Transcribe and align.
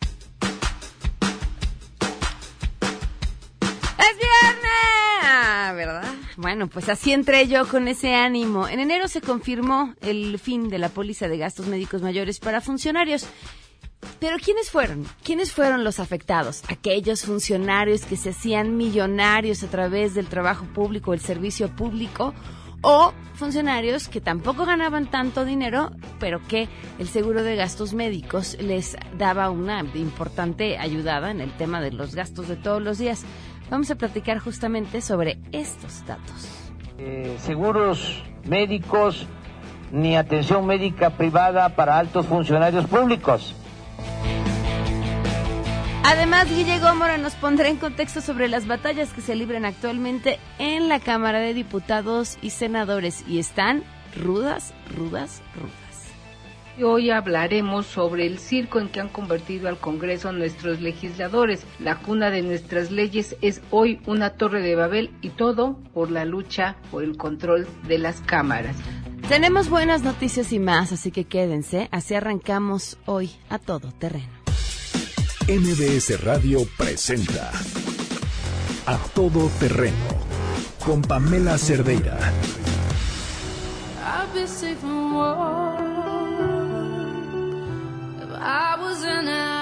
¡Es 3.96 4.18
viernes! 4.18 5.22
Ah, 5.22 5.72
¿verdad? 5.76 6.12
Bueno, 6.36 6.66
pues 6.66 6.88
así 6.88 7.12
entré 7.12 7.46
yo 7.46 7.68
con 7.68 7.86
ese 7.86 8.16
ánimo. 8.16 8.66
En 8.66 8.80
enero 8.80 9.06
se 9.06 9.20
confirmó 9.20 9.94
el 10.00 10.40
fin 10.40 10.68
de 10.68 10.78
la 10.78 10.88
póliza 10.88 11.28
de 11.28 11.38
gastos 11.38 11.68
médicos 11.68 12.02
mayores 12.02 12.40
para 12.40 12.60
funcionarios. 12.60 13.24
Pero 14.20 14.36
¿quiénes 14.38 14.70
fueron? 14.70 15.06
¿Quiénes 15.22 15.52
fueron 15.52 15.84
los 15.84 16.00
afectados? 16.00 16.62
Aquellos 16.68 17.24
funcionarios 17.24 18.04
que 18.04 18.16
se 18.16 18.30
hacían 18.30 18.76
millonarios 18.76 19.62
a 19.62 19.68
través 19.68 20.14
del 20.14 20.26
trabajo 20.26 20.64
público, 20.66 21.12
el 21.12 21.20
servicio 21.20 21.68
público, 21.68 22.34
o 22.84 23.12
funcionarios 23.34 24.08
que 24.08 24.20
tampoco 24.20 24.66
ganaban 24.66 25.06
tanto 25.06 25.44
dinero, 25.44 25.90
pero 26.20 26.40
que 26.46 26.68
el 26.98 27.08
seguro 27.08 27.42
de 27.42 27.56
gastos 27.56 27.94
médicos 27.94 28.56
les 28.60 28.96
daba 29.16 29.50
una 29.50 29.80
importante 29.94 30.76
ayudada 30.78 31.30
en 31.30 31.40
el 31.40 31.50
tema 31.52 31.80
de 31.80 31.92
los 31.92 32.14
gastos 32.14 32.48
de 32.48 32.56
todos 32.56 32.82
los 32.82 32.98
días. 32.98 33.24
Vamos 33.70 33.90
a 33.90 33.94
platicar 33.94 34.38
justamente 34.38 35.00
sobre 35.00 35.38
estos 35.52 36.06
datos. 36.06 36.48
Eh, 36.98 37.36
seguros 37.40 38.22
médicos 38.44 39.26
ni 39.90 40.16
atención 40.16 40.66
médica 40.66 41.10
privada 41.10 41.70
para 41.70 41.98
altos 41.98 42.26
funcionarios 42.26 42.86
públicos. 42.86 43.54
Además, 46.06 46.48
Guille 46.48 46.78
Gómora 46.80 47.16
nos 47.16 47.34
pondrá 47.34 47.68
en 47.68 47.76
contexto 47.76 48.20
sobre 48.20 48.46
las 48.48 48.66
batallas 48.66 49.12
que 49.12 49.22
se 49.22 49.34
libran 49.34 49.64
actualmente 49.64 50.38
en 50.58 50.88
la 50.88 51.00
Cámara 51.00 51.40
de 51.40 51.54
Diputados 51.54 52.38
y 52.42 52.50
Senadores 52.50 53.24
y 53.26 53.38
están 53.38 53.82
rudas, 54.14 54.74
rudas, 54.94 55.42
rudas. 55.54 55.74
Hoy 56.82 57.10
hablaremos 57.10 57.86
sobre 57.86 58.26
el 58.26 58.38
circo 58.38 58.80
en 58.80 58.88
que 58.88 59.00
han 59.00 59.08
convertido 59.08 59.68
al 59.68 59.78
Congreso 59.78 60.32
nuestros 60.32 60.80
legisladores. 60.80 61.64
La 61.78 61.96
cuna 61.96 62.30
de 62.30 62.42
nuestras 62.42 62.90
leyes 62.90 63.36
es 63.42 63.62
hoy 63.70 64.00
una 64.06 64.30
torre 64.30 64.60
de 64.60 64.74
Babel 64.74 65.10
y 65.22 65.30
todo 65.30 65.78
por 65.94 66.10
la 66.10 66.24
lucha 66.24 66.76
por 66.90 67.04
el 67.04 67.16
control 67.16 67.66
de 67.86 67.98
las 67.98 68.20
cámaras. 68.20 68.76
Tenemos 69.28 69.70
buenas 69.70 70.02
noticias 70.02 70.52
y 70.52 70.58
más, 70.58 70.92
así 70.92 71.10
que 71.10 71.24
quédense. 71.24 71.88
Así 71.90 72.14
arrancamos 72.14 72.98
hoy 73.06 73.30
a 73.48 73.58
todo 73.58 73.90
terreno. 73.92 74.32
MBS 75.48 76.22
Radio 76.22 76.60
presenta 76.76 77.50
A 78.86 78.98
Todo 79.14 79.50
Terreno 79.58 79.94
con 80.84 81.02
Pamela 81.02 81.58
Cerdeira. 81.58 82.18
California 89.24 89.53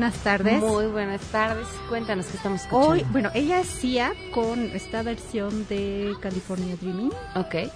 buenas 0.00 0.24
tardes. 0.24 0.62
Muy 0.62 0.86
buenas 0.86 1.20
tardes. 1.26 1.66
Cuéntanos 1.90 2.24
qué 2.26 2.38
estamos 2.38 2.62
escuchando. 2.62 2.88
Hoy, 2.88 3.04
bueno, 3.12 3.30
ella 3.34 3.62
Sia 3.64 4.12
con 4.32 4.58
esta 4.74 5.02
versión 5.02 5.66
de 5.68 6.14
California 6.22 6.74
Dreaming. 6.80 7.12
Ok. 7.36 7.70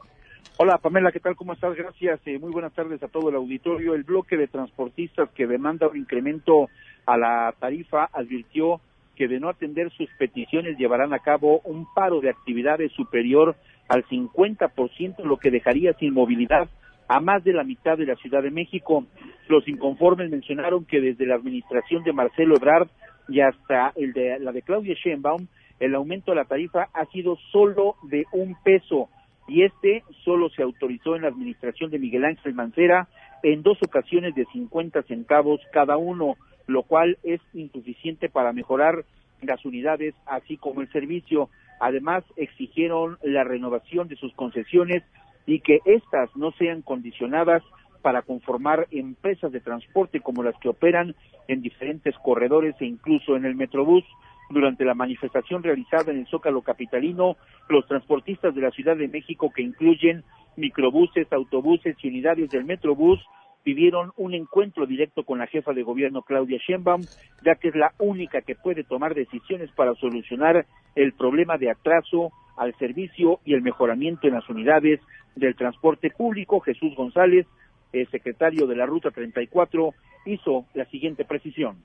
Hola 0.57 0.77
Pamela, 0.77 1.11
¿qué 1.11 1.19
tal? 1.19 1.35
¿Cómo 1.35 1.53
estás? 1.53 1.75
Gracias. 1.75 2.21
Eh, 2.25 2.39
muy 2.39 2.51
buenas 2.51 2.73
tardes 2.73 3.03
a 3.03 3.09
todo 3.09 3.29
el 3.29 3.35
auditorio. 3.35 3.95
El 3.95 4.03
bloque 4.03 4.37
de 4.37 4.47
transportistas 4.47 5.29
que 5.31 5.45
demanda 5.45 5.89
un 5.89 5.97
incremento 5.97 6.69
a 7.05 7.17
la 7.17 7.53
tarifa 7.59 8.07
advirtió 8.13 8.79
que 9.15 9.27
de 9.27 9.39
no 9.39 9.49
atender 9.49 9.91
sus 9.91 10.09
peticiones 10.17 10.77
llevarán 10.77 11.13
a 11.13 11.19
cabo 11.19 11.59
un 11.65 11.85
paro 11.93 12.21
de 12.21 12.29
actividades 12.29 12.91
superior 12.93 13.55
al 13.87 14.05
50%, 14.05 15.23
lo 15.23 15.37
que 15.37 15.51
dejaría 15.51 15.93
sin 15.93 16.13
movilidad 16.13 16.69
a 17.07 17.19
más 17.19 17.43
de 17.43 17.53
la 17.53 17.63
mitad 17.63 17.97
de 17.97 18.05
la 18.05 18.15
Ciudad 18.15 18.41
de 18.41 18.51
México. 18.51 19.05
Los 19.47 19.67
inconformes 19.67 20.31
mencionaron 20.31 20.85
que 20.85 21.01
desde 21.01 21.25
la 21.25 21.35
administración 21.35 22.03
de 22.03 22.13
Marcelo 22.13 22.55
Ebrard 22.55 22.87
y 23.27 23.41
hasta 23.41 23.91
el 23.95 24.13
de 24.13 24.39
la 24.39 24.51
de 24.51 24.61
Claudia 24.61 24.95
Sheinbaum, 24.95 25.47
el 25.79 25.95
aumento 25.95 26.31
de 26.31 26.35
la 26.35 26.45
tarifa 26.45 26.89
ha 26.93 27.05
sido 27.05 27.37
solo 27.51 27.95
de 28.03 28.25
un 28.31 28.55
peso 28.63 29.09
y 29.47 29.63
este 29.63 30.03
solo 30.23 30.49
se 30.49 30.63
autorizó 30.63 31.15
en 31.15 31.23
la 31.23 31.27
administración 31.27 31.91
de 31.91 31.99
Miguel 31.99 32.25
Ángel 32.25 32.53
Mancera 32.53 33.07
en 33.43 33.61
dos 33.61 33.77
ocasiones 33.85 34.35
de 34.35 34.45
50 34.45 35.03
centavos 35.03 35.59
cada 35.73 35.97
uno, 35.97 36.37
lo 36.67 36.83
cual 36.83 37.17
es 37.23 37.41
insuficiente 37.53 38.29
para 38.29 38.53
mejorar 38.53 39.03
las 39.41 39.65
unidades 39.65 40.15
así 40.25 40.55
como 40.57 40.81
el 40.81 40.89
servicio. 40.91 41.49
Además, 41.79 42.23
exigieron 42.35 43.17
la 43.23 43.43
renovación 43.43 44.07
de 44.07 44.15
sus 44.15 44.33
concesiones 44.33 45.03
y 45.45 45.59
que 45.59 45.79
éstas 45.85 46.29
no 46.35 46.51
sean 46.53 46.81
condicionadas 46.81 47.63
para 48.01 48.21
conformar 48.21 48.87
empresas 48.91 49.51
de 49.51 49.61
transporte 49.61 50.19
como 50.19 50.43
las 50.43 50.55
que 50.59 50.69
operan 50.69 51.15
en 51.47 51.61
diferentes 51.61 52.15
corredores 52.17 52.75
e 52.79 52.85
incluso 52.85 53.35
en 53.35 53.45
el 53.45 53.55
Metrobús. 53.55 54.03
Durante 54.49 54.85
la 54.85 54.93
manifestación 54.93 55.63
realizada 55.63 56.11
en 56.11 56.19
el 56.19 56.27
Zócalo 56.27 56.61
Capitalino, 56.61 57.37
los 57.69 57.87
transportistas 57.87 58.53
de 58.53 58.61
la 58.61 58.71
Ciudad 58.71 58.97
de 58.97 59.07
México, 59.07 59.51
que 59.55 59.63
incluyen 59.63 60.23
microbuses, 60.57 61.31
autobuses 61.31 61.95
y 62.03 62.09
unidades 62.09 62.51
del 62.51 62.65
Metrobús, 62.65 63.19
pidieron 63.63 64.11
un 64.17 64.33
encuentro 64.33 64.85
directo 64.85 65.23
con 65.23 65.39
la 65.39 65.47
jefa 65.47 65.73
de 65.73 65.83
gobierno 65.83 66.21
Claudia 66.21 66.59
Sheinbaum, 66.59 67.01
ya 67.43 67.55
que 67.55 67.69
es 67.69 67.75
la 67.75 67.93
única 67.99 68.41
que 68.41 68.55
puede 68.55 68.83
tomar 68.83 69.15
decisiones 69.15 69.71
para 69.71 69.95
solucionar 69.95 70.65
el 70.95 71.13
problema 71.13 71.57
de 71.57 71.71
atraso 71.71 72.31
al 72.57 72.75
servicio 72.75 73.39
y 73.45 73.53
el 73.53 73.61
mejoramiento 73.61 74.27
en 74.27 74.33
las 74.33 74.47
unidades 74.49 74.99
del 75.35 75.55
transporte 75.55 76.11
público. 76.11 76.59
Jesús 76.59 76.93
González, 76.95 77.47
el 77.93 78.07
secretario 78.09 78.67
de 78.67 78.75
la 78.75 78.85
Ruta 78.85 79.11
34, 79.11 79.93
hizo 80.25 80.65
la 80.73 80.85
siguiente 80.85 81.25
precisión. 81.25 81.77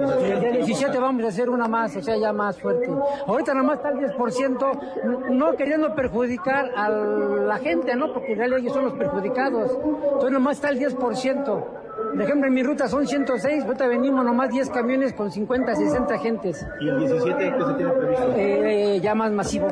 El 0.00 0.40
día 0.40 0.50
17 0.52 0.98
vamos 0.98 1.24
a 1.24 1.28
hacer 1.28 1.50
una 1.50 1.68
más, 1.68 1.94
o 1.96 2.02
sea, 2.02 2.16
ya 2.16 2.32
más 2.32 2.58
fuerte. 2.58 2.88
Ahorita 3.26 3.54
nomás 3.54 3.76
está 3.76 3.90
el 3.90 3.98
10%, 3.98 5.30
no 5.30 5.56
queriendo 5.56 5.94
perjudicar 5.94 6.70
a 6.74 6.88
la 6.88 7.58
gente, 7.58 7.94
¿no? 7.96 8.12
Porque 8.12 8.32
en 8.32 8.38
realidad 8.38 8.60
ellos 8.60 8.72
son 8.72 8.84
los 8.84 8.94
perjudicados. 8.94 9.78
Entonces 9.82 10.30
nomás 10.30 10.56
está 10.56 10.70
el 10.70 10.78
10%. 10.78 11.64
Por 12.12 12.22
ejemplo, 12.22 12.48
en 12.48 12.54
mi 12.54 12.62
ruta 12.62 12.88
son 12.88 13.06
106, 13.06 13.64
ahorita 13.64 13.86
venimos 13.86 14.24
nomás 14.24 14.50
10 14.50 14.70
camiones 14.70 15.12
con 15.12 15.30
50, 15.30 15.74
60 15.74 16.14
agentes. 16.14 16.66
¿Y 16.80 16.88
el 16.88 16.98
17 16.98 17.36
qué 17.38 17.64
se 17.64 17.74
tiene 17.74 17.92
previsto? 17.92 18.32
Eh, 18.36 19.00
ya 19.00 19.14
más 19.14 19.30
masivo, 19.32 19.68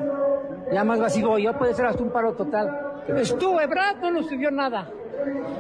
ya 0.73 0.85
más 0.85 1.01
masivo, 1.01 1.39
ya 1.39 1.59
puede 1.59 1.75
ser 1.75 1.87
hasta 1.87 2.03
un 2.03 2.11
paro 2.11 2.35
total. 2.35 3.03
Estuvo 3.17 3.61
Ebrard, 3.61 3.99
no 4.01 4.11
nos 4.11 4.27
subió 4.27 4.51
nada. 4.51 4.89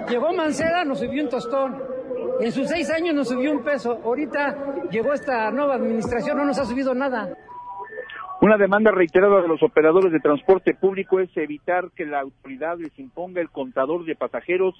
Llegó 0.08 0.32
Mancera, 0.32 0.84
nos 0.84 0.98
subió 0.98 1.22
un 1.24 1.30
tostón. 1.30 1.97
En 2.40 2.52
sus 2.52 2.68
seis 2.68 2.88
años 2.90 3.14
nos 3.14 3.28
subió 3.28 3.52
un 3.52 3.64
peso. 3.64 4.00
Ahorita 4.04 4.88
llegó 4.90 5.12
esta 5.12 5.50
nueva 5.50 5.74
administración, 5.74 6.36
no 6.36 6.44
nos 6.44 6.58
ha 6.58 6.64
subido 6.64 6.94
nada. 6.94 7.28
Una 8.40 8.56
demanda 8.56 8.92
reiterada 8.92 9.42
de 9.42 9.48
los 9.48 9.60
operadores 9.64 10.12
de 10.12 10.20
transporte 10.20 10.74
público 10.74 11.18
es 11.18 11.36
evitar 11.36 11.90
que 11.96 12.06
la 12.06 12.20
autoridad 12.20 12.78
les 12.78 12.96
imponga 12.96 13.40
el 13.40 13.50
contador 13.50 14.04
de 14.04 14.14
pasajeros, 14.14 14.74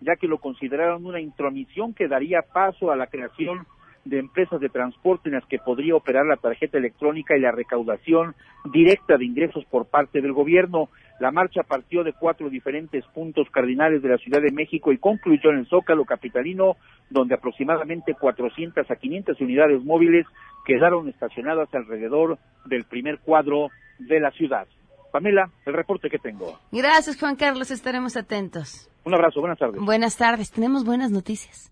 ya 0.00 0.16
que 0.16 0.26
lo 0.26 0.38
consideraron 0.38 1.06
una 1.06 1.20
intromisión 1.20 1.94
que 1.94 2.08
daría 2.08 2.42
paso 2.42 2.90
a 2.90 2.96
la 2.96 3.06
creación 3.06 3.66
de 4.04 4.18
empresas 4.18 4.60
de 4.60 4.68
transporte 4.68 5.28
en 5.28 5.36
las 5.36 5.46
que 5.46 5.58
podría 5.58 5.94
operar 5.94 6.26
la 6.26 6.36
tarjeta 6.36 6.78
electrónica 6.78 7.36
y 7.36 7.40
la 7.40 7.52
recaudación 7.52 8.34
directa 8.72 9.16
de 9.16 9.24
ingresos 9.24 9.64
por 9.66 9.86
parte 9.86 10.20
del 10.20 10.32
gobierno. 10.32 10.88
La 11.20 11.30
marcha 11.30 11.62
partió 11.62 12.02
de 12.02 12.12
cuatro 12.12 12.50
diferentes 12.50 13.04
puntos 13.14 13.48
cardinales 13.50 14.02
de 14.02 14.08
la 14.08 14.18
Ciudad 14.18 14.40
de 14.42 14.50
México 14.50 14.92
y 14.92 14.98
concluyó 14.98 15.50
en 15.50 15.58
el 15.58 15.66
Zócalo 15.66 16.04
Capitalino, 16.04 16.76
donde 17.08 17.34
aproximadamente 17.34 18.14
400 18.14 18.90
a 18.90 18.96
500 18.96 19.40
unidades 19.40 19.82
móviles 19.84 20.26
quedaron 20.64 21.08
estacionadas 21.08 21.72
alrededor 21.72 22.38
del 22.64 22.84
primer 22.84 23.18
cuadro 23.20 23.68
de 23.98 24.18
la 24.18 24.32
ciudad. 24.32 24.66
Pamela, 25.12 25.48
el 25.64 25.74
reporte 25.74 26.10
que 26.10 26.18
tengo. 26.18 26.58
Gracias, 26.72 27.18
Juan 27.20 27.36
Carlos. 27.36 27.70
Estaremos 27.70 28.16
atentos. 28.16 28.90
Un 29.04 29.14
abrazo. 29.14 29.40
Buenas 29.40 29.58
tardes. 29.58 29.80
Buenas 29.80 30.16
tardes. 30.16 30.50
Tenemos 30.50 30.84
buenas 30.84 31.12
noticias. 31.12 31.70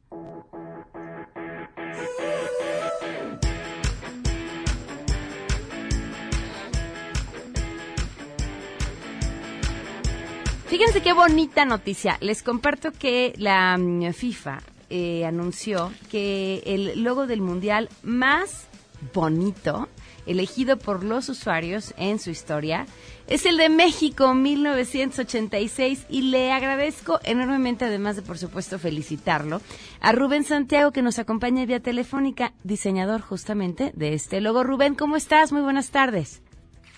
Fíjense 10.73 11.03
qué 11.03 11.13
bonita 11.13 11.67
noticia. 11.67 12.17
Les 12.23 12.43
comparto 12.43 12.93
que 12.93 13.35
la 13.37 13.77
mm, 13.77 14.15
FIFA 14.15 14.61
eh, 14.89 15.27
anunció 15.27 15.93
que 16.11 16.63
el 16.65 17.05
logo 17.05 17.27
del 17.27 17.43
mundial 17.43 17.91
más 18.03 18.71
bonito 19.13 19.91
elegido 20.25 20.79
por 20.79 21.05
los 21.05 21.29
usuarios 21.29 21.93
en 21.99 22.19
su 22.19 22.31
historia 22.31 22.87
es 23.27 23.45
el 23.45 23.59
de 23.59 23.69
México 23.69 24.33
1986 24.33 26.07
y 26.09 26.23
le 26.31 26.53
agradezco 26.53 27.21
enormemente, 27.23 27.85
además 27.85 28.17
de 28.17 28.23
por 28.23 28.39
supuesto 28.39 28.79
felicitarlo, 28.79 29.61
a 30.01 30.13
Rubén 30.13 30.45
Santiago 30.45 30.91
que 30.91 31.03
nos 31.03 31.19
acompaña 31.19 31.67
vía 31.67 31.81
telefónica, 31.81 32.55
diseñador 32.65 33.21
justamente 33.21 33.93
de 33.95 34.15
este 34.15 34.41
logo. 34.41 34.65
Rubén, 34.65 34.95
¿cómo 34.95 35.17
estás? 35.17 35.53
Muy 35.53 35.61
buenas 35.61 35.91
tardes. 35.91 36.43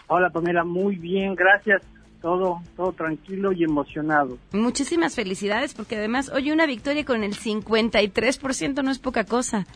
Hola 0.07 0.31
Pamela, 0.31 0.63
muy 0.63 0.95
bien, 0.95 1.35
gracias 1.35 1.83
todo, 2.25 2.63
todo 2.75 2.93
tranquilo 2.93 3.53
y 3.53 3.65
emocionado. 3.65 4.39
Muchísimas 4.53 5.15
felicidades 5.15 5.75
porque 5.75 5.97
además 5.97 6.31
hoy 6.31 6.53
una 6.53 6.65
victoria 6.65 7.05
con 7.05 7.23
el 7.23 7.35
53% 7.35 8.83
no 8.83 8.91
es 8.91 8.99
poca 8.99 9.25
cosa. 9.25 9.67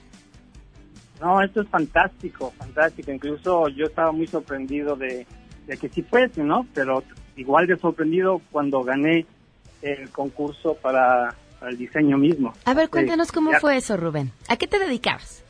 No, 1.21 1.43
esto 1.43 1.61
es 1.61 1.69
fantástico, 1.69 2.55
fantástico. 2.56 3.12
Incluso 3.12 3.69
yo 3.69 3.85
estaba 3.85 4.12
muy 4.12 4.27
sorprendido 4.27 4.97
de, 4.97 5.27
que 5.79 5.91
sí 5.91 6.00
fuese, 6.00 6.43
¿no? 6.43 6.67
Pero 6.73 7.05
igual 7.37 7.67
de 7.67 7.77
sorprendido 7.77 8.41
cuando 8.50 8.83
gané 8.83 9.27
el 9.83 10.09
concurso 10.09 10.73
para, 10.73 11.35
el 11.69 11.77
diseño 11.77 12.17
mismo. 12.17 12.55
A 12.65 12.73
ver, 12.73 12.89
cuéntanos 12.89 13.31
cómo 13.31 13.53
fue 13.61 13.77
eso, 13.77 13.99
Rubén. 13.99 14.33
¿A 14.49 14.56
qué 14.56 14.67
te 14.67 14.79
dedicabas? 14.79 15.45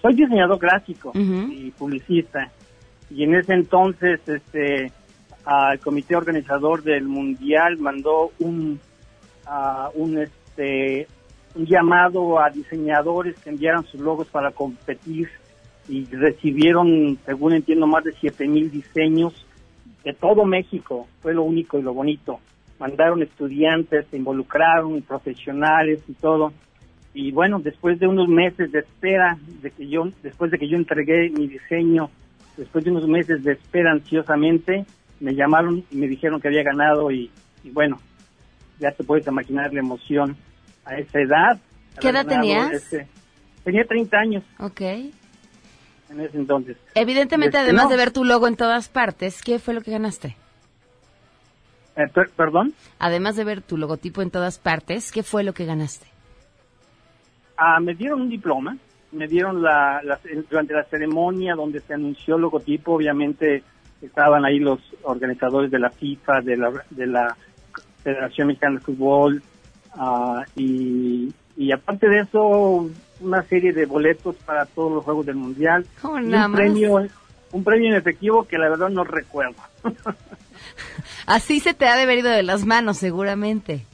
Soy 0.00 0.14
diseñador 0.14 0.58
gráfico 0.58 1.12
y 1.14 1.70
publicista. 1.72 2.50
Y 3.10 3.24
en 3.24 3.34
ese 3.34 3.52
entonces, 3.52 4.20
este, 4.26 4.90
al 5.44 5.78
comité 5.80 6.16
organizador 6.16 6.82
del 6.82 7.04
mundial 7.04 7.78
mandó 7.78 8.30
un 8.38 8.80
un 9.94 10.18
este 10.18 11.06
un 11.54 11.66
llamado 11.66 12.40
a 12.40 12.48
diseñadores 12.48 13.38
que 13.40 13.50
enviaran 13.50 13.84
sus 13.84 14.00
logos 14.00 14.28
para 14.28 14.52
competir 14.52 15.28
y 15.88 16.06
recibieron, 16.06 17.18
según 17.26 17.54
entiendo, 17.54 17.86
más 17.86 18.04
de 18.04 18.12
siete 18.12 18.46
mil 18.46 18.70
diseños 18.70 19.46
de 20.04 20.12
todo 20.14 20.44
México. 20.44 21.08
Fue 21.20 21.34
lo 21.34 21.42
único 21.42 21.78
y 21.78 21.82
lo 21.82 21.92
bonito. 21.92 22.40
Mandaron 22.78 23.22
estudiantes, 23.22 24.06
se 24.10 24.16
involucraron, 24.16 25.02
profesionales 25.02 26.02
y 26.08 26.14
todo. 26.14 26.52
Y 27.14 27.30
bueno, 27.32 27.60
después 27.60 28.00
de 28.00 28.06
unos 28.06 28.28
meses 28.28 28.72
de 28.72 28.80
espera, 28.80 29.36
de 29.60 29.70
que 29.70 29.86
yo, 29.86 30.04
después 30.22 30.50
de 30.50 30.58
que 30.58 30.68
yo 30.68 30.76
entregué 30.76 31.30
mi 31.30 31.46
diseño, 31.46 32.10
después 32.56 32.84
de 32.84 32.90
unos 32.90 33.06
meses 33.06 33.44
de 33.44 33.52
espera 33.52 33.92
ansiosamente, 33.92 34.86
me 35.22 35.34
llamaron 35.34 35.84
y 35.90 35.96
me 35.96 36.08
dijeron 36.08 36.40
que 36.40 36.48
había 36.48 36.62
ganado 36.64 37.10
y, 37.10 37.30
bueno, 37.64 37.98
ya 38.80 38.90
te 38.90 39.04
puedes 39.04 39.26
imaginar 39.26 39.72
la 39.72 39.80
emoción 39.80 40.36
a 40.84 40.96
esa 40.96 41.20
edad. 41.20 41.58
¿Qué 42.00 42.08
edad 42.08 42.26
tenías? 42.26 42.90
tenía 43.64 43.84
30 43.84 44.18
años. 44.18 44.44
Ok. 44.58 44.80
En 44.80 46.20
ese 46.20 46.36
entonces. 46.36 46.76
Evidentemente, 46.94 47.56
Este, 47.56 47.68
además 47.70 47.84
no. 47.84 47.90
de 47.90 47.96
ver 47.96 48.10
tu 48.10 48.24
logo 48.24 48.48
en 48.48 48.56
todas 48.56 48.88
partes, 48.88 49.40
¿qué 49.42 49.58
fue 49.58 49.74
lo 49.74 49.80
que 49.82 49.92
ganaste? 49.92 50.36
Eh, 51.96 52.08
per- 52.12 52.30
¿Perdón? 52.30 52.74
Además 52.98 53.36
de 53.36 53.44
ver 53.44 53.62
tu 53.62 53.76
logotipo 53.76 54.22
en 54.22 54.30
todas 54.30 54.58
partes, 54.58 55.12
¿qué 55.12 55.22
fue 55.22 55.44
lo 55.44 55.52
que 55.54 55.64
ganaste? 55.66 56.06
Ah, 57.56 57.78
me 57.80 57.94
dieron 57.94 58.22
un 58.22 58.28
diploma, 58.30 58.76
me 59.12 59.28
dieron 59.28 59.62
la, 59.62 60.00
la- 60.02 60.18
durante 60.50 60.74
la 60.74 60.84
ceremonia 60.84 61.54
donde 61.54 61.80
se 61.80 61.94
anunció 61.94 62.36
el 62.36 62.42
logotipo, 62.42 62.94
obviamente 62.94 63.62
estaban 64.02 64.44
ahí 64.44 64.58
los 64.58 64.80
organizadores 65.02 65.70
de 65.70 65.78
la 65.78 65.90
FIFA, 65.90 66.40
de 66.42 66.56
la, 66.56 66.72
de 66.90 67.06
la 67.06 67.36
Federación 68.02 68.48
Mexicana 68.48 68.78
de 68.78 68.84
Fútbol, 68.84 69.42
ah, 69.94 70.44
y, 70.56 71.32
y 71.56 71.72
aparte 71.72 72.08
de 72.08 72.20
eso, 72.20 72.90
una 73.20 73.42
serie 73.44 73.72
de 73.72 73.86
boletos 73.86 74.36
para 74.44 74.66
todos 74.66 74.92
los 74.92 75.04
Juegos 75.04 75.26
del 75.26 75.36
Mundial, 75.36 75.86
¿Cómo 76.00 76.18
y 76.18 76.26
nada 76.26 76.46
un 76.46 76.54
premio, 76.54 77.08
un 77.52 77.64
premio 77.64 77.90
en 77.90 77.96
efectivo 77.96 78.44
que 78.44 78.58
la 78.58 78.68
verdad 78.68 78.88
no 78.88 79.04
recuerdo. 79.04 79.56
Así 81.26 81.60
se 81.60 81.74
te 81.74 81.86
ha 81.86 81.96
de 81.96 82.02
haber 82.02 82.18
ido 82.18 82.30
de 82.30 82.42
las 82.42 82.64
manos, 82.64 82.98
seguramente. 82.98 83.86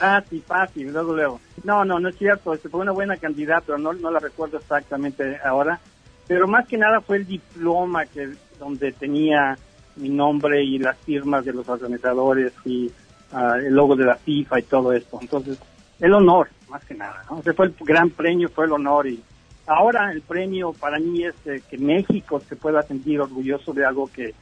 Ah, 0.00 0.22
sí, 0.28 0.42
fácil, 0.44 0.92
luego, 0.92 1.14
luego. 1.14 1.40
No, 1.62 1.84
no, 1.84 2.00
no 2.00 2.08
es 2.08 2.16
cierto. 2.16 2.52
Este 2.52 2.68
fue 2.68 2.80
una 2.80 2.92
buena 2.92 3.16
candidata, 3.16 3.62
pero 3.66 3.78
no, 3.78 3.92
no 3.92 4.10
la 4.10 4.18
recuerdo 4.18 4.58
exactamente 4.58 5.38
ahora. 5.44 5.78
Pero 6.26 6.48
más 6.48 6.66
que 6.66 6.78
nada 6.78 7.00
fue 7.00 7.18
el 7.18 7.26
diploma 7.26 8.06
que 8.06 8.32
donde 8.64 8.92
tenía 8.92 9.56
mi 9.96 10.08
nombre 10.08 10.64
y 10.64 10.78
las 10.78 10.96
firmas 10.98 11.44
de 11.44 11.52
los 11.52 11.68
organizadores 11.68 12.52
y 12.64 12.90
ah, 13.32 13.56
el 13.58 13.74
logo 13.74 13.94
de 13.94 14.06
la 14.06 14.16
FIFA 14.16 14.58
y 14.58 14.62
todo 14.62 14.92
esto. 14.92 15.18
Entonces, 15.20 15.58
el 16.00 16.14
honor, 16.14 16.48
más 16.68 16.84
que 16.84 16.94
nada. 16.94 17.22
¿no? 17.30 17.40
Ese 17.40 17.52
fue 17.52 17.66
el 17.66 17.74
gran 17.80 18.10
premio, 18.10 18.48
fue 18.48 18.64
el 18.64 18.72
honor. 18.72 19.06
Y 19.06 19.20
ahora 19.66 20.10
el 20.12 20.22
premio 20.22 20.72
para 20.72 20.98
mí 20.98 21.24
es 21.24 21.34
eh, 21.46 21.62
que 21.68 21.78
México 21.78 22.40
se 22.40 22.56
pueda 22.56 22.82
sentir 22.82 23.20
orgulloso 23.20 23.72
de 23.72 23.84
algo 23.84 24.10
que, 24.12 24.34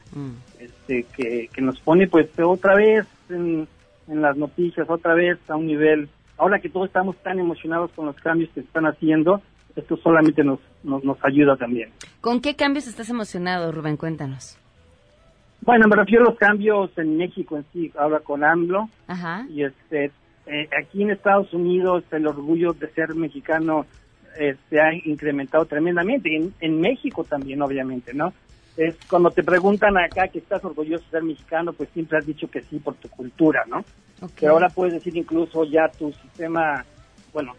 este, 0.59 1.05
que, 1.15 1.49
que 1.53 1.61
nos 1.61 1.79
pone 1.79 2.07
pues 2.07 2.27
otra 2.39 2.75
vez 2.75 3.05
en, 3.29 3.67
en 4.07 4.21
las 4.21 4.37
noticias, 4.37 4.89
otra 4.89 5.13
vez 5.13 5.37
a 5.49 5.55
un 5.55 5.67
nivel, 5.67 6.09
ahora 6.37 6.59
que 6.59 6.69
todos 6.69 6.87
estamos 6.87 7.15
tan 7.17 7.39
emocionados 7.39 7.91
con 7.91 8.05
los 8.05 8.15
cambios 8.15 8.49
que 8.49 8.61
se 8.61 8.67
están 8.67 8.85
haciendo, 8.85 9.41
esto 9.75 9.97
solamente 9.97 10.43
nos, 10.43 10.59
nos, 10.83 11.03
nos 11.03 11.17
ayuda 11.23 11.55
también. 11.55 11.89
¿Con 12.21 12.41
qué 12.41 12.55
cambios 12.55 12.87
estás 12.87 13.09
emocionado, 13.09 13.71
Rubén? 13.71 13.97
Cuéntanos. 13.97 14.57
Bueno, 15.61 15.87
me 15.87 15.95
refiero 15.95 16.25
a 16.25 16.29
los 16.29 16.37
cambios 16.37 16.91
en 16.97 17.17
México 17.17 17.55
en 17.55 17.65
sí, 17.71 17.91
ahora 17.97 18.19
con 18.19 18.43
AMLO, 18.43 18.89
Ajá. 19.07 19.45
y 19.49 19.63
este, 19.63 20.11
eh, 20.45 20.69
aquí 20.77 21.03
en 21.03 21.11
Estados 21.11 21.53
Unidos 21.53 22.03
el 22.11 22.27
orgullo 22.27 22.73
de 22.73 22.89
ser 22.91 23.15
mexicano 23.15 23.85
eh, 24.37 24.57
se 24.69 24.81
ha 24.81 24.93
incrementado 24.93 25.65
tremendamente, 25.65 26.35
en, 26.35 26.53
en 26.59 26.81
México 26.81 27.23
también, 27.23 27.61
obviamente, 27.61 28.13
¿no? 28.13 28.33
Es 28.75 28.95
cuando 29.07 29.29
te 29.29 29.43
preguntan 29.43 29.97
acá 29.97 30.27
que 30.27 30.39
estás 30.39 30.65
orgulloso 30.65 31.05
de 31.05 31.11
ser 31.11 31.23
mexicano, 31.23 31.71
pues 31.71 31.89
siempre 31.93 32.17
has 32.17 32.25
dicho 32.25 32.49
que 32.49 32.61
sí 32.63 32.79
por 32.79 32.95
tu 32.95 33.07
cultura, 33.07 33.63
¿no? 33.67 33.85
Pero 34.39 34.53
ahora 34.53 34.69
puedes 34.69 34.95
decir 34.95 35.15
incluso 35.15 35.63
ya 35.65 35.87
tu 35.89 36.11
sistema, 36.11 36.83
bueno, 37.31 37.53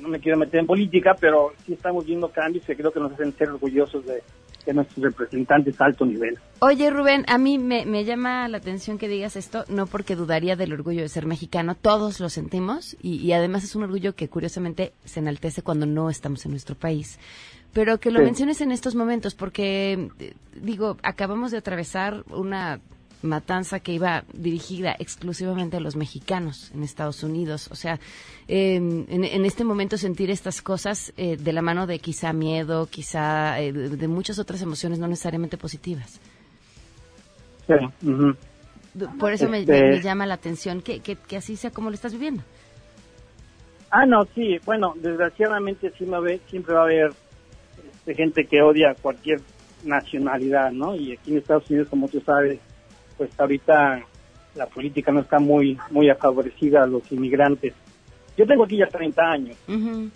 no 0.00 0.08
me 0.08 0.20
quiero 0.20 0.38
meter 0.38 0.60
en 0.60 0.66
política, 0.66 1.14
pero 1.18 1.52
sí 1.64 1.72
estamos 1.74 2.04
viendo 2.06 2.28
cambios 2.28 2.64
que 2.64 2.76
creo 2.76 2.92
que 2.92 3.00
nos 3.00 3.12
hacen 3.12 3.32
ser 3.36 3.50
orgullosos 3.50 4.04
de, 4.06 4.22
de 4.66 4.74
nuestros 4.74 5.04
representantes 5.04 5.80
a 5.80 5.86
alto 5.86 6.04
nivel. 6.04 6.38
Oye, 6.60 6.90
Rubén, 6.90 7.24
a 7.28 7.38
mí 7.38 7.58
me, 7.58 7.86
me, 7.86 8.04
llama 8.04 8.48
la 8.48 8.58
atención 8.58 8.98
que 8.98 9.08
digas 9.08 9.36
esto, 9.36 9.64
no 9.68 9.86
porque 9.86 10.16
dudaría 10.16 10.56
del 10.56 10.72
orgullo 10.72 11.02
de 11.02 11.08
ser 11.08 11.26
mexicano, 11.26 11.74
todos 11.74 12.20
lo 12.20 12.28
sentimos 12.28 12.96
y, 13.00 13.16
y 13.16 13.32
además 13.32 13.64
es 13.64 13.76
un 13.76 13.84
orgullo 13.84 14.14
que 14.14 14.28
curiosamente 14.28 14.92
se 15.04 15.20
enaltece 15.20 15.62
cuando 15.62 15.86
no 15.86 16.10
estamos 16.10 16.44
en 16.44 16.50
nuestro 16.52 16.74
país. 16.74 17.18
Pero 17.72 17.98
que 17.98 18.10
lo 18.10 18.20
Sí. 18.20 18.24
menciones 18.24 18.60
en 18.62 18.72
estos 18.72 18.94
momentos, 18.94 19.34
porque, 19.34 20.08
eh, 20.18 20.34
digo, 20.54 20.96
acabamos 21.02 21.50
de 21.50 21.58
atravesar 21.58 22.24
una 22.30 22.80
matanza 23.22 23.80
que 23.80 23.92
iba 23.92 24.24
dirigida 24.32 24.94
exclusivamente 24.98 25.76
a 25.76 25.80
los 25.80 25.96
mexicanos 25.96 26.70
en 26.74 26.82
Estados 26.82 27.22
Unidos. 27.22 27.68
O 27.70 27.74
sea, 27.74 27.98
eh, 28.48 28.76
en, 28.76 29.06
en 29.24 29.44
este 29.44 29.64
momento 29.64 29.96
sentir 29.98 30.30
estas 30.30 30.62
cosas 30.62 31.12
eh, 31.16 31.36
de 31.36 31.52
la 31.52 31.62
mano 31.62 31.86
de 31.86 31.98
quizá 31.98 32.32
miedo, 32.32 32.86
quizá 32.86 33.60
eh, 33.60 33.72
de, 33.72 33.88
de 33.96 34.08
muchas 34.08 34.38
otras 34.38 34.62
emociones 34.62 34.98
no 34.98 35.08
necesariamente 35.08 35.56
positivas. 35.56 36.20
Sí. 37.66 37.74
Por 39.18 39.32
eso 39.32 39.48
me, 39.48 39.60
Este- 39.60 39.72
me- 39.82 39.90
me 39.90 40.00
llama 40.00 40.24
la 40.26 40.34
atención 40.34 40.80
que, 40.82 41.00
que, 41.00 41.16
que 41.16 41.36
así 41.36 41.56
sea 41.56 41.70
como 41.70 41.90
lo 41.90 41.94
estás 41.94 42.12
viviendo. 42.12 42.42
Ah, 43.90 44.06
no, 44.06 44.24
sí, 44.34 44.58
bueno, 44.64 44.94
desgraciadamente 44.96 45.92
sí 45.98 46.04
va 46.04 46.16
a 46.16 46.20
haber- 46.20 46.40
siempre 46.50 46.74
va 46.74 46.80
a 46.80 46.84
haber 46.84 47.12
este, 47.98 48.14
gente 48.14 48.46
que 48.46 48.62
odia 48.62 48.94
cualquier 49.00 49.40
nacionalidad, 49.84 50.70
¿no? 50.72 50.94
Y 50.96 51.12
aquí 51.12 51.32
en 51.32 51.38
Estados 51.38 51.68
Unidos, 51.70 51.88
como 51.88 52.08
tú 52.08 52.20
sabes, 52.20 52.58
pues 53.16 53.30
ahorita 53.38 54.02
la 54.54 54.66
política 54.66 55.12
no 55.12 55.20
está 55.20 55.38
muy 55.38 55.78
muy 55.90 56.10
favorecida 56.14 56.82
a 56.82 56.86
los 56.86 57.10
inmigrantes. 57.12 57.74
Yo 58.36 58.46
tengo 58.46 58.64
aquí 58.64 58.76
ya 58.76 58.86
30 58.86 59.22
años, 59.22 59.56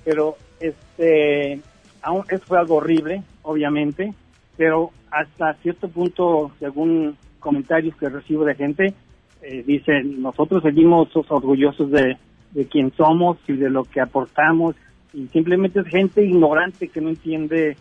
pero 0.05 0.37
este 0.59 1.61
aún 2.03 2.25
eso 2.29 2.45
fue 2.47 2.59
algo 2.59 2.77
horrible, 2.77 3.23
obviamente, 3.43 4.13
pero 4.57 4.91
hasta 5.11 5.55
cierto 5.55 5.89
punto, 5.89 6.53
según 6.59 7.17
comentarios 7.39 7.97
que 7.97 8.09
recibo 8.09 8.45
de 8.45 8.55
gente, 8.55 8.95
eh, 9.43 9.63
dicen, 9.67 10.21
nosotros 10.21 10.63
seguimos 10.63 11.09
orgullosos 11.15 11.91
de, 11.91 12.17
de 12.53 12.67
quién 12.67 12.93
somos 12.93 13.39
y 13.49 13.55
de 13.55 13.71
lo 13.71 13.85
que 13.85 14.01
aportamos, 14.01 14.77
y 15.13 15.27
simplemente 15.29 15.81
es 15.81 15.87
gente 15.87 16.25
ignorante 16.25 16.89
que 16.89 17.01
no 17.01 17.09
entiende 17.09 17.77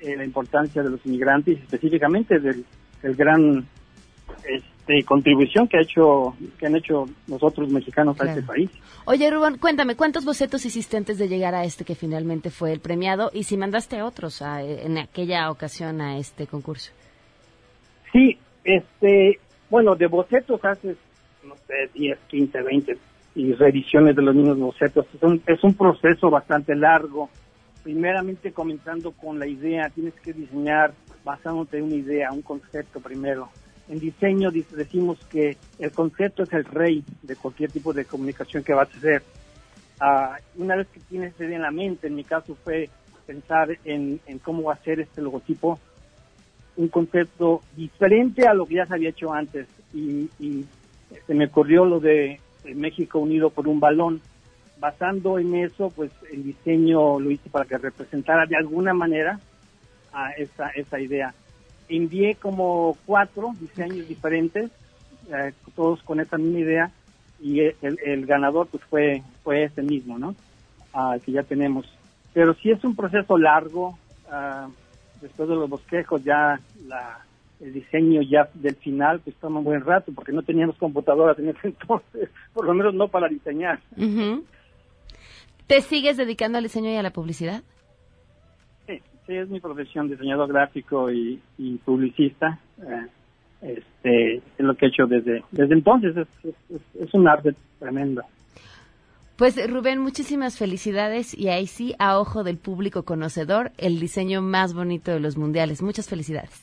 eh, 0.00 0.16
la 0.16 0.24
importancia 0.24 0.82
de 0.82 0.90
los 0.90 1.04
inmigrantes, 1.06 1.60
específicamente 1.60 2.38
del, 2.40 2.64
del 3.02 3.14
gran 3.14 3.66
este, 4.48 5.02
contribución 5.04 5.66
que 5.68 5.78
ha 5.78 5.82
hecho 5.82 6.34
que 6.58 6.66
han 6.66 6.76
hecho 6.76 7.06
nosotros 7.26 7.68
mexicanos 7.70 8.20
a 8.20 8.26
este 8.26 8.42
país. 8.42 8.70
Oye, 9.06 9.30
Rubén, 9.30 9.58
cuéntame, 9.58 9.96
¿cuántos 9.96 10.24
bocetos 10.24 10.64
hiciste 10.66 10.96
antes 10.96 11.18
de 11.18 11.28
llegar 11.28 11.54
a 11.54 11.64
este 11.64 11.84
que 11.84 11.94
finalmente 11.94 12.50
fue 12.50 12.72
el 12.72 12.80
premiado? 12.80 13.30
Y 13.34 13.44
si 13.44 13.56
mandaste 13.56 14.02
otros 14.02 14.42
a- 14.42 14.62
en 14.62 14.98
aquella 14.98 15.50
ocasión 15.50 16.00
a 16.00 16.18
este 16.18 16.46
concurso. 16.46 16.90
Sí, 18.12 18.38
este, 18.64 19.38
bueno, 19.70 19.94
de 19.96 20.06
bocetos 20.06 20.64
haces, 20.64 20.96
no 21.46 21.54
sé, 21.66 21.90
10, 21.94 22.18
15, 22.28 22.62
20 22.62 22.98
y 23.34 23.52
reediciones 23.54 24.14
de 24.14 24.22
los 24.22 24.34
mismos 24.34 24.58
bocetos. 24.58 25.06
Es 25.14 25.22
un, 25.22 25.42
es 25.46 25.62
un 25.64 25.74
proceso 25.74 26.30
bastante 26.30 26.74
largo. 26.76 27.28
Primeramente 27.82 28.52
comenzando 28.52 29.10
con 29.12 29.38
la 29.38 29.46
idea, 29.46 29.90
tienes 29.90 30.14
que 30.14 30.32
diseñar 30.32 30.94
basándote 31.24 31.78
en 31.78 31.84
una 31.84 31.96
idea, 31.96 32.30
un 32.32 32.40
concepto 32.42 33.00
primero. 33.00 33.48
En 33.88 34.00
diseño 34.00 34.50
decimos 34.50 35.18
que 35.30 35.56
el 35.78 35.92
concepto 35.92 36.42
es 36.44 36.52
el 36.52 36.64
rey 36.64 37.04
de 37.22 37.36
cualquier 37.36 37.70
tipo 37.70 37.92
de 37.92 38.04
comunicación 38.04 38.64
que 38.64 38.72
vas 38.72 38.88
a 38.94 38.96
hacer. 38.96 39.22
Ah, 40.00 40.38
una 40.56 40.76
vez 40.76 40.88
que 40.88 41.00
tienes 41.00 41.34
esa 41.34 41.44
en 41.44 41.62
la 41.62 41.70
mente, 41.70 42.06
en 42.06 42.14
mi 42.14 42.24
caso 42.24 42.56
fue 42.64 42.88
pensar 43.26 43.76
en, 43.84 44.20
en 44.26 44.38
cómo 44.38 44.70
hacer 44.70 45.00
este 45.00 45.22
logotipo 45.22 45.78
un 46.76 46.88
concepto 46.88 47.62
diferente 47.76 48.46
a 48.46 48.54
lo 48.54 48.66
que 48.66 48.74
ya 48.74 48.86
se 48.86 48.94
había 48.94 49.10
hecho 49.10 49.32
antes 49.32 49.68
y, 49.92 50.28
y 50.40 50.64
se 51.26 51.34
me 51.34 51.46
ocurrió 51.46 51.84
lo 51.84 52.00
de 52.00 52.40
México 52.74 53.18
unido 53.18 53.50
por 53.50 53.68
un 53.68 53.80
balón. 53.80 54.20
Basando 54.80 55.38
en 55.38 55.54
eso, 55.54 55.90
pues 55.94 56.10
el 56.32 56.42
diseño 56.42 57.20
lo 57.20 57.30
hice 57.30 57.48
para 57.48 57.64
que 57.64 57.78
representara 57.78 58.44
de 58.46 58.56
alguna 58.56 58.92
manera 58.92 59.38
a 60.12 60.32
esa, 60.32 60.68
esa 60.70 61.00
idea. 61.00 61.32
Envié 61.88 62.36
como 62.36 62.96
cuatro 63.06 63.54
diseños 63.60 64.08
diferentes, 64.08 64.70
eh, 65.30 65.52
todos 65.74 66.02
con 66.02 66.20
esa 66.20 66.38
misma 66.38 66.58
idea, 66.60 66.90
y 67.40 67.60
el, 67.60 67.98
el 68.04 68.26
ganador 68.26 68.68
pues 68.68 68.82
fue, 68.84 69.22
fue 69.42 69.64
ese 69.64 69.82
mismo, 69.82 70.18
¿no? 70.18 70.34
Ah, 70.92 71.16
que 71.24 71.32
ya 71.32 71.42
tenemos. 71.42 71.86
Pero 72.32 72.54
sí 72.54 72.70
es 72.70 72.82
un 72.84 72.96
proceso 72.96 73.36
largo, 73.36 73.98
ah, 74.30 74.68
después 75.20 75.48
de 75.48 75.54
los 75.54 75.68
bosquejos 75.68 76.22
ya 76.24 76.58
la, 76.86 77.20
el 77.60 77.72
diseño 77.72 78.22
ya 78.22 78.48
del 78.54 78.76
final 78.76 79.20
pues 79.20 79.36
toma 79.36 79.58
un 79.58 79.64
buen 79.64 79.80
rato 79.80 80.12
porque 80.14 80.32
no 80.32 80.42
teníamos 80.42 80.76
computadoras 80.76 81.38
en 81.38 81.48
ese 81.48 81.58
entonces, 81.68 82.30
por 82.52 82.66
lo 82.66 82.74
menos 82.74 82.94
no 82.94 83.08
para 83.08 83.28
diseñar. 83.28 83.80
¿Te 85.66 85.80
sigues 85.80 86.16
dedicando 86.16 86.58
al 86.58 86.64
diseño 86.64 86.90
y 86.90 86.96
a 86.96 87.02
la 87.02 87.12
publicidad? 87.12 87.62
Sí, 89.26 89.34
es 89.36 89.48
mi 89.48 89.60
profesión, 89.60 90.08
diseñador 90.08 90.48
gráfico 90.48 91.10
y, 91.10 91.40
y 91.58 91.76
publicista. 91.78 92.58
Eh, 92.82 93.06
este, 93.62 94.36
es 94.36 94.42
lo 94.58 94.74
que 94.74 94.86
he 94.86 94.88
hecho 94.90 95.06
desde, 95.06 95.42
desde 95.50 95.72
entonces, 95.74 96.14
es, 96.16 96.28
es, 96.44 96.54
es- 96.76 97.02
es 97.08 97.14
un 97.14 97.26
arte 97.26 97.54
tremendo. 97.78 98.22
Pues 99.36 99.58
Rubén, 99.70 99.98
muchísimas 99.98 100.58
felicidades 100.58 101.36
y 101.36 101.48
ahí 101.48 101.66
sí, 101.66 101.94
a 101.98 102.18
ojo 102.20 102.44
del 102.44 102.56
público 102.58 103.02
conocedor, 103.04 103.72
el 103.78 103.98
diseño 103.98 104.42
más 104.42 104.74
bonito 104.74 105.10
de 105.10 105.18
los 105.20 105.36
mundiales. 105.36 105.82
Muchas 105.82 106.08
felicidades. 106.08 106.62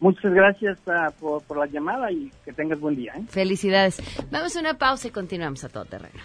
Muchas 0.00 0.32
gracias 0.32 0.78
ah, 0.86 1.10
por, 1.18 1.42
por 1.42 1.58
la 1.58 1.66
llamada 1.66 2.10
y 2.12 2.30
que 2.44 2.52
tengas 2.52 2.78
buen 2.78 2.94
día. 2.94 3.12
¿eh? 3.16 3.22
Felicidades. 3.28 4.00
Vamos 4.30 4.56
a 4.56 4.60
una 4.60 4.74
pausa 4.78 5.08
y 5.08 5.10
continuamos 5.10 5.64
a 5.64 5.68
todo 5.68 5.84
terreno. 5.84 6.20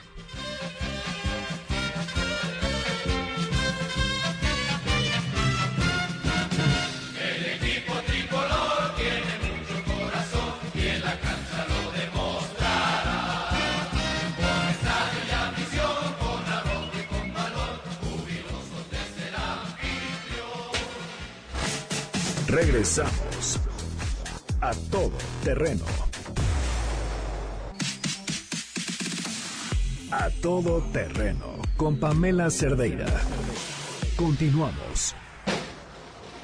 Regresamos 22.53 23.59
a 24.61 24.73
todo 24.91 25.17
terreno. 25.43 25.85
A 30.11 30.29
todo 30.39 30.83
terreno 30.93 31.55
con 31.77 31.99
Pamela 31.99 32.51
Cerdeira. 32.51 33.07
Continuamos. 34.15 35.15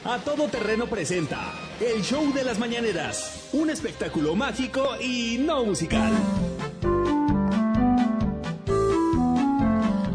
A 0.03 0.17
Todo 0.17 0.47
Terreno 0.47 0.87
presenta 0.87 1.53
El 1.79 2.01
Show 2.01 2.33
de 2.33 2.43
las 2.43 2.57
Mañaneras, 2.57 3.49
un 3.53 3.69
espectáculo 3.69 4.35
mágico 4.35 4.95
y 4.99 5.37
no 5.37 5.63
musical. 5.63 6.11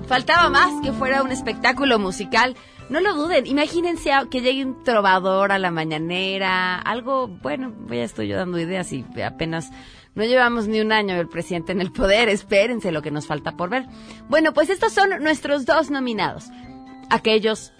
Faltaba 0.08 0.48
más 0.48 0.70
que 0.82 0.92
fuera 0.92 1.22
un 1.22 1.30
espectáculo 1.30 1.98
musical. 1.98 2.56
No 2.90 3.00
lo 3.00 3.14
duden, 3.14 3.46
imagínense 3.46 4.10
que 4.30 4.42
llegue 4.42 4.64
un 4.64 4.82
trovador 4.84 5.52
a 5.52 5.58
la 5.58 5.70
mañanera, 5.70 6.78
algo, 6.78 7.28
bueno, 7.28 7.72
ya 7.88 8.04
estoy 8.04 8.28
yo 8.28 8.36
dando 8.36 8.58
ideas 8.58 8.92
y 8.92 9.04
apenas 9.22 9.70
no 10.14 10.22
llevamos 10.24 10.68
ni 10.68 10.80
un 10.80 10.92
año 10.92 11.14
el 11.14 11.28
presidente 11.28 11.72
en 11.72 11.80
el 11.80 11.92
poder, 11.92 12.28
espérense 12.28 12.92
lo 12.92 13.00
que 13.00 13.10
nos 13.10 13.26
falta 13.26 13.56
por 13.56 13.70
ver. 13.70 13.86
Bueno, 14.28 14.52
pues 14.52 14.68
estos 14.68 14.92
son 14.92 15.10
nuestros 15.22 15.64
dos 15.64 15.90
nominados. 15.90 16.50
Aquellos 17.10 17.72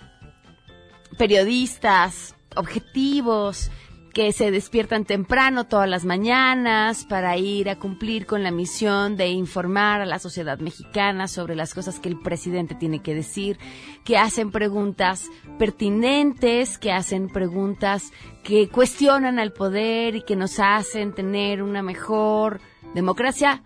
periodistas 1.19 2.35
objetivos 2.57 3.71
que 4.15 4.33
se 4.33 4.51
despiertan 4.51 5.05
temprano 5.05 5.65
todas 5.65 5.89
las 5.89 6.05
mañanas 6.05 7.05
para 7.05 7.37
ir 7.37 7.69
a 7.69 7.79
cumplir 7.79 8.25
con 8.25 8.43
la 8.43 8.51
misión 8.51 9.17
de 9.17 9.29
informar 9.29 10.01
a 10.01 10.07
la 10.07 10.19
sociedad 10.19 10.59
mexicana 10.61 11.29
sobre 11.29 11.57
las 11.57 11.75
cosas 11.75 11.99
que 11.99 12.09
el 12.09 12.19
presidente 12.19 12.75
tiene 12.75 13.03
que 13.03 13.15
decir, 13.15 13.59
que 14.05 14.17
hacen 14.17 14.51
preguntas 14.53 15.31
pertinentes, 15.59 16.79
que 16.79 16.93
hacen 16.93 17.29
preguntas 17.29 18.13
que 18.43 18.69
cuestionan 18.69 19.39
al 19.39 19.53
poder 19.53 20.17
y 20.17 20.23
que 20.23 20.37
nos 20.37 20.61
hacen 20.61 21.13
tener 21.13 21.63
una 21.63 21.83
mejor 21.83 22.61
democracia, 22.95 23.63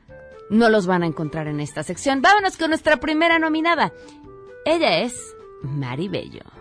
no 0.50 0.71
los 0.71 0.87
van 0.87 1.02
a 1.02 1.07
encontrar 1.07 1.47
en 1.47 1.61
esta 1.61 1.83
sección. 1.83 2.23
Vámonos 2.23 2.57
con 2.57 2.71
nuestra 2.71 2.97
primera 2.97 3.38
nominada. 3.38 3.93
Ella 4.64 5.00
es 5.00 5.37
Mari 5.62 6.09
Bello. 6.09 6.58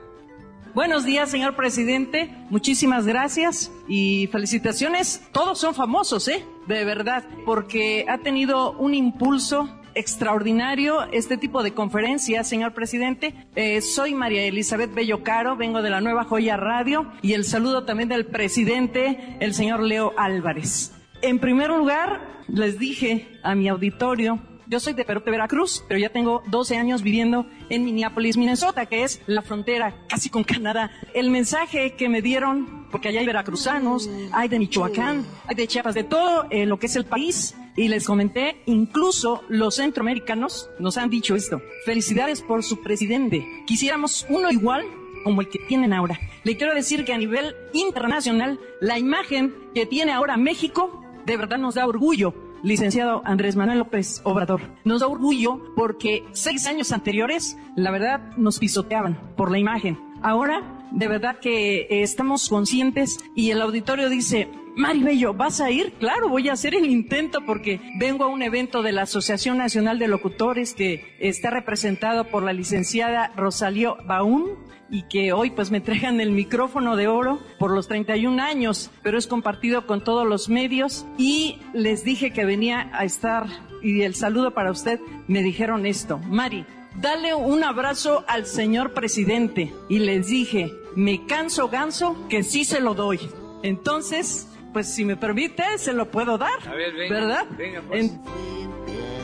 Buenos 0.77 1.05
días, 1.05 1.31
señor 1.31 1.55
presidente. 1.55 2.29
Muchísimas 2.51 3.07
gracias 3.07 3.71
y 3.87 4.29
felicitaciones. 4.31 5.27
Todos 5.31 5.57
son 5.57 5.73
famosos, 5.73 6.27
¿eh? 6.27 6.45
De 6.67 6.85
verdad, 6.85 7.25
porque 7.47 8.05
ha 8.07 8.19
tenido 8.19 8.73
un 8.73 8.93
impulso 8.93 9.75
extraordinario 9.95 11.05
este 11.11 11.35
tipo 11.35 11.63
de 11.63 11.73
conferencias, 11.73 12.47
señor 12.47 12.75
presidente. 12.75 13.33
Eh, 13.55 13.81
soy 13.81 14.13
María 14.13 14.43
Elizabeth 14.43 14.93
Bello 14.93 15.23
Caro, 15.23 15.55
vengo 15.55 15.81
de 15.81 15.89
la 15.89 15.99
Nueva 15.99 16.25
Joya 16.25 16.57
Radio 16.57 17.11
y 17.23 17.33
el 17.33 17.43
saludo 17.43 17.83
también 17.85 18.09
del 18.09 18.27
presidente, 18.27 19.35
el 19.39 19.55
señor 19.55 19.81
Leo 19.81 20.13
Álvarez. 20.15 20.93
En 21.23 21.39
primer 21.39 21.71
lugar, 21.71 22.43
les 22.47 22.77
dije 22.77 23.39
a 23.41 23.55
mi 23.55 23.67
auditorio 23.67 24.39
yo 24.69 24.79
soy 24.79 24.93
de 24.93 25.05
Perú, 25.05 25.21
de 25.23 25.31
Veracruz, 25.31 25.83
pero 25.87 25.99
ya 25.99 26.09
tengo 26.09 26.43
12 26.47 26.77
años 26.77 27.01
viviendo 27.01 27.45
en 27.69 27.85
Minneapolis, 27.85 28.37
Minnesota, 28.37 28.85
que 28.85 29.03
es 29.03 29.21
la 29.25 29.41
frontera 29.41 30.05
casi 30.07 30.29
con 30.29 30.43
Canadá. 30.43 30.91
El 31.13 31.29
mensaje 31.29 31.95
que 31.95 32.09
me 32.09 32.21
dieron, 32.21 32.87
porque 32.91 33.09
allá 33.09 33.21
hay 33.21 33.25
veracruzanos, 33.25 34.09
hay 34.31 34.49
de 34.49 34.59
Michoacán, 34.59 35.25
hay 35.47 35.55
de 35.55 35.67
Chiapas, 35.67 35.95
de 35.95 36.03
todo 36.03 36.47
eh, 36.49 36.65
lo 36.65 36.79
que 36.79 36.87
es 36.87 36.95
el 36.95 37.05
país, 37.05 37.55
y 37.75 37.87
les 37.89 38.05
comenté, 38.05 38.61
incluso 38.65 39.43
los 39.49 39.75
centroamericanos 39.75 40.69
nos 40.79 40.97
han 40.97 41.09
dicho 41.09 41.35
esto. 41.35 41.61
Felicidades 41.85 42.41
por 42.41 42.63
su 42.63 42.81
presidente. 42.81 43.45
Quisiéramos 43.67 44.25
uno 44.29 44.49
igual 44.49 44.83
como 45.23 45.41
el 45.41 45.49
que 45.49 45.59
tienen 45.59 45.93
ahora. 45.93 46.19
Le 46.43 46.57
quiero 46.57 46.73
decir 46.73 47.05
que 47.05 47.13
a 47.13 47.17
nivel 47.17 47.55
internacional, 47.73 48.59
la 48.81 48.97
imagen 48.97 49.53
que 49.75 49.85
tiene 49.85 50.11
ahora 50.11 50.37
México 50.37 51.03
de 51.25 51.37
verdad 51.37 51.57
nos 51.57 51.75
da 51.75 51.85
orgullo 51.85 52.33
licenciado 52.63 53.21
Andrés 53.25 53.55
Manuel 53.55 53.79
López 53.79 54.21
Obrador. 54.23 54.61
Nos 54.83 55.01
da 55.01 55.07
orgullo 55.07 55.61
porque 55.75 56.23
seis 56.31 56.67
años 56.67 56.91
anteriores, 56.91 57.57
la 57.75 57.91
verdad, 57.91 58.35
nos 58.37 58.59
pisoteaban 58.59 59.19
por 59.35 59.51
la 59.51 59.59
imagen. 59.59 59.99
Ahora, 60.21 60.63
de 60.91 61.07
verdad 61.07 61.39
que 61.39 61.81
eh, 61.81 62.01
estamos 62.01 62.49
conscientes 62.49 63.19
y 63.35 63.51
el 63.51 63.61
auditorio 63.61 64.09
dice, 64.09 64.49
Mari 64.75 65.03
Bello, 65.03 65.33
¿vas 65.33 65.59
a 65.59 65.71
ir? 65.71 65.93
Claro, 65.93 66.29
voy 66.29 66.49
a 66.49 66.53
hacer 66.53 66.75
el 66.75 66.85
intento 66.85 67.39
porque 67.45 67.79
vengo 67.99 68.23
a 68.23 68.27
un 68.27 68.41
evento 68.41 68.81
de 68.83 68.91
la 68.91 69.03
Asociación 69.03 69.57
Nacional 69.57 69.99
de 69.99 70.07
Locutores 70.07 70.73
que 70.73 71.15
está 71.19 71.49
representado 71.49 72.25
por 72.25 72.43
la 72.43 72.53
licenciada 72.53 73.31
Rosalío 73.35 73.97
Baún 74.05 74.67
y 74.89 75.03
que 75.03 75.33
hoy 75.33 75.49
pues 75.51 75.69
me 75.71 75.77
entregan 75.77 76.21
el 76.21 76.31
micrófono 76.31 76.95
de 76.95 77.07
oro 77.07 77.39
por 77.59 77.71
los 77.71 77.87
31 77.87 78.41
años, 78.41 78.89
pero 79.03 79.17
es 79.17 79.27
compartido 79.27 79.85
con 79.85 80.03
todos 80.03 80.25
los 80.27 80.49
medios 80.49 81.05
y 81.17 81.59
les 81.73 82.03
dije 82.03 82.31
que 82.31 82.45
venía 82.45 82.89
a 82.93 83.03
estar 83.03 83.45
y 83.83 84.01
el 84.03 84.15
saludo 84.15 84.51
para 84.51 84.71
usted, 84.71 84.99
me 85.27 85.43
dijeron 85.43 85.85
esto, 85.85 86.17
Mari, 86.19 86.65
dale 86.95 87.33
un 87.35 87.63
abrazo 87.63 88.23
al 88.27 88.45
señor 88.45 88.93
presidente 88.93 89.73
y 89.89 89.99
les 89.99 90.27
dije, 90.27 90.71
me 90.95 91.25
canso 91.25 91.67
ganso 91.69 92.15
que 92.29 92.41
sí 92.43 92.63
se 92.65 92.79
lo 92.79 92.93
doy. 92.95 93.19
Entonces, 93.63 94.47
pues 94.73 94.87
si 94.93 95.05
me 95.05 95.15
permite, 95.17 95.63
se 95.77 95.93
lo 95.93 96.09
puedo 96.09 96.37
dar, 96.37 96.67
A 96.67 96.73
ver, 96.73 96.93
venga, 96.93 97.13
¿verdad? 97.15 97.45
venga, 97.57 97.81
pues. 97.87 98.05
En- 98.05 98.21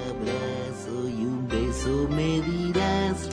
abrazo 0.09 1.09
y 1.09 1.25
un 1.25 1.47
beso 1.47 2.07
me 2.09 2.41
dirás, 2.41 3.29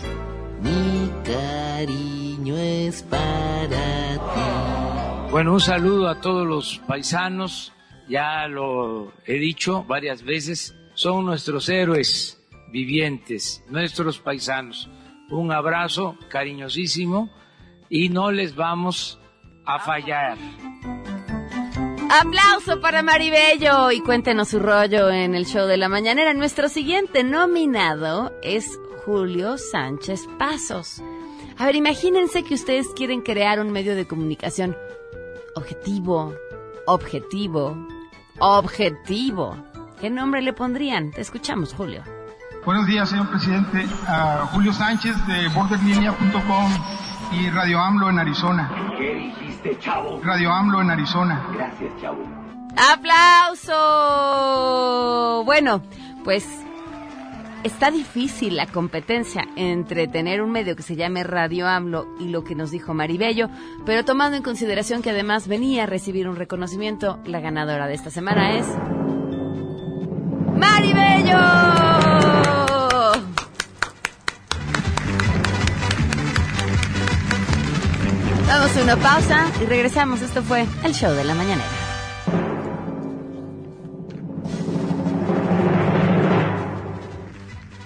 mi 0.60 1.10
cariño 1.24 2.56
es 2.56 3.02
para 3.02 4.14
ti. 4.14 5.30
Bueno, 5.30 5.52
un 5.52 5.60
saludo 5.60 6.08
a 6.08 6.20
todos 6.20 6.46
los 6.46 6.78
paisanos, 6.86 7.72
ya 8.08 8.46
lo 8.48 9.12
he 9.26 9.34
dicho 9.34 9.84
varias 9.84 10.22
veces, 10.22 10.74
son 10.94 11.26
nuestros 11.26 11.68
héroes 11.68 12.40
vivientes, 12.72 13.62
nuestros 13.68 14.18
paisanos. 14.18 14.88
Un 15.30 15.52
abrazo 15.52 16.16
cariñosísimo 16.28 17.30
y 17.88 18.08
no 18.08 18.32
les 18.32 18.54
vamos 18.54 19.20
a 19.64 19.78
fallar. 19.78 20.36
Aplauso 22.10 22.80
para 22.80 23.02
Maribello 23.02 23.92
y 23.92 24.00
cuéntenos 24.00 24.48
su 24.48 24.58
rollo 24.58 25.10
en 25.10 25.36
el 25.36 25.46
show 25.46 25.68
de 25.68 25.76
la 25.76 25.88
mañanera. 25.88 26.34
Nuestro 26.34 26.68
siguiente 26.68 27.22
nominado 27.22 28.32
es 28.42 28.80
Julio 29.04 29.56
Sánchez 29.58 30.28
Pasos. 30.38 31.02
A 31.58 31.66
ver, 31.66 31.76
imagínense 31.76 32.42
que 32.42 32.54
ustedes 32.54 32.88
quieren 32.94 33.20
crear 33.22 33.60
un 33.60 33.70
medio 33.72 33.94
de 33.94 34.06
comunicación 34.06 34.76
objetivo, 35.54 36.34
objetivo, 36.86 37.76
objetivo. 38.38 39.56
¿Qué 40.00 40.10
nombre 40.10 40.42
le 40.42 40.52
pondrían? 40.52 41.10
Te 41.10 41.20
escuchamos, 41.20 41.74
Julio. 41.74 42.02
Buenos 42.64 42.86
días, 42.86 43.08
señor 43.10 43.28
presidente. 43.30 43.86
Julio 44.52 44.72
Sánchez 44.72 45.14
de 45.26 45.48
borderlinea.com 45.48 46.70
y 47.32 47.48
Radio 47.50 47.80
AMLO 47.80 48.10
en 48.10 48.18
Arizona. 48.18 48.94
¿Qué 48.98 49.14
dijiste, 49.14 49.78
chavo? 49.78 50.20
Radio 50.22 50.52
AMLO 50.52 50.82
en 50.82 50.90
Arizona. 50.90 51.46
Gracias, 51.54 51.92
chavo. 52.00 52.22
¡Aplauso! 52.76 53.74
Bueno, 55.44 55.82
pues 56.24 56.46
está 57.64 57.90
difícil 57.90 58.56
la 58.56 58.66
competencia 58.66 59.46
entre 59.56 60.08
tener 60.08 60.42
un 60.42 60.50
medio 60.50 60.76
que 60.76 60.82
se 60.82 60.96
llame 60.96 61.24
Radio 61.24 61.66
AMLO 61.66 62.06
y 62.18 62.28
lo 62.28 62.44
que 62.44 62.54
nos 62.54 62.70
dijo 62.70 62.94
Maribello, 62.94 63.48
pero 63.84 64.04
tomando 64.04 64.36
en 64.36 64.42
consideración 64.42 65.02
que 65.02 65.10
además 65.10 65.48
venía 65.48 65.84
a 65.84 65.86
recibir 65.86 66.28
un 66.28 66.36
reconocimiento, 66.36 67.18
la 67.24 67.40
ganadora 67.40 67.86
de 67.86 67.94
esta 67.94 68.10
semana 68.10 68.58
es... 68.58 68.66
¡Maribello! 70.56 71.38
Vamos 78.46 78.76
a 78.76 78.82
una 78.82 78.96
pausa 78.96 79.46
y 79.62 79.64
regresamos. 79.66 80.22
Esto 80.22 80.42
fue 80.42 80.66
el 80.84 80.92
show 80.92 81.14
de 81.14 81.24
la 81.24 81.34
mañanera. 81.34 81.79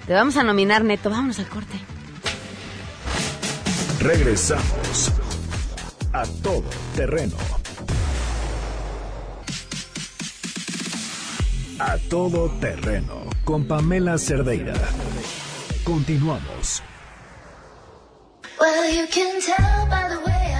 Te 0.06 0.12
vamos 0.12 0.36
a 0.36 0.42
nominar, 0.42 0.84
Neto. 0.84 1.08
Vámonos 1.08 1.38
al 1.38 1.48
corte. 1.48 1.80
Regresamos 4.00 5.12
a 6.12 6.24
todo 6.42 6.68
terreno. 6.94 7.36
A 11.78 11.96
todo 12.10 12.50
terreno 12.60 13.24
con 13.44 13.66
Pamela 13.66 14.18
Cerdeira. 14.18 14.74
Continuamos. 15.84 16.82
Well, 18.60 18.90
you 18.94 19.06
can 19.08 19.40
tell 19.40 19.86
by 19.88 20.08
the 20.08 20.20
way 20.24 20.53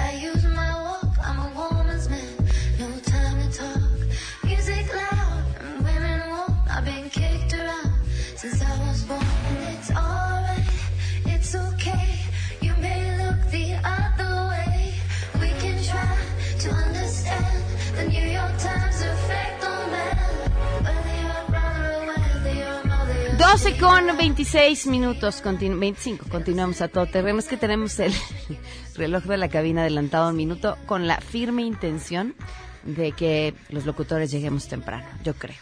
12 23.54 23.78
con 23.78 24.16
26 24.16 24.88
minutos, 24.88 25.40
continu- 25.40 25.78
25, 25.78 26.26
continuamos 26.28 26.80
a 26.80 26.88
todo 26.88 27.06
terreno. 27.06 27.38
Es 27.38 27.46
que 27.46 27.56
tenemos 27.56 28.00
el 28.00 28.12
reloj 28.96 29.22
de 29.22 29.36
la 29.36 29.48
cabina 29.48 29.82
adelantado 29.82 30.30
un 30.30 30.36
minuto 30.36 30.76
con 30.86 31.06
la 31.06 31.20
firme 31.20 31.62
intención 31.62 32.34
de 32.82 33.12
que 33.12 33.54
los 33.68 33.86
locutores 33.86 34.32
lleguemos 34.32 34.66
temprano, 34.66 35.06
yo 35.22 35.34
creo. 35.34 35.54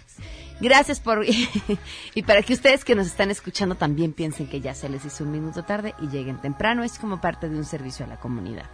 Gracias 0.58 1.00
por... 1.00 1.26
y 2.14 2.22
para 2.22 2.40
que 2.42 2.54
ustedes 2.54 2.82
que 2.82 2.94
nos 2.94 3.08
están 3.08 3.30
escuchando 3.30 3.74
también 3.74 4.14
piensen 4.14 4.46
que 4.46 4.62
ya 4.62 4.74
se 4.74 4.88
les 4.88 5.04
hizo 5.04 5.24
un 5.24 5.32
minuto 5.32 5.62
tarde 5.64 5.94
y 6.00 6.08
lleguen 6.08 6.40
temprano, 6.40 6.84
es 6.84 6.98
como 6.98 7.20
parte 7.20 7.50
de 7.50 7.58
un 7.58 7.66
servicio 7.66 8.06
a 8.06 8.08
la 8.08 8.18
comunidad. 8.18 8.70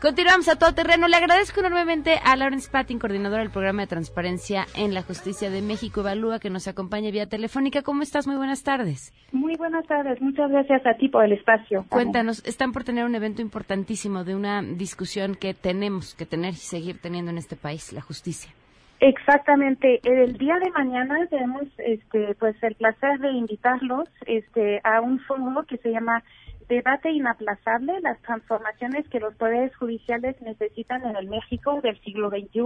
Continuamos 0.00 0.48
a 0.48 0.54
todo 0.54 0.72
terreno. 0.74 1.08
Le 1.08 1.16
agradezco 1.16 1.58
enormemente 1.58 2.20
a 2.24 2.36
Lawrence 2.36 2.70
Pattin, 2.70 3.00
coordinadora 3.00 3.42
del 3.42 3.50
programa 3.50 3.82
de 3.82 3.88
transparencia 3.88 4.64
en 4.76 4.94
la 4.94 5.02
justicia 5.02 5.50
de 5.50 5.60
México 5.60 6.02
Evalúa, 6.02 6.38
que 6.38 6.50
nos 6.50 6.68
acompaña 6.68 7.10
vía 7.10 7.26
telefónica. 7.26 7.82
¿Cómo 7.82 8.02
estás? 8.02 8.28
Muy 8.28 8.36
buenas 8.36 8.62
tardes. 8.62 9.12
Muy 9.32 9.56
buenas 9.56 9.84
tardes, 9.88 10.20
muchas 10.22 10.52
gracias 10.52 10.86
a 10.86 10.94
ti 10.94 11.08
por 11.08 11.24
el 11.24 11.32
espacio. 11.32 11.84
Cuéntanos, 11.88 12.46
están 12.46 12.70
por 12.70 12.84
tener 12.84 13.06
un 13.06 13.16
evento 13.16 13.42
importantísimo 13.42 14.22
de 14.22 14.36
una 14.36 14.62
discusión 14.62 15.34
que 15.34 15.52
tenemos 15.52 16.14
que 16.14 16.26
tener 16.26 16.52
y 16.52 16.58
seguir 16.58 17.00
teniendo 17.00 17.32
en 17.32 17.38
este 17.38 17.56
país, 17.56 17.92
la 17.92 18.00
justicia. 18.00 18.52
Exactamente, 19.00 20.00
el 20.02 20.38
día 20.38 20.58
de 20.58 20.70
mañana 20.70 21.26
tenemos 21.28 21.62
este 21.78 22.34
pues 22.34 22.60
el 22.62 22.74
placer 22.74 23.18
de 23.20 23.30
invitarlos 23.30 24.08
este 24.26 24.80
a 24.82 25.00
un 25.00 25.20
foro 25.20 25.64
que 25.68 25.76
se 25.76 25.90
llama 25.90 26.22
Debate 26.68 27.10
inaplazable, 27.10 28.00
las 28.00 28.20
transformaciones 28.22 29.08
que 29.08 29.20
los 29.20 29.34
poderes 29.36 29.74
judiciales 29.76 30.40
necesitan 30.42 31.04
en 31.06 31.16
el 31.16 31.28
México 31.28 31.80
del 31.80 31.98
siglo 32.00 32.28
XXI. 32.28 32.60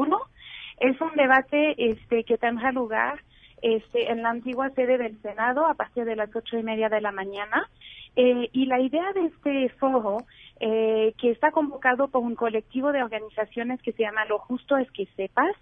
Es 0.80 1.00
un 1.00 1.14
debate 1.16 1.74
este 1.78 2.24
que 2.24 2.36
tendrá 2.36 2.72
lugar 2.72 3.20
este, 3.62 4.10
en 4.10 4.22
la 4.22 4.30
antigua 4.30 4.70
sede 4.70 4.98
del 4.98 5.20
Senado 5.22 5.66
a 5.66 5.74
partir 5.74 6.04
de 6.04 6.16
las 6.16 6.34
ocho 6.34 6.58
y 6.58 6.64
media 6.64 6.88
de 6.88 7.00
la 7.00 7.12
mañana. 7.12 7.68
Eh, 8.16 8.50
y 8.52 8.66
la 8.66 8.80
idea 8.80 9.12
de 9.12 9.26
este 9.26 9.68
foro, 9.78 10.18
eh, 10.60 11.14
que 11.18 11.30
está 11.30 11.50
convocado 11.50 12.08
por 12.08 12.22
un 12.22 12.34
colectivo 12.34 12.92
de 12.92 13.02
organizaciones 13.02 13.80
que 13.82 13.92
se 13.92 14.02
llama 14.02 14.26
Lo 14.26 14.38
Justo 14.38 14.76
es 14.76 14.90
que 14.90 15.06
sepas, 15.16 15.56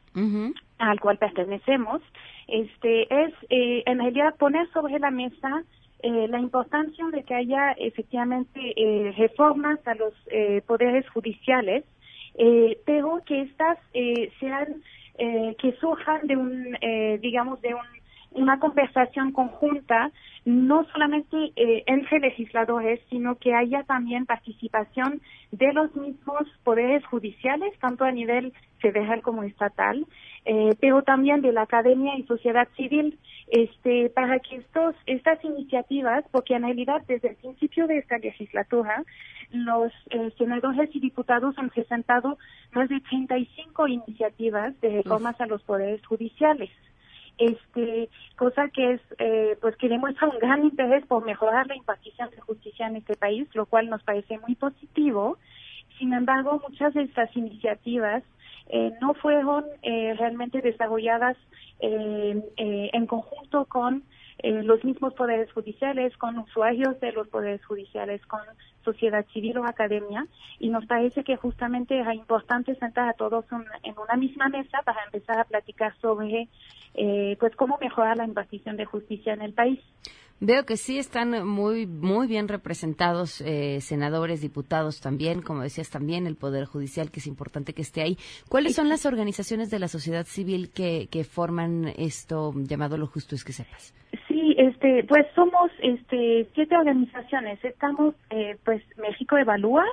al 0.79 0.99
cual 0.99 1.19
pertenecemos, 1.19 2.03
este, 2.49 3.03
es 3.25 3.35
eh, 3.51 3.83
en 3.87 3.99
realidad 3.99 4.35
poner 4.37 4.69
sobre 4.73 4.99
la 4.99 5.11
mesa 5.11 5.63
eh, 6.03 6.29
la 6.29 6.41
importancia 6.41 7.05
de 7.13 7.23
que 7.23 7.35
haya 7.35 7.73
efectivamente 7.73 8.61
eh, 8.77 9.13
reformas 9.17 9.79
a 9.87 9.95
los 9.95 10.15
eh, 10.27 10.63
poderes 10.67 11.09
judiciales, 11.11 11.85
eh, 12.35 12.79
pero 12.87 13.23
que 13.27 13.43
estas 13.43 13.79
eh, 13.93 14.31
sean, 14.41 14.83
eh, 15.19 15.55
que 15.61 15.73
surjan 15.81 16.27
de 16.27 16.37
un, 16.37 16.77
digamos, 17.21 17.61
de 17.61 17.75
un 17.75 18.00
una 18.33 18.61
conversación 18.61 19.33
conjunta, 19.33 20.11
no 20.45 20.85
solamente 20.93 21.53
eh, 21.57 21.83
entre 21.87 22.21
legisladores, 22.21 23.01
sino 23.11 23.37
que 23.37 23.55
haya 23.55 23.83
también 23.85 24.27
participación 24.27 25.21
de 25.51 25.73
los 25.73 25.95
mismos 25.97 26.47
poderes 26.65 27.05
judiciales, 27.07 27.77
tanto 27.81 28.05
a 28.05 28.13
nivel 28.13 28.53
federal 28.79 29.21
como 29.23 29.43
estatal, 29.43 30.07
eh, 30.45 30.75
pero 30.81 31.03
también 31.03 31.43
de 31.43 31.53
la 31.53 31.63
academia 31.63 32.17
y 32.17 32.23
sociedad 32.23 32.69
civil, 32.77 33.19
este, 33.49 34.09
para 34.11 34.39
que 34.39 34.57
estos, 34.57 34.95
estas 35.07 35.45
iniciativas, 35.45 36.25
porque 36.31 36.55
en 36.55 36.63
realidad 36.63 37.03
desde 37.07 37.31
el 37.31 37.37
principio 37.37 37.87
de 37.87 37.99
esta 37.99 38.19
legislatura, 38.19 39.05
los 39.51 39.93
eh, 40.11 40.31
senadores 40.39 40.89
y 40.95 41.01
diputados 41.01 41.59
han 41.59 41.71
presentado 41.71 42.39
más 42.73 42.89
de 42.89 43.01
35 43.01 43.89
iniciativas 43.89 44.81
de 44.81 45.03
reformas 45.03 45.41
a 45.41 45.47
los 45.47 45.63
poderes 45.65 46.05
judiciales 46.07 46.71
este 47.41 48.09
cosa 48.37 48.69
que 48.69 48.93
es 48.93 49.01
eh, 49.19 49.57
pues 49.61 49.77
que 49.77 49.89
demuestra 49.89 50.29
un 50.29 50.39
gran 50.39 50.65
interés 50.65 51.05
por 51.07 51.25
mejorar 51.25 51.67
la 51.67 51.77
impartición 51.77 52.31
de 52.31 52.41
justicia 52.41 52.87
en 52.87 52.97
este 52.97 53.17
país 53.17 53.49
lo 53.55 53.67
cual 53.67 53.89
nos 53.89 54.03
parece 54.03 54.39
muy 54.39 54.55
positivo. 54.55 55.39
Sin 55.99 56.13
embargo 56.13 56.63
muchas 56.69 56.95
de 56.95 57.03
estas 57.03 57.35
iniciativas 57.37 58.23
eh, 58.69 58.93
no 59.01 59.15
fueron 59.15 59.65
eh, 59.83 60.15
realmente 60.17 60.61
desarrolladas 60.61 61.37
eh, 61.81 62.41
eh, 62.57 62.91
en 62.93 63.07
conjunto 63.07 63.65
con 63.65 64.05
eh, 64.43 64.63
los 64.63 64.85
mismos 64.85 65.15
poderes 65.15 65.53
judiciales, 65.53 66.17
con 66.17 66.39
usuarios 66.39 66.99
de 67.01 67.13
los 67.13 67.29
poderes 67.29 67.65
judiciales, 67.65 68.25
con 68.27 68.41
sociedad 68.85 69.25
civil 69.33 69.59
o 69.59 69.65
academia, 69.65 70.27
y 70.59 70.69
nos 70.71 70.87
parece 70.87 71.23
que 71.25 71.37
justamente 71.37 71.99
era 71.99 72.15
importante 72.15 72.75
sentar 72.77 73.09
a 73.09 73.13
todos 73.15 73.45
un- 73.53 73.67
en 73.83 73.95
una 73.99 74.17
misma 74.17 74.49
mesa 74.49 74.79
para 74.85 75.05
empezar 75.05 75.39
a 75.39 75.45
platicar 75.45 75.95
sobre 76.01 76.49
eh, 76.95 77.37
pues 77.39 77.55
cómo 77.55 77.79
mejorar 77.81 78.17
la 78.17 78.25
impartición 78.25 78.77
de 78.77 78.85
justicia 78.85 79.33
en 79.33 79.43
el 79.43 79.53
país. 79.53 79.79
Veo 80.41 80.65
que 80.65 80.77
sí 80.79 80.99
están 80.99 81.47
muy 81.47 81.87
muy 81.87 82.27
bien 82.27 82.49
representados 82.49 83.43
eh, 83.43 83.81
senadores, 83.83 84.41
diputados 84.41 85.01
también, 85.01 85.43
como 85.43 85.61
decías 85.63 85.91
también 85.91 86.27
el 86.27 86.35
poder 86.35 86.65
judicial 86.65 87.11
que 87.11 87.21
es 87.21 87.27
importante 87.27 87.75
que 87.75 87.83
esté 87.83 88.01
ahí. 88.03 88.17
¿Cuáles 88.49 88.75
son 88.75 88.89
las 88.89 89.05
organizaciones 89.07 89.71
de 89.71 89.79
la 89.79 89.87
sociedad 89.87 90.25
civil 90.27 90.71
que, 90.71 91.09
que 91.11 91.25
forman 91.25 91.93
esto 91.97 92.53
llamado 92.57 92.97
lo 92.97 93.07
justo 93.07 93.35
es 93.35 93.45
que 93.45 93.53
sepas? 93.53 93.95
Este, 94.61 95.05
pues 95.05 95.27
somos 95.35 95.71
este 95.79 96.47
siete 96.55 96.77
organizaciones. 96.77 97.65
Estamos, 97.65 98.15
eh, 98.29 98.59
pues 98.63 98.83
México 98.99 99.39
Evalúa, 99.39 99.87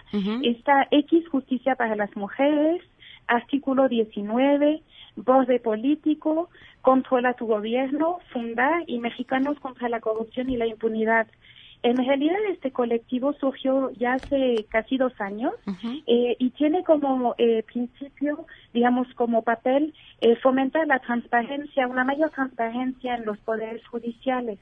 está 0.43 0.89
X 0.91 1.25
Justicia 1.29 1.75
para 1.75 1.95
las 1.95 2.13
Mujeres, 2.17 2.81
Artículo 3.27 3.87
19, 3.87 4.81
Voz 5.15 5.47
de 5.47 5.61
Político, 5.61 6.49
Controla 6.81 7.31
tu 7.35 7.45
Gobierno, 7.47 8.19
Funda 8.33 8.83
y 8.87 8.99
Mexicanos 8.99 9.57
contra 9.61 9.87
la 9.87 10.01
Corrupción 10.01 10.49
y 10.49 10.57
la 10.57 10.67
Impunidad. 10.67 11.27
En 11.87 11.95
realidad 11.95 12.35
este 12.49 12.71
colectivo 12.71 13.31
surgió 13.39 13.91
ya 13.91 14.15
hace 14.15 14.65
casi 14.67 14.97
dos 14.97 15.13
años 15.21 15.53
eh, 16.05 16.35
y 16.37 16.49
tiene 16.49 16.83
como 16.83 17.33
eh, 17.37 17.63
principio, 17.63 18.45
digamos, 18.73 19.07
como 19.13 19.41
papel 19.41 19.93
eh, 20.19 20.35
fomentar 20.35 20.85
la 20.85 20.99
transparencia, 20.99 21.87
una 21.87 22.03
mayor 22.03 22.29
transparencia 22.31 23.15
en 23.15 23.23
los 23.23 23.37
poderes 23.37 23.87
judiciales. 23.87 24.59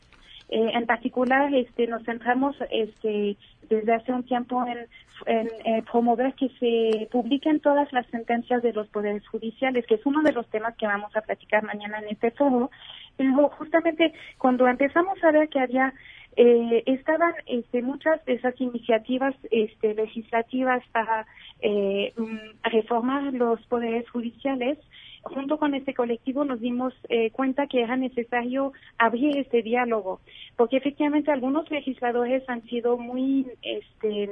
Eh, 0.50 0.70
en 0.76 0.86
particular, 0.86 1.52
este, 1.56 1.88
nos 1.88 2.04
centramos 2.04 2.56
este, 2.70 3.38
desde 3.70 3.94
hace 3.96 4.14
un 4.14 4.22
tiempo 4.22 4.64
en, 4.68 5.50
en, 5.66 5.84
promover 5.86 6.36
que 6.36 6.50
se 6.60 7.08
publiquen 7.12 7.60
todas 7.60 7.92
las 7.92 8.06
sentencias 8.08 8.62
de 8.62 8.72
los 8.72 8.88
poderes 8.90 9.28
judiciales, 9.28 9.88
que 9.88 9.96
es 9.96 10.06
uno 10.06 10.22
de 10.22 10.34
los 10.34 10.48
temas 10.50 10.76
que 10.78 10.86
vamos 10.86 11.16
a 11.16 11.22
platicar 11.22 11.64
mañana 11.64 11.98
en 11.98 12.10
este 12.10 12.30
foro. 12.30 12.70
Pero 13.18 13.50
justamente 13.50 14.14
cuando 14.38 14.68
empezamos 14.68 15.18
a 15.24 15.32
ver 15.32 15.50
que 15.50 15.60
había 15.60 15.92
eh, 16.38 16.84
estaban 16.86 17.34
este, 17.46 17.82
muchas 17.82 18.24
de 18.26 18.34
esas 18.34 18.60
iniciativas 18.60 19.36
este, 19.52 19.94
legislativas 19.94 20.84
para 20.92 21.26
eh, 21.62 22.14
mm, 22.18 22.70
reformar 22.72 23.34
los 23.34 23.62
poderes 23.68 24.10
judiciales. 24.10 24.78
Junto 25.24 25.58
con 25.58 25.74
este 25.74 25.96
colectivo 25.96 26.46
nos 26.46 26.60
dimos 26.60 26.94
eh, 27.10 27.32
cuenta 27.32 27.66
que 27.66 27.82
era 27.82 27.96
necesario 27.96 28.74
abrir 29.00 29.38
este 29.38 29.64
diálogo, 29.64 30.20
porque 30.56 30.78
efectivamente 30.78 31.32
algunos 31.32 31.70
legisladores 31.72 32.48
han 32.48 32.62
sido 32.68 33.00
muy, 33.00 33.48
este, 33.64 34.30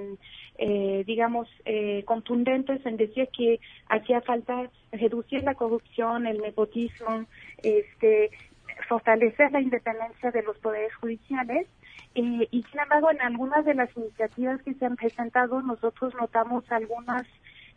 eh, 0.59 1.03
digamos, 1.07 1.47
eh, 1.65 2.03
contundentes 2.05 2.85
en 2.85 2.97
decir 2.97 3.27
que 3.35 3.59
hacía 3.89 4.21
falta 4.21 4.69
reducir 4.91 5.43
la 5.43 5.55
corrupción, 5.55 6.27
el 6.27 6.39
nepotismo, 6.39 7.25
este, 7.63 8.29
fortalecer 8.87 9.51
la 9.51 9.61
independencia 9.61 10.29
de 10.29 10.43
los 10.43 10.57
poderes 10.59 10.93
judiciales. 10.95 11.67
Eh, 12.15 12.47
y 12.52 12.63
sin 12.63 12.80
embargo, 12.80 13.12
en 13.12 13.21
algunas 13.21 13.65
de 13.65 13.73
las 13.73 13.95
iniciativas 13.97 14.62
que 14.62 14.73
se 14.76 14.86
han 14.86 14.95
presentado, 14.95 15.62
nosotros 15.62 16.13
notamos 16.19 16.63
algunas 16.71 17.23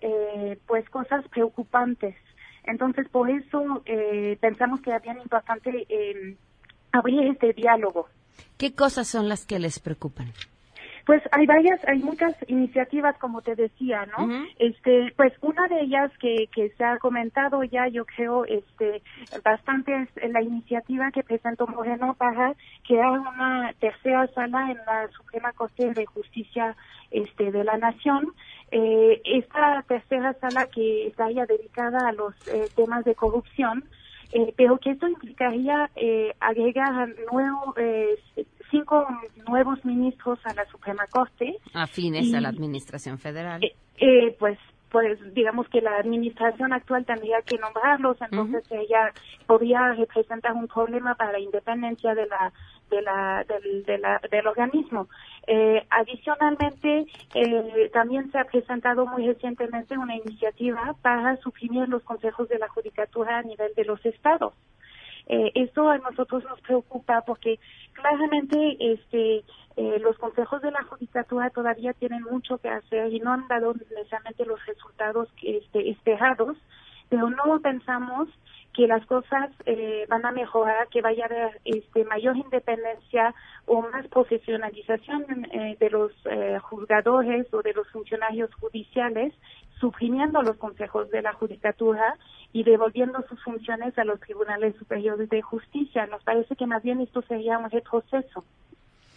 eh, 0.00 0.58
pues 0.66 0.88
cosas 0.90 1.26
preocupantes. 1.28 2.14
Entonces, 2.64 3.08
por 3.08 3.30
eso 3.30 3.82
eh, 3.86 4.36
pensamos 4.40 4.80
que 4.80 4.98
bien 4.98 5.18
importante 5.20 5.86
abrir 6.92 7.22
este 7.28 7.52
diálogo. 7.52 8.08
¿Qué 8.58 8.74
cosas 8.74 9.06
son 9.06 9.28
las 9.28 9.46
que 9.46 9.58
les 9.58 9.78
preocupan? 9.78 10.32
Pues 11.06 11.22
hay 11.30 11.46
varias, 11.46 11.80
hay 11.86 12.00
muchas 12.00 12.34
iniciativas, 12.48 13.16
como 13.18 13.40
te 13.40 13.54
decía, 13.54 14.06
¿no? 14.06 14.28
Este, 14.58 15.12
pues 15.16 15.32
una 15.40 15.68
de 15.68 15.82
ellas 15.82 16.10
que, 16.18 16.48
que 16.52 16.70
se 16.70 16.84
ha 16.84 16.98
comentado 16.98 17.62
ya, 17.62 17.86
yo 17.86 18.04
creo, 18.04 18.44
este, 18.44 19.02
bastante 19.44 19.94
es 19.94 20.32
la 20.32 20.42
iniciativa 20.42 21.12
que 21.12 21.22
presentó 21.22 21.68
Moreno 21.68 22.14
para 22.14 22.54
crear 22.84 23.12
una 23.20 23.72
tercera 23.78 24.26
sala 24.34 24.72
en 24.72 24.78
la 24.78 25.08
Suprema 25.16 25.52
Corte 25.52 25.94
de 25.94 26.06
Justicia, 26.06 26.74
este, 27.12 27.52
de 27.52 27.62
la 27.62 27.78
Nación. 27.78 28.32
Eh, 28.72 29.22
esta 29.24 29.84
tercera 29.86 30.34
sala 30.40 30.66
que 30.66 31.06
estaría 31.06 31.46
dedicada 31.46 32.08
a 32.08 32.12
los 32.12 32.34
eh, 32.48 32.68
temas 32.74 33.04
de 33.04 33.14
corrupción, 33.14 33.84
eh, 34.32 34.52
pero 34.56 34.78
que 34.78 34.90
esto 34.90 35.06
implicaría 35.06 35.88
eh, 35.94 36.34
agregar 36.40 37.14
nuevo, 37.30 37.74
eh, 37.76 38.18
cinco 38.70 39.06
nuevos 39.48 39.84
ministros 39.84 40.38
a 40.44 40.54
la 40.54 40.64
Suprema 40.66 41.06
Corte. 41.08 41.56
Afines 41.74 42.32
a 42.34 42.40
la 42.40 42.50
Y- 42.50 42.52
administración 42.54 43.18
federal. 43.18 43.60
Eh, 43.98 44.36
pues, 44.38 44.58
pues 44.90 45.18
digamos 45.34 45.68
que 45.68 45.80
la 45.80 45.96
administración 45.98 46.72
actual 46.72 47.04
tendría 47.04 47.42
que 47.42 47.58
nombrarlos, 47.58 48.16
entonces 48.22 48.64
ella 48.70 49.12
podría 49.46 49.92
representar 49.94 50.52
un 50.52 50.68
problema 50.68 51.14
para 51.16 51.32
la 51.32 51.40
independencia 51.40 52.14
de 52.14 52.26
la 52.26 52.52
de 52.88 53.02
la 53.02 53.44
del, 53.48 53.84
de 53.84 53.98
la- 53.98 54.20
del 54.30 54.46
organismo. 54.46 55.08
Eh, 55.48 55.84
adicionalmente, 55.90 57.06
eh, 57.34 57.90
también 57.92 58.30
se 58.30 58.38
ha 58.38 58.44
presentado 58.44 59.06
muy 59.06 59.26
recientemente 59.26 59.98
una 59.98 60.14
iniciativa 60.16 60.94
para 61.02 61.36
suprimir 61.38 61.88
los 61.88 62.02
consejos 62.04 62.48
de 62.48 62.58
la 62.60 62.68
judicatura 62.68 63.38
a 63.38 63.42
nivel 63.42 63.72
de 63.74 63.84
los 63.84 64.04
estados. 64.06 64.54
Eh, 65.26 65.52
esto 65.54 65.88
a 65.88 65.98
nosotros 65.98 66.44
nos 66.44 66.60
preocupa 66.60 67.22
porque 67.22 67.58
claramente 67.92 68.76
este 68.78 69.44
eh, 69.76 69.98
los 70.00 70.16
consejos 70.18 70.62
de 70.62 70.70
la 70.70 70.82
judicatura 70.84 71.50
todavía 71.50 71.92
tienen 71.92 72.22
mucho 72.22 72.58
que 72.58 72.68
hacer 72.68 73.12
y 73.12 73.20
no 73.20 73.32
han 73.32 73.46
dado 73.48 73.74
necesariamente 73.74 74.46
los 74.46 74.64
resultados 74.64 75.28
este, 75.42 75.90
esperados, 75.90 76.56
pero 77.10 77.28
no 77.28 77.60
pensamos 77.60 78.28
que 78.76 78.86
las 78.86 79.04
cosas 79.06 79.50
eh, 79.64 80.04
van 80.08 80.24
a 80.26 80.32
mejorar, 80.32 80.88
que 80.88 81.00
vaya 81.00 81.24
a 81.24 81.26
haber 81.26 81.60
este, 81.64 82.04
mayor 82.04 82.36
independencia 82.36 83.34
o 83.64 83.80
más 83.80 84.06
profesionalización 84.08 85.46
eh, 85.50 85.76
de 85.80 85.90
los 85.90 86.12
eh, 86.26 86.58
juzgadores 86.62 87.52
o 87.54 87.62
de 87.62 87.72
los 87.72 87.88
funcionarios 87.88 88.54
judiciales, 88.56 89.32
suprimiendo 89.80 90.42
los 90.42 90.58
consejos 90.58 91.10
de 91.10 91.22
la 91.22 91.32
judicatura 91.32 92.16
y 92.56 92.62
devolviendo 92.62 93.22
sus 93.28 93.38
funciones 93.44 93.98
a 93.98 94.04
los 94.04 94.18
tribunales 94.18 94.74
superiores 94.76 95.28
de 95.28 95.42
justicia. 95.42 96.06
Nos 96.06 96.24
parece 96.24 96.56
que 96.56 96.66
más 96.66 96.82
bien 96.82 97.02
esto 97.02 97.20
sería 97.20 97.58
un 97.58 97.70
retroceso. 97.70 98.46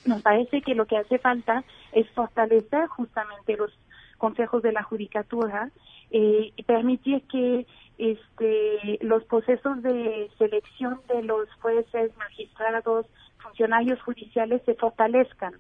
Nos 0.04 0.22
parece 0.22 0.62
que 0.62 0.76
lo 0.76 0.86
que 0.86 0.98
hace 0.98 1.20
falta 1.20 1.64
es 1.94 2.06
fortalecer 2.10 2.88
justamente 2.88 3.56
los 3.56 3.72
consejos 4.18 4.62
de 4.62 4.74
la 4.74 4.84
judicatura 4.84 5.72
eh, 6.12 6.52
y 6.54 6.64
permitir 6.64 7.22
que 7.32 7.66
este, 7.98 9.00
los 9.04 9.24
procesos 9.24 9.82
de 9.84 10.30
selección 10.38 11.00
de 11.08 11.24
los 11.24 11.50
jueces, 11.62 12.12
magistrados, 12.18 13.06
funcionarios 13.50 14.02
judiciales 14.02 14.62
se 14.66 14.76
fortalezcan. 14.76 15.54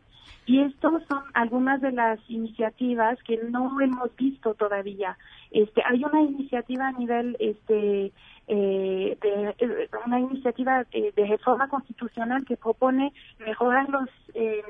Y 0.45 0.61
estas 0.61 1.03
son 1.07 1.23
algunas 1.33 1.81
de 1.81 1.91
las 1.91 2.19
iniciativas 2.27 3.21
que 3.23 3.37
no 3.49 3.79
hemos 3.81 4.15
visto 4.15 4.53
todavía. 4.55 5.17
Este, 5.51 5.81
hay 5.85 6.03
una 6.03 6.21
iniciativa 6.21 6.87
a 6.87 6.91
nivel 6.91 7.35
este, 7.39 8.11
eh, 8.47 9.17
de 9.21 9.55
eh, 9.59 9.89
una 10.05 10.19
iniciativa 10.19 10.85
eh, 10.91 11.13
de 11.15 11.25
reforma 11.27 11.67
constitucional 11.67 12.45
que 12.45 12.57
propone 12.57 13.13
mejorar 13.39 13.89
los 13.89 14.09
eh, 14.33 14.63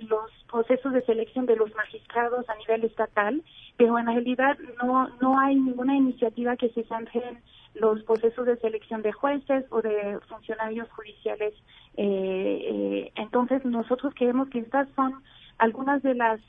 los 0.00 0.30
procesos 0.50 0.92
de 0.92 1.02
selección 1.02 1.46
de 1.46 1.56
los 1.56 1.74
magistrados 1.74 2.48
a 2.48 2.54
nivel 2.56 2.84
estatal, 2.84 3.42
pero 3.76 3.98
en 3.98 4.06
realidad 4.06 4.58
no 4.82 5.08
no 5.20 5.38
hay 5.38 5.56
ninguna 5.56 5.96
iniciativa 5.96 6.56
que 6.56 6.70
se 6.70 6.84
centre 6.84 7.22
en 7.28 7.42
los 7.74 8.02
procesos 8.04 8.46
de 8.46 8.56
selección 8.56 9.02
de 9.02 9.12
jueces 9.12 9.64
o 9.70 9.82
de 9.82 10.18
funcionarios 10.28 10.88
judiciales. 10.90 11.54
Eh, 11.96 12.60
eh, 12.70 13.12
entonces 13.16 13.64
nosotros 13.64 14.12
creemos 14.16 14.48
que 14.48 14.60
estas 14.60 14.88
son 14.96 15.22
algunas 15.58 16.02
de 16.02 16.14
las 16.14 16.40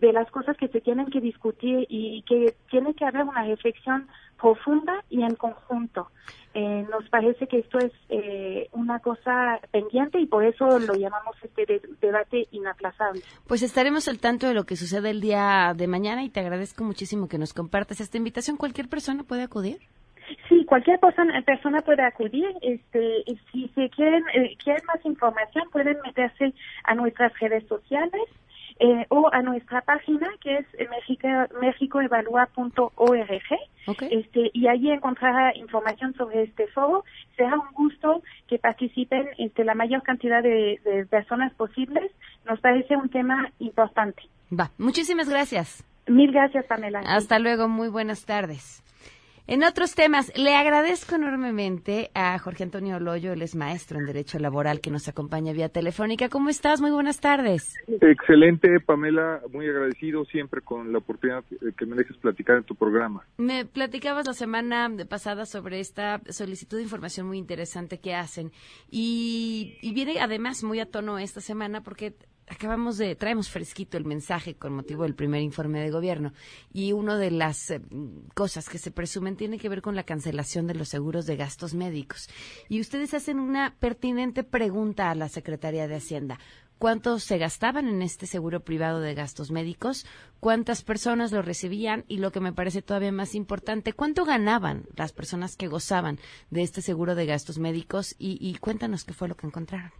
de 0.00 0.12
las 0.12 0.30
cosas 0.30 0.56
que 0.56 0.68
se 0.68 0.80
tienen 0.80 1.06
que 1.06 1.20
discutir 1.20 1.86
y 1.88 2.22
que 2.22 2.54
tiene 2.70 2.94
que 2.94 3.04
haber 3.04 3.22
una 3.24 3.44
reflexión 3.44 4.08
profunda 4.40 5.04
y 5.10 5.22
en 5.22 5.34
conjunto. 5.36 6.08
Eh, 6.54 6.84
nos 6.90 7.08
parece 7.08 7.46
que 7.46 7.60
esto 7.60 7.78
es 7.78 7.92
eh, 8.10 8.68
una 8.72 8.98
cosa 8.98 9.58
pendiente 9.70 10.18
y 10.20 10.26
por 10.26 10.44
eso 10.44 10.78
lo 10.80 10.94
llamamos 10.94 11.34
este 11.42 11.64
de- 11.64 11.80
debate 12.00 12.46
inaplazable. 12.50 13.22
Pues 13.46 13.62
estaremos 13.62 14.08
al 14.08 14.18
tanto 14.18 14.46
de 14.48 14.54
lo 14.54 14.64
que 14.64 14.76
sucede 14.76 15.10
el 15.10 15.20
día 15.20 15.72
de 15.76 15.86
mañana 15.86 16.24
y 16.24 16.28
te 16.28 16.40
agradezco 16.40 16.84
muchísimo 16.84 17.28
que 17.28 17.38
nos 17.38 17.54
compartas 17.54 18.00
esta 18.00 18.18
invitación. 18.18 18.56
¿Cualquier 18.56 18.88
persona 18.88 19.22
puede 19.22 19.42
acudir? 19.42 19.78
Sí, 20.48 20.64
cualquier 20.66 20.98
persona, 21.00 21.40
persona 21.42 21.80
puede 21.80 22.02
acudir. 22.02 22.46
Este, 22.60 23.24
si 23.50 23.68
se 23.74 23.88
quieren, 23.90 24.22
eh, 24.34 24.56
quieren 24.62 24.82
más 24.86 25.04
información, 25.06 25.64
pueden 25.72 25.96
meterse 26.04 26.52
a 26.84 26.94
nuestras 26.94 27.32
redes 27.38 27.66
sociales 27.66 28.22
eh, 28.84 29.06
o 29.10 29.30
a 29.32 29.42
nuestra 29.42 29.80
página 29.82 30.28
que 30.40 30.58
es 30.58 30.66
Mexico, 30.90 31.28
mexicoevalúa.org. 31.60 33.30
Este, 34.10 34.50
y 34.52 34.66
allí 34.66 34.90
encontrará 34.90 35.56
información 35.56 36.14
sobre 36.14 36.42
este 36.42 36.66
foro. 36.68 37.04
Será 37.36 37.54
un 37.54 37.72
gusto 37.74 38.22
que 38.48 38.58
participen 38.58 39.28
este, 39.38 39.64
la 39.64 39.74
mayor 39.74 40.02
cantidad 40.02 40.42
de, 40.42 40.80
de 40.84 41.06
personas 41.06 41.54
posibles. 41.54 42.10
Nos 42.44 42.58
parece 42.60 42.96
un 42.96 43.08
tema 43.08 43.52
importante. 43.60 44.22
Va, 44.52 44.70
muchísimas 44.78 45.28
gracias. 45.28 45.84
Mil 46.08 46.32
gracias, 46.32 46.66
Pamela. 46.66 47.02
Hasta 47.06 47.38
luego, 47.38 47.68
muy 47.68 47.88
buenas 47.88 48.26
tardes. 48.26 48.82
En 49.48 49.64
otros 49.64 49.96
temas, 49.96 50.32
le 50.36 50.54
agradezco 50.54 51.16
enormemente 51.16 52.12
a 52.14 52.38
Jorge 52.38 52.62
Antonio 52.62 53.00
Loyo, 53.00 53.32
él 53.32 53.42
es 53.42 53.56
maestro 53.56 53.98
en 53.98 54.06
Derecho 54.06 54.38
Laboral 54.38 54.80
que 54.80 54.90
nos 54.90 55.08
acompaña 55.08 55.52
vía 55.52 55.68
telefónica. 55.68 56.28
¿Cómo 56.28 56.48
estás? 56.48 56.80
Muy 56.80 56.92
buenas 56.92 57.20
tardes. 57.20 57.74
Excelente, 57.88 58.78
Pamela, 58.80 59.40
muy 59.52 59.66
agradecido 59.68 60.24
siempre 60.26 60.60
con 60.60 60.92
la 60.92 60.98
oportunidad 60.98 61.42
que 61.76 61.86
me 61.86 61.96
dejes 61.96 62.16
platicar 62.18 62.58
en 62.58 62.64
tu 62.64 62.76
programa. 62.76 63.24
Me 63.36 63.64
platicabas 63.64 64.26
la 64.28 64.32
semana 64.32 64.88
pasada 65.08 65.44
sobre 65.44 65.80
esta 65.80 66.20
solicitud 66.28 66.76
de 66.76 66.84
información 66.84 67.26
muy 67.26 67.38
interesante 67.38 67.98
que 67.98 68.14
hacen 68.14 68.52
y, 68.90 69.76
y 69.82 69.92
viene 69.92 70.20
además 70.20 70.62
muy 70.62 70.78
a 70.78 70.86
tono 70.86 71.18
esta 71.18 71.40
semana 71.40 71.82
porque 71.82 72.14
acabamos 72.48 72.98
de 72.98 73.14
traemos 73.16 73.48
fresquito 73.48 73.96
el 73.96 74.04
mensaje 74.04 74.54
con 74.54 74.72
motivo 74.72 75.04
del 75.04 75.14
primer 75.14 75.42
informe 75.42 75.80
de 75.80 75.90
gobierno. 75.90 76.32
Y 76.72 76.92
una 76.92 77.16
de 77.16 77.30
las 77.30 77.70
eh, 77.70 77.80
cosas 78.34 78.68
que 78.68 78.78
se 78.78 78.90
presumen 78.90 79.36
tiene 79.36 79.58
que 79.58 79.68
ver 79.68 79.82
con 79.82 79.96
la 79.96 80.04
cancelación 80.04 80.66
de 80.66 80.74
los 80.74 80.88
seguros 80.88 81.26
de 81.26 81.36
gastos 81.36 81.74
médicos. 81.74 82.28
Y 82.68 82.80
ustedes 82.80 83.14
hacen 83.14 83.38
una 83.38 83.76
pertinente 83.78 84.44
pregunta 84.44 85.10
a 85.10 85.14
la 85.14 85.28
Secretaría 85.28 85.88
de 85.88 85.96
Hacienda. 85.96 86.38
Cuánto 86.78 87.20
se 87.20 87.38
gastaban 87.38 87.86
en 87.86 88.02
este 88.02 88.26
seguro 88.26 88.64
privado 88.64 88.98
de 88.98 89.14
gastos 89.14 89.52
médicos, 89.52 90.04
cuántas 90.40 90.82
personas 90.82 91.30
lo 91.30 91.40
recibían 91.40 92.04
y 92.08 92.16
lo 92.16 92.32
que 92.32 92.40
me 92.40 92.52
parece 92.52 92.82
todavía 92.82 93.12
más 93.12 93.36
importante, 93.36 93.92
cuánto 93.92 94.24
ganaban 94.24 94.86
las 94.96 95.12
personas 95.12 95.54
que 95.54 95.68
gozaban 95.68 96.18
de 96.50 96.62
este 96.62 96.82
seguro 96.82 97.14
de 97.14 97.26
gastos 97.26 97.60
médicos 97.60 98.16
y, 98.18 98.36
y 98.40 98.56
cuéntanos 98.56 99.04
qué 99.04 99.14
fue 99.14 99.28
lo 99.28 99.36
que 99.36 99.46
encontraron. 99.46 99.92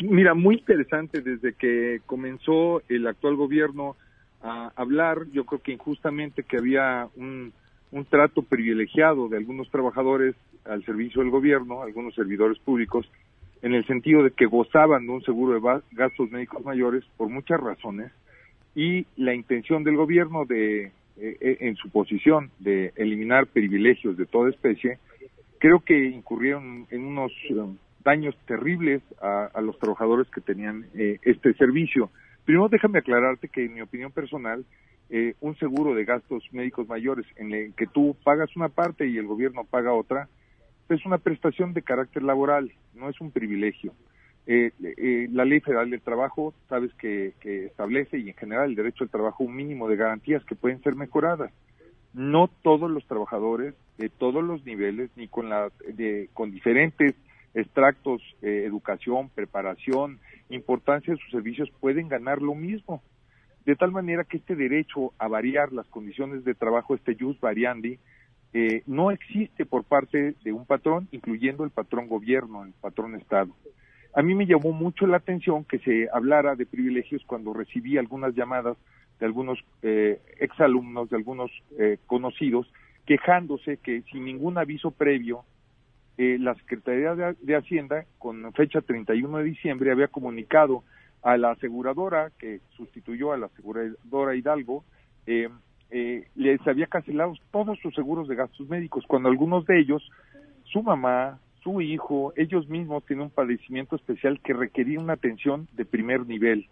Mira, 0.00 0.34
muy 0.34 0.56
interesante 0.56 1.20
desde 1.20 1.54
que 1.54 2.00
comenzó 2.06 2.82
el 2.88 3.06
actual 3.06 3.36
gobierno 3.36 3.96
a 4.42 4.72
hablar, 4.76 5.26
yo 5.32 5.44
creo 5.44 5.62
que 5.62 5.72
injustamente 5.72 6.42
que 6.42 6.58
había 6.58 7.08
un, 7.16 7.52
trato 8.10 8.42
privilegiado 8.42 9.28
de 9.28 9.36
algunos 9.36 9.70
trabajadores 9.70 10.34
al 10.64 10.84
servicio 10.84 11.22
del 11.22 11.30
gobierno, 11.30 11.82
algunos 11.82 12.14
servidores 12.14 12.58
públicos, 12.58 13.08
en 13.62 13.72
el 13.72 13.86
sentido 13.86 14.24
de 14.24 14.32
que 14.32 14.46
gozaban 14.46 15.06
de 15.06 15.12
un 15.12 15.22
seguro 15.22 15.54
de 15.54 15.80
gastos 15.92 16.30
médicos 16.30 16.64
mayores 16.64 17.04
por 17.16 17.28
muchas 17.28 17.60
razones 17.60 18.10
y 18.74 19.06
la 19.16 19.32
intención 19.32 19.84
del 19.84 19.96
gobierno 19.96 20.44
de, 20.44 20.86
eh, 20.86 20.92
eh, 21.16 21.58
en 21.60 21.76
su 21.76 21.90
posición 21.90 22.50
de 22.58 22.92
eliminar 22.96 23.46
privilegios 23.46 24.16
de 24.16 24.26
toda 24.26 24.50
especie, 24.50 24.98
creo 25.58 25.78
que 25.78 26.08
incurrieron 26.08 26.88
en 26.90 27.04
unos 27.04 27.30
eh, 27.48 27.54
daños 28.04 28.36
terribles 28.46 29.02
a, 29.20 29.60
los 29.60 29.78
trabajadores 29.78 30.28
que 30.30 30.40
tenían 30.40 30.86
eh, 30.94 31.18
este 31.22 31.54
servicio. 31.54 32.10
Primero 32.44 32.68
déjame 32.68 32.98
aclararte 32.98 33.48
que 33.48 33.64
en 33.64 33.74
mi 33.74 33.80
opinión 33.80 34.12
personal, 34.12 34.64
eh, 35.10 35.34
un 35.40 35.56
seguro 35.56 35.94
de 35.94 36.04
gastos 36.04 36.44
médicos 36.52 36.88
mayores 36.88 37.26
en 37.36 37.52
el 37.52 37.74
que 37.74 37.86
tú 37.86 38.16
pagas 38.24 38.54
una 38.56 38.68
parte 38.68 39.06
y 39.06 39.16
el 39.16 39.26
gobierno 39.26 39.64
paga 39.64 39.92
otra, 39.92 40.28
es 40.88 41.04
una 41.06 41.18
prestación 41.18 41.72
de 41.72 41.82
carácter 41.82 42.22
laboral, 42.22 42.72
no 42.94 43.08
es 43.08 43.20
un 43.20 43.30
privilegio. 43.30 43.94
Eh, 44.46 44.72
eh, 44.82 45.28
la 45.32 45.46
Ley 45.46 45.60
Federal 45.60 45.88
del 45.88 46.02
Trabajo, 46.02 46.52
sabes 46.68 46.92
que, 46.94 47.32
que 47.40 47.66
establece 47.66 48.18
y 48.18 48.28
en 48.28 48.34
general 48.34 48.70
el 48.70 48.76
derecho 48.76 49.04
al 49.04 49.10
trabajo 49.10 49.44
un 49.44 49.56
mínimo 49.56 49.88
de 49.88 49.96
garantías 49.96 50.44
que 50.44 50.54
pueden 50.54 50.82
ser 50.82 50.94
mejoradas. 50.94 51.50
No 52.12 52.48
todos 52.62 52.90
los 52.90 53.06
trabajadores 53.06 53.74
de 53.96 54.10
todos 54.10 54.44
los 54.44 54.64
niveles, 54.66 55.10
ni 55.16 55.28
con, 55.28 55.48
la, 55.48 55.70
de, 55.88 56.28
con 56.34 56.50
diferentes 56.50 57.14
extractos, 57.54 58.22
eh, 58.42 58.64
educación, 58.66 59.30
preparación, 59.30 60.18
importancia 60.50 61.14
de 61.14 61.20
sus 61.20 61.30
servicios, 61.30 61.70
pueden 61.80 62.08
ganar 62.08 62.42
lo 62.42 62.54
mismo. 62.54 63.02
De 63.64 63.76
tal 63.76 63.92
manera 63.92 64.24
que 64.24 64.36
este 64.36 64.56
derecho 64.56 65.12
a 65.18 65.28
variar 65.28 65.72
las 65.72 65.86
condiciones 65.86 66.44
de 66.44 66.54
trabajo, 66.54 66.94
este 66.94 67.16
jus 67.18 67.40
variandi, 67.40 67.98
eh, 68.52 68.82
no 68.86 69.10
existe 69.10 69.66
por 69.66 69.84
parte 69.84 70.34
de 70.44 70.52
un 70.52 70.66
patrón, 70.66 71.08
incluyendo 71.10 71.64
el 71.64 71.70
patrón 71.70 72.08
gobierno, 72.08 72.64
el 72.64 72.72
patrón 72.72 73.16
Estado. 73.16 73.52
A 74.14 74.22
mí 74.22 74.34
me 74.34 74.46
llamó 74.46 74.72
mucho 74.72 75.06
la 75.06 75.16
atención 75.16 75.64
que 75.64 75.80
se 75.80 76.08
hablara 76.12 76.54
de 76.54 76.66
privilegios 76.66 77.24
cuando 77.26 77.52
recibí 77.52 77.98
algunas 77.98 78.34
llamadas 78.34 78.76
de 79.18 79.26
algunos 79.26 79.58
eh, 79.82 80.20
exalumnos, 80.38 81.10
de 81.10 81.16
algunos 81.16 81.50
eh, 81.78 81.98
conocidos, 82.06 82.70
quejándose 83.06 83.78
que 83.78 84.02
sin 84.02 84.24
ningún 84.24 84.56
aviso 84.56 84.92
previo, 84.92 85.44
eh, 86.16 86.38
la 86.40 86.54
Secretaría 86.54 87.14
de, 87.14 87.34
de 87.40 87.56
Hacienda, 87.56 88.04
con 88.18 88.52
fecha 88.52 88.80
31 88.80 89.38
de 89.38 89.44
diciembre, 89.44 89.90
había 89.90 90.08
comunicado 90.08 90.84
a 91.22 91.36
la 91.38 91.52
aseguradora 91.52 92.30
que 92.38 92.60
sustituyó 92.76 93.32
a 93.32 93.38
la 93.38 93.46
aseguradora 93.46 94.36
Hidalgo, 94.36 94.84
eh, 95.26 95.48
eh, 95.90 96.28
les 96.36 96.64
había 96.66 96.86
cancelado 96.86 97.34
todos 97.50 97.78
sus 97.80 97.94
seguros 97.94 98.28
de 98.28 98.36
gastos 98.36 98.68
médicos, 98.68 99.04
cuando 99.06 99.28
algunos 99.28 99.64
de 99.66 99.80
ellos, 99.80 100.08
su 100.64 100.82
mamá, 100.82 101.38
su 101.62 101.80
hijo, 101.80 102.34
ellos 102.36 102.68
mismos 102.68 103.06
tienen 103.06 103.24
un 103.24 103.30
padecimiento 103.30 103.96
especial 103.96 104.38
que 104.40 104.52
requería 104.52 105.00
una 105.00 105.14
atención 105.14 105.66
de 105.72 105.86
primer 105.86 106.26
nivel. 106.26 106.68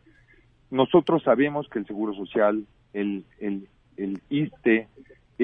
Nosotros 0.70 1.22
sabemos 1.22 1.66
que 1.68 1.78
el 1.78 1.86
Seguro 1.86 2.14
Social, 2.14 2.66
el, 2.92 3.24
el, 3.38 3.68
el 3.96 4.20
ISTE, 4.28 4.88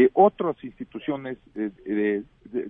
eh, 0.01 0.11
otras 0.13 0.63
instituciones 0.63 1.39
eh, 1.57 1.73
de, 1.85 2.23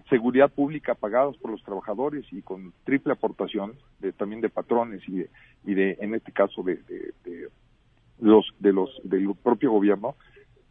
seguridad 0.09 0.51
pública 0.51 0.95
pagados 0.95 1.37
por 1.37 1.51
los 1.51 1.62
trabajadores 1.62 2.25
y 2.33 2.41
con 2.41 2.73
triple 2.85 3.12
aportación 3.12 3.75
de, 4.01 4.12
también 4.12 4.41
de 4.41 4.49
patrones 4.49 5.03
y 5.07 5.19
de, 5.19 5.31
y 5.67 5.75
de 5.75 5.99
en 6.01 6.14
este 6.14 6.33
caso 6.33 6.62
de, 6.62 6.77
de, 6.77 7.12
de 7.25 7.49
los 8.19 8.47
de 8.59 8.73
los 8.73 8.91
del 9.05 9.35
propio 9.43 9.73
gobierno 9.73 10.17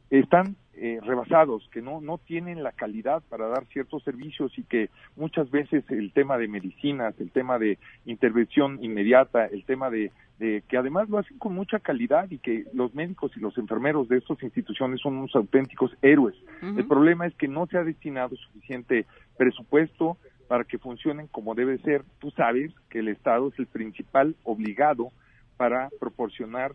están 0.10 0.56
eh, 0.80 1.00
rebasados, 1.04 1.68
que 1.72 1.82
no, 1.82 2.02
no 2.02 2.20
tienen 2.20 2.62
la 2.62 2.72
calidad 2.72 3.24
para 3.30 3.48
dar 3.48 3.66
ciertos 3.66 4.04
servicios 4.04 4.56
y 4.58 4.64
que 4.64 4.90
muchas 5.16 5.50
veces 5.50 5.84
el 5.90 6.12
tema 6.14 6.38
de 6.38 6.48
medicinas, 6.48 7.20
el 7.20 7.32
tema 7.32 7.58
de 7.58 7.80
intervención 8.06 8.78
inmediata, 8.84 9.48
el 9.48 9.64
tema 9.66 9.90
de, 9.90 10.12
de 10.38 10.64
que 10.70 10.78
además 10.78 11.10
lo 11.10 11.18
hacen 11.18 11.40
con 11.40 11.56
mucha 11.56 11.80
calidad 11.80 12.30
y 12.30 12.38
que 12.38 12.66
los 12.74 12.94
médicos 12.94 13.32
y 13.36 13.40
los 13.40 13.58
enfermeros 13.58 14.08
de 14.08 14.18
estas 14.20 14.42
instituciones 14.44 15.02
son 15.02 15.18
unos 15.18 15.36
auténticos 15.36 15.92
héroes. 16.04 16.36
El 16.62 16.86
problema 16.88 17.26
es 17.26 17.34
que 17.36 17.48
no 17.48 17.66
se 17.66 17.78
ha 17.80 17.84
destinado 17.84 18.36
suficiente 18.36 19.08
presupuesto 19.36 20.18
para 20.48 20.64
que 20.64 20.78
funcionen 20.78 21.26
como 21.28 21.56
debe 21.56 21.80
ser. 21.80 22.04
Tú 22.20 22.30
sabes 22.32 22.72
que 22.90 23.00
el 23.00 23.08
Estado 23.08 23.48
es 23.50 23.58
el 23.60 23.66
principal 23.68 24.36
obligado 24.44 25.10
para 25.58 25.90
proporcionar 26.00 26.74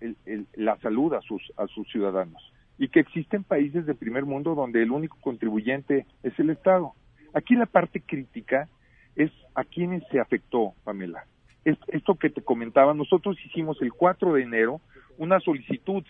el- 0.00 0.46
la 0.54 0.76
salud 0.78 1.12
a 1.14 1.20
sus, 1.22 1.42
a 1.56 1.66
sus 1.66 1.88
ciudadanos 1.90 2.51
y 2.78 2.88
que 2.88 3.00
existen 3.00 3.44
países 3.44 3.86
de 3.86 3.94
primer 3.94 4.24
mundo 4.24 4.54
donde 4.54 4.82
el 4.82 4.90
único 4.90 5.16
contribuyente 5.20 6.06
es 6.22 6.38
el 6.38 6.50
Estado. 6.50 6.92
Aquí 7.34 7.54
la 7.54 7.66
parte 7.66 8.00
crítica 8.00 8.68
es 9.16 9.30
a 9.54 9.64
quienes 9.64 10.02
se 10.10 10.20
afectó, 10.20 10.72
Pamela. 10.84 11.24
Es- 11.64 11.78
es- 11.88 11.94
esto 11.94 12.14
que 12.16 12.30
te 12.30 12.42
comentaba, 12.42 12.94
nosotros 12.94 13.36
hicimos 13.44 13.80
el 13.82 13.92
4 13.92 14.32
de 14.34 14.42
enero 14.42 14.80
una 15.18 15.38
solicitud, 15.40 16.02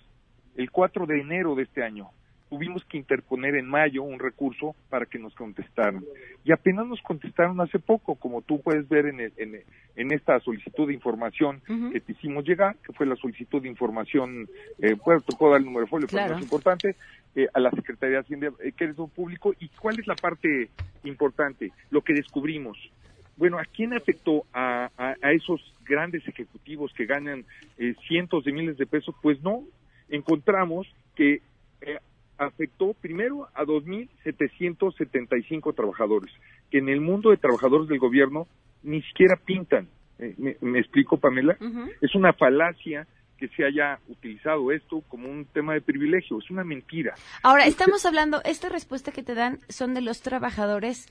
el 0.56 0.70
4 0.70 1.06
de 1.06 1.20
enero 1.20 1.54
de 1.54 1.64
este 1.64 1.82
año. 1.82 2.08
Tuvimos 2.52 2.84
que 2.84 2.98
interponer 2.98 3.54
en 3.54 3.66
mayo 3.66 4.02
un 4.02 4.18
recurso 4.18 4.76
para 4.90 5.06
que 5.06 5.18
nos 5.18 5.34
contestaran. 5.34 6.04
Y 6.44 6.52
apenas 6.52 6.86
nos 6.86 7.00
contestaron 7.00 7.58
hace 7.62 7.78
poco, 7.78 8.14
como 8.16 8.42
tú 8.42 8.60
puedes 8.60 8.86
ver 8.90 9.06
en, 9.06 9.20
el- 9.20 9.32
en, 9.38 9.62
en 9.96 10.12
esta 10.12 10.38
solicitud 10.40 10.86
de 10.86 10.92
información 10.92 11.62
que 11.90 12.00
te 12.00 12.12
hicimos 12.12 12.44
llegar, 12.44 12.76
que 12.86 12.92
fue 12.92 13.06
la 13.06 13.16
solicitud 13.16 13.62
de 13.62 13.68
información, 13.70 14.50
eh, 14.82 14.94
bueno, 15.02 15.22
te 15.22 15.32
puedo 15.32 15.52
dar 15.52 15.60
el 15.60 15.64
número 15.64 15.86
de 15.86 15.90
folio, 15.90 16.08
pero 16.08 16.18
Claro. 16.18 16.32
no 16.34 16.36
es 16.40 16.42
importante, 16.42 16.96
eh, 17.34 17.48
a 17.54 17.58
la 17.58 17.70
Secretaría 17.70 18.16
de 18.16 18.20
Hacienda 18.20 18.48
eh, 18.62 18.72
Crédito 18.76 19.08
Público. 19.08 19.54
¿Y 19.58 19.68
cuál 19.70 19.98
es 19.98 20.06
la 20.06 20.16
parte 20.16 20.68
importante? 21.04 21.72
Lo 21.88 22.02
que 22.02 22.12
descubrimos. 22.12 22.76
Bueno, 23.38 23.58
¿a 23.58 23.64
quién 23.64 23.94
afectó 23.94 24.44
a, 24.52 24.90
a- 24.98 25.16
a 25.22 25.32
esos 25.32 25.74
grandes 25.86 26.28
ejecutivos 26.28 26.92
que 26.92 27.06
ganan 27.06 27.46
eh, 27.78 27.94
cientos 28.06 28.44
de 28.44 28.52
miles 28.52 28.76
de 28.76 28.84
pesos? 28.84 29.14
Pues 29.22 29.40
no, 29.42 29.62
encontramos 30.10 30.86
que 31.16 31.40
eh, 31.80 31.98
afectó 32.46 32.94
primero 32.94 33.48
a 33.54 33.64
2.775 33.64 35.74
trabajadores, 35.74 36.32
que 36.70 36.78
en 36.78 36.88
el 36.88 37.00
mundo 37.00 37.30
de 37.30 37.36
trabajadores 37.36 37.88
del 37.88 37.98
gobierno 37.98 38.46
ni 38.82 39.02
siquiera 39.02 39.38
pintan. 39.44 39.88
Eh, 40.18 40.34
me, 40.38 40.56
me 40.60 40.80
explico, 40.80 41.16
Pamela? 41.16 41.56
Es 42.00 42.14
una 42.14 42.32
falacia 42.32 43.06
que 43.38 43.48
se 43.48 43.64
haya 43.64 43.98
utilizado 44.08 44.70
esto 44.70 45.02
como 45.08 45.28
un 45.28 45.46
tema 45.46 45.74
de 45.74 45.80
privilegio, 45.80 46.38
es 46.38 46.48
una 46.50 46.62
mentira. 46.62 47.14
Ahora, 47.42 47.66
estamos 47.66 48.06
hablando, 48.06 48.40
esta 48.44 48.68
respuesta 48.68 49.10
que 49.10 49.24
te 49.24 49.34
dan 49.34 49.58
son 49.68 49.94
de 49.94 50.00
los 50.00 50.22
trabajadores 50.22 51.08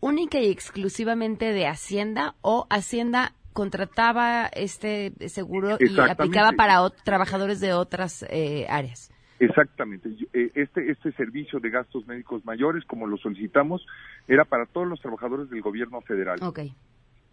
única 0.00 0.40
y 0.40 0.50
exclusivamente 0.50 1.52
de 1.52 1.68
Hacienda 1.68 2.34
o 2.40 2.66
Hacienda 2.70 3.34
contrataba 3.52 4.46
este 4.46 5.12
seguro 5.28 5.76
y 5.78 5.96
aplicaba 6.00 6.52
para 6.52 6.90
trabajadores 7.04 7.60
de 7.60 7.72
otras 7.72 8.26
eh, 8.28 8.66
áreas. 8.68 9.13
Exactamente. 9.38 10.08
Eh, 10.32 10.50
Este, 10.54 10.90
este 10.90 11.12
servicio 11.12 11.58
de 11.60 11.70
gastos 11.70 12.06
médicos 12.06 12.44
mayores, 12.44 12.84
como 12.84 13.06
lo 13.06 13.16
solicitamos, 13.16 13.84
era 14.28 14.44
para 14.44 14.66
todos 14.66 14.86
los 14.86 15.00
trabajadores 15.00 15.50
del 15.50 15.60
gobierno 15.60 16.00
federal, 16.02 16.38
Ok. 16.42 16.60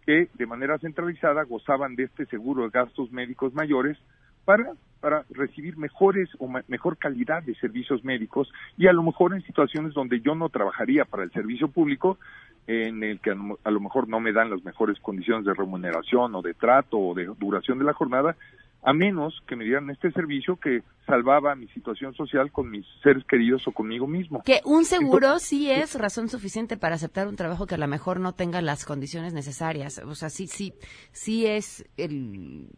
que 0.04 0.28
de 0.34 0.46
manera 0.46 0.78
centralizada 0.78 1.44
gozaban 1.44 1.94
de 1.94 2.04
este 2.04 2.26
seguro 2.26 2.64
de 2.64 2.70
gastos 2.70 3.12
médicos 3.12 3.54
mayores 3.54 3.96
para, 4.44 4.72
para 5.00 5.24
recibir 5.30 5.76
mejores 5.76 6.28
o 6.38 6.48
ma- 6.48 6.64
mejor 6.66 6.96
calidad 6.98 7.42
de 7.44 7.54
servicios 7.54 8.02
médicos 8.04 8.52
y 8.76 8.88
a 8.88 8.92
lo 8.92 9.04
mejor 9.04 9.32
en 9.34 9.42
situaciones 9.42 9.94
donde 9.94 10.20
yo 10.20 10.34
no 10.34 10.48
trabajaría 10.48 11.04
para 11.04 11.22
el 11.22 11.30
servicio 11.30 11.68
público, 11.68 12.18
en 12.66 13.02
el 13.04 13.20
que 13.20 13.30
a 13.30 13.34
lo, 13.34 13.58
a 13.62 13.70
lo 13.70 13.80
mejor 13.80 14.08
no 14.08 14.18
me 14.20 14.32
dan 14.32 14.50
las 14.50 14.64
mejores 14.64 14.98
condiciones 15.00 15.44
de 15.44 15.54
remuneración 15.54 16.34
o 16.34 16.42
de 16.42 16.54
trato 16.54 16.98
o 16.98 17.14
de 17.14 17.26
duración 17.38 17.78
de 17.78 17.84
la 17.84 17.92
jornada, 17.92 18.36
a 18.82 18.92
menos 18.92 19.42
que 19.46 19.54
me 19.54 19.64
dieran 19.64 19.90
este 19.90 20.10
servicio 20.10 20.56
que 20.56 20.82
salvaba 21.06 21.54
mi 21.54 21.68
situación 21.68 22.14
social 22.14 22.50
con 22.50 22.68
mis 22.68 22.84
seres 23.02 23.24
queridos 23.24 23.66
o 23.68 23.72
conmigo 23.72 24.08
mismo. 24.08 24.42
Que 24.42 24.60
un 24.64 24.84
seguro 24.84 25.38
sí 25.38 25.70
es 25.70 25.94
razón 25.94 26.28
suficiente 26.28 26.76
para 26.76 26.96
aceptar 26.96 27.28
un 27.28 27.36
trabajo 27.36 27.66
que 27.66 27.76
a 27.76 27.78
lo 27.78 27.86
mejor 27.86 28.18
no 28.18 28.34
tenga 28.34 28.60
las 28.60 28.84
condiciones 28.84 29.34
necesarias. 29.34 29.98
O 29.98 30.14
sea, 30.16 30.30
sí, 30.30 30.48
sí, 30.48 30.74
sí 31.12 31.46
es 31.46 31.88
el, 31.96 32.68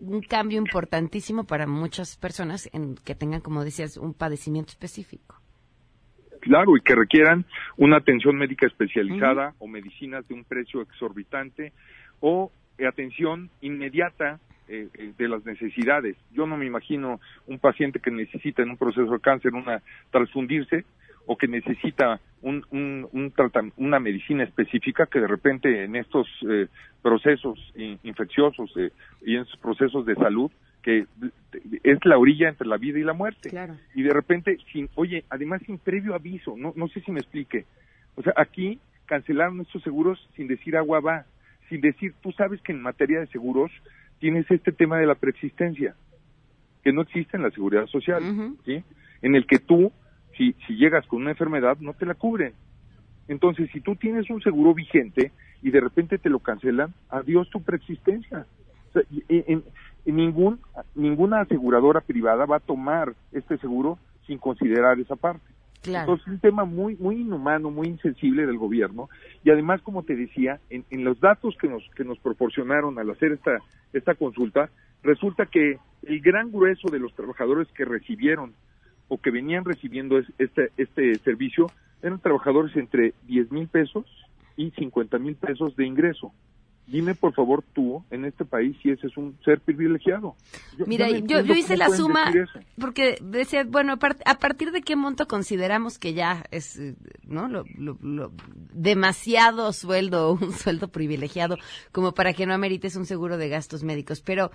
un 0.00 0.20
cambio 0.22 0.58
importantísimo 0.58 1.44
para 1.44 1.68
muchas 1.68 2.16
personas 2.16 2.68
en 2.72 2.96
que 2.96 3.14
tengan, 3.14 3.40
como 3.40 3.64
decías, 3.64 3.96
un 3.96 4.14
padecimiento 4.14 4.70
específico. 4.70 5.40
Claro, 6.40 6.76
y 6.76 6.80
que 6.80 6.94
requieran 6.94 7.44
una 7.76 7.98
atención 7.98 8.36
médica 8.36 8.66
especializada 8.66 9.54
o 9.58 9.68
medicinas 9.68 10.26
de 10.26 10.34
un 10.34 10.44
precio 10.44 10.82
exorbitante 10.82 11.72
o 12.20 12.50
atención 12.86 13.50
inmediata 13.60 14.40
eh, 14.68 14.88
eh, 14.94 15.12
de 15.16 15.28
las 15.28 15.44
necesidades. 15.44 16.16
Yo 16.32 16.46
no 16.46 16.56
me 16.56 16.66
imagino 16.66 17.20
un 17.46 17.58
paciente 17.58 18.00
que 18.00 18.10
necesita 18.10 18.62
en 18.62 18.70
un 18.70 18.76
proceso 18.76 19.10
de 19.10 19.20
cáncer 19.20 19.54
una 19.54 19.82
transfundirse 20.10 20.84
o 21.26 21.36
que 21.36 21.46
necesita 21.46 22.20
un, 22.40 22.64
un, 22.70 23.06
un 23.12 23.32
una 23.76 24.00
medicina 24.00 24.44
específica 24.44 25.06
que 25.06 25.20
de 25.20 25.26
repente 25.26 25.84
en 25.84 25.94
estos 25.96 26.26
eh, 26.48 26.68
procesos 27.02 27.58
in- 27.76 27.98
infecciosos 28.02 28.72
eh, 28.76 28.90
y 29.26 29.34
en 29.36 29.42
estos 29.42 29.58
procesos 29.60 30.06
de 30.06 30.14
salud 30.14 30.50
que 30.82 31.06
es 31.82 31.98
la 32.04 32.16
orilla 32.16 32.48
entre 32.48 32.66
la 32.66 32.78
vida 32.78 32.98
y 32.98 33.02
la 33.02 33.12
muerte. 33.12 33.50
Y 33.94 34.02
de 34.04 34.12
repente 34.14 34.56
sin 34.72 34.88
oye 34.94 35.24
además 35.28 35.60
sin 35.66 35.78
previo 35.78 36.14
aviso 36.14 36.54
no 36.56 36.72
no 36.76 36.88
sé 36.88 37.00
si 37.02 37.12
me 37.12 37.20
explique. 37.20 37.66
O 38.14 38.22
sea 38.22 38.32
aquí 38.36 38.78
cancelaron 39.04 39.60
estos 39.60 39.82
seguros 39.82 40.18
sin 40.34 40.46
decir 40.48 40.76
agua 40.76 41.00
va 41.00 41.24
sin 41.68 41.82
decir 41.82 42.14
tú 42.22 42.32
sabes 42.32 42.62
que 42.62 42.72
en 42.72 42.80
materia 42.80 43.20
de 43.20 43.26
seguros 43.26 43.70
tienes 44.18 44.50
este 44.50 44.72
tema 44.72 44.98
de 44.98 45.06
la 45.06 45.14
preexistencia 45.14 45.94
que 46.82 46.92
no 46.92 47.02
existe 47.02 47.36
en 47.36 47.42
la 47.42 47.50
seguridad 47.50 47.86
social 47.86 48.22
sí 48.64 48.82
en 49.22 49.34
el 49.34 49.46
que 49.46 49.58
tú 49.58 49.92
si 50.36 50.54
si 50.66 50.76
llegas 50.76 51.06
con 51.06 51.22
una 51.22 51.30
enfermedad 51.32 51.76
no 51.80 51.92
te 51.94 52.06
la 52.06 52.14
cubren. 52.14 52.52
Entonces 53.26 53.68
si 53.72 53.80
tú 53.80 53.96
tienes 53.96 54.30
un 54.30 54.40
seguro 54.42 54.74
vigente 54.74 55.32
y 55.62 55.70
de 55.70 55.80
repente 55.80 56.18
te 56.18 56.30
lo 56.30 56.38
cancelan 56.38 56.94
adiós 57.10 57.48
tu 57.50 57.62
preexistencia. 57.62 58.46
O 58.90 58.92
sea, 58.92 59.02
en- 59.28 59.64
ningún 60.06 60.60
ninguna 60.94 61.40
aseguradora 61.40 62.00
privada 62.00 62.46
va 62.46 62.56
a 62.56 62.60
tomar 62.60 63.12
este 63.32 63.58
seguro 63.58 63.98
sin 64.26 64.38
considerar 64.38 64.98
esa 64.98 65.16
parte 65.16 65.44
Entonces 66.00 66.26
es 66.26 66.32
un 66.34 66.40
tema 66.40 66.64
muy 66.64 66.96
muy 66.96 67.20
inhumano, 67.20 67.70
muy 67.70 67.88
insensible 67.88 68.46
del 68.46 68.58
gobierno 68.58 69.08
y 69.44 69.50
además 69.50 69.80
como 69.82 70.02
te 70.02 70.14
decía, 70.16 70.60
en, 70.70 70.84
en 70.90 71.04
los 71.04 71.18
datos 71.20 71.56
que 71.60 71.68
nos 71.68 71.82
que 71.96 72.04
nos 72.04 72.18
proporcionaron 72.18 72.98
al 72.98 73.10
hacer 73.10 73.32
esta 73.32 73.58
esta 73.92 74.14
consulta, 74.14 74.70
resulta 75.02 75.46
que 75.46 75.78
el 76.02 76.20
gran 76.20 76.50
grueso 76.52 76.88
de 76.90 76.98
los 76.98 77.14
trabajadores 77.14 77.68
que 77.72 77.84
recibieron 77.84 78.52
o 79.08 79.18
que 79.18 79.30
venían 79.30 79.64
recibiendo 79.64 80.18
es- 80.18 80.30
este 80.38 80.70
este 80.76 81.16
servicio 81.20 81.66
eran 82.02 82.20
trabajadores 82.20 82.76
entre 82.76 83.14
10 83.26 83.50
mil 83.50 83.66
pesos 83.68 84.04
y 84.56 84.70
50 84.72 85.18
mil 85.18 85.34
pesos 85.36 85.74
de 85.76 85.86
ingreso. 85.86 86.32
Dime 86.90 87.14
por 87.14 87.34
favor 87.34 87.62
tú 87.74 88.02
en 88.10 88.24
este 88.24 88.44
país 88.46 88.76
si 88.82 88.90
ese 88.90 89.06
es 89.08 89.16
un 89.18 89.38
ser 89.44 89.60
privilegiado. 89.60 90.34
Yo- 90.78 90.86
Mira, 90.86 91.08
yo, 91.10 91.40
hice 91.54 91.76
la 91.76 91.90
suma 91.90 92.32
porque 92.80 93.18
decía, 93.20 93.64
bueno, 93.68 93.92
a, 94.00 94.30
a 94.30 94.38
partir 94.38 94.70
de 94.72 94.80
qué 94.80 94.96
monto 94.96 95.26
consideramos 95.28 95.98
que 95.98 96.14
ya 96.14 96.44
es, 96.50 96.78
eh, 96.78 96.96
¿no? 97.26 97.46
Lo, 97.48 97.64
lo- 97.76 97.98
lo- 98.00 98.32
demasiado 98.72 99.72
sueldo, 99.74 100.32
un 100.40 100.52
sueldo 100.52 100.88
privilegiado, 100.88 101.56
como 101.92 102.12
para 102.12 102.32
que 102.32 102.46
no 102.46 102.54
amerites 102.54 102.96
un 102.96 103.04
seguro 103.04 103.36
de 103.36 103.48
gastos 103.50 103.82
médicos. 103.84 104.22
Pero 104.22 104.50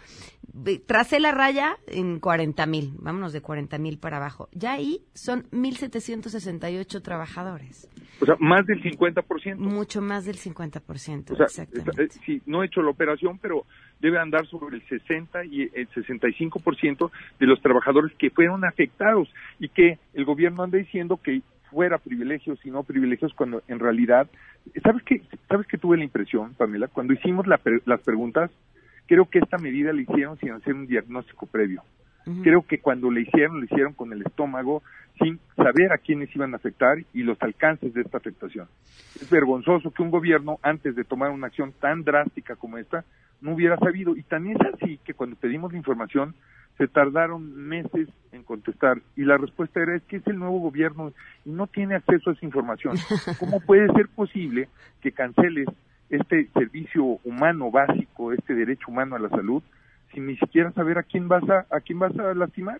tracé 0.87 1.19
la 1.19 1.31
raya 1.31 1.77
en 1.87 2.19
40 2.19 2.65
mil, 2.65 2.93
vámonos 2.97 3.31
de 3.33 3.41
40 3.41 3.77
mil 3.77 3.99
para 3.99 4.17
abajo. 4.17 4.49
Ya 4.53 4.73
ahí 4.73 5.03
son 5.13 5.43
1.768 5.51 7.01
trabajadores, 7.01 7.87
O 8.21 8.25
sea, 8.25 8.35
más 8.39 8.65
del 8.65 8.81
50%. 8.81 9.57
mucho 9.57 10.01
más 10.01 10.25
del 10.25 10.37
50%. 10.37 11.31
O 11.31 11.35
sea, 11.35 11.45
exactamente. 11.45 11.91
está- 11.91 12.01
eh, 12.03 12.22
no 12.45 12.63
he 12.63 12.67
hecho 12.67 12.81
la 12.81 12.89
operación, 12.89 13.39
pero 13.41 13.65
debe 13.99 14.19
andar 14.19 14.45
sobre 14.47 14.77
el 14.77 14.83
60 14.87 15.45
y 15.45 15.63
el 15.73 15.89
65% 15.89 17.11
de 17.39 17.45
los 17.47 17.61
trabajadores 17.61 18.13
que 18.17 18.29
fueron 18.29 18.65
afectados 18.65 19.29
y 19.59 19.69
que 19.69 19.97
el 20.13 20.25
gobierno 20.25 20.63
anda 20.63 20.77
diciendo 20.77 21.19
que 21.21 21.41
fuera 21.71 21.97
privilegios 21.97 22.59
y 22.65 22.69
no 22.69 22.83
privilegios 22.83 23.33
cuando 23.33 23.63
en 23.67 23.79
realidad, 23.79 24.27
¿sabes 24.83 25.03
qué? 25.03 25.21
¿Sabes 25.47 25.67
que 25.67 25.77
tuve 25.77 25.97
la 25.97 26.03
impresión, 26.03 26.53
Pamela? 26.53 26.87
Cuando 26.87 27.13
hicimos 27.13 27.47
la 27.47 27.59
las 27.85 28.01
preguntas, 28.01 28.51
creo 29.07 29.25
que 29.29 29.39
esta 29.39 29.57
medida 29.57 29.91
la 29.91 30.01
hicieron 30.01 30.37
sin 30.37 30.51
hacer 30.51 30.73
un 30.73 30.87
diagnóstico 30.87 31.45
previo. 31.47 31.81
Creo 32.41 32.61
que 32.61 32.79
cuando 32.79 33.11
le 33.11 33.21
hicieron, 33.21 33.59
lo 33.59 33.65
hicieron 33.65 33.93
con 33.93 34.13
el 34.13 34.21
estómago, 34.21 34.81
sin 35.21 35.39
saber 35.55 35.91
a 35.91 35.97
quiénes 35.97 36.33
iban 36.35 36.53
a 36.53 36.57
afectar 36.57 36.97
y 37.13 37.23
los 37.23 37.41
alcances 37.41 37.93
de 37.93 38.01
esta 38.01 38.17
afectación. 38.17 38.67
Es 39.15 39.29
vergonzoso 39.29 39.91
que 39.91 40.03
un 40.03 40.09
gobierno, 40.09 40.57
antes 40.61 40.95
de 40.95 41.03
tomar 41.03 41.31
una 41.31 41.47
acción 41.47 41.73
tan 41.79 42.03
drástica 42.03 42.55
como 42.55 42.77
esta, 42.77 43.03
no 43.41 43.53
hubiera 43.53 43.77
sabido. 43.77 44.15
Y 44.15 44.23
también 44.23 44.57
es 44.59 44.73
así 44.73 44.99
que 45.03 45.13
cuando 45.13 45.35
pedimos 45.35 45.71
la 45.71 45.77
información, 45.77 46.33
se 46.77 46.87
tardaron 46.87 47.55
meses 47.67 48.09
en 48.31 48.43
contestar. 48.43 49.01
Y 49.15 49.23
la 49.23 49.37
respuesta 49.37 49.81
era, 49.81 49.95
es 49.95 50.03
que 50.03 50.17
es 50.17 50.27
el 50.27 50.39
nuevo 50.39 50.59
gobierno 50.59 51.11
y 51.45 51.51
no 51.51 51.67
tiene 51.67 51.95
acceso 51.95 52.29
a 52.29 52.33
esa 52.33 52.45
información. 52.45 52.95
¿Cómo 53.39 53.59
puede 53.59 53.91
ser 53.93 54.07
posible 54.07 54.69
que 55.01 55.11
canceles 55.11 55.67
este 56.09 56.47
servicio 56.53 57.03
humano 57.23 57.71
básico, 57.71 58.33
este 58.33 58.55
derecho 58.55 58.85
humano 58.87 59.15
a 59.15 59.19
la 59.19 59.29
salud, 59.29 59.63
sin 60.13 60.25
ni 60.27 60.37
siquiera 60.37 60.71
saber 60.73 60.97
a 60.97 61.03
quién 61.03 61.27
vas 61.27 61.43
a, 61.49 61.65
a 61.75 61.79
quién 61.81 61.99
vas 61.99 62.17
a 62.17 62.33
lastimar? 62.33 62.79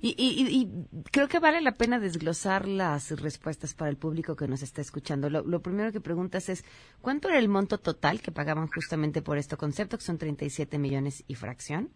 Y, 0.00 0.14
y- 0.18 0.46
y- 0.48 1.02
creo 1.12 1.28
que 1.28 1.38
vale 1.38 1.60
la 1.60 1.72
pena 1.76 2.00
desglosar 2.00 2.66
las 2.66 3.10
respuestas 3.20 3.72
para 3.74 3.88
el 3.90 3.96
público 3.96 4.34
que 4.34 4.48
nos 4.48 4.62
está 4.62 4.80
escuchando. 4.80 5.30
Lo, 5.30 5.42
lo 5.44 5.62
primero 5.62 5.92
que 5.92 6.00
preguntas 6.00 6.48
es, 6.48 6.64
¿cuánto 7.00 7.28
era 7.28 7.38
el 7.38 7.48
monto 7.48 7.78
total 7.78 8.20
que 8.20 8.32
pagaban 8.32 8.66
justamente 8.66 9.22
por 9.22 9.38
este 9.38 9.56
concepto, 9.56 9.96
que 9.98 10.04
son 10.04 10.18
37 10.18 10.78
millones 10.78 11.22
y 11.28 11.36
fracción? 11.36 11.90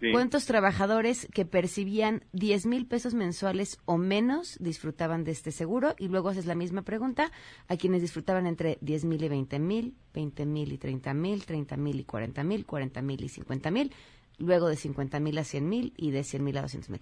Sí. 0.00 0.10
¿Cuántos 0.10 0.46
trabajadores 0.46 1.28
que 1.32 1.44
percibían 1.44 2.24
10 2.32 2.66
mil 2.66 2.86
pesos 2.86 3.14
mensuales 3.14 3.78
o 3.84 3.98
menos 3.98 4.56
disfrutaban 4.58 5.22
de 5.22 5.30
este 5.30 5.52
seguro? 5.52 5.94
Y 5.96 6.08
luego 6.08 6.30
haces 6.30 6.46
la 6.46 6.56
misma 6.56 6.82
pregunta 6.82 7.30
a 7.68 7.76
quienes 7.76 8.00
disfrutaban 8.02 8.46
entre 8.48 8.78
10 8.80 9.04
mil 9.04 9.22
y 9.22 9.28
20 9.28 9.58
mil, 9.60 9.94
20 10.14 10.44
mil 10.46 10.72
y 10.72 10.78
30 10.78 11.14
mil, 11.14 11.44
30 11.46 11.76
mil 11.76 12.00
y 12.00 12.04
40 12.04 12.42
mil, 12.42 12.66
40 12.66 13.00
mil 13.02 13.22
y 13.22 13.28
50 13.28 13.70
mil, 13.70 13.92
luego 14.38 14.68
de 14.68 14.76
50 14.76 15.20
mil 15.20 15.38
a 15.38 15.44
100 15.44 15.68
mil 15.68 15.92
y 15.96 16.10
de 16.10 16.24
100 16.24 16.44
mil 16.44 16.56
a 16.58 16.62
200 16.62 16.90
mil. 16.90 17.00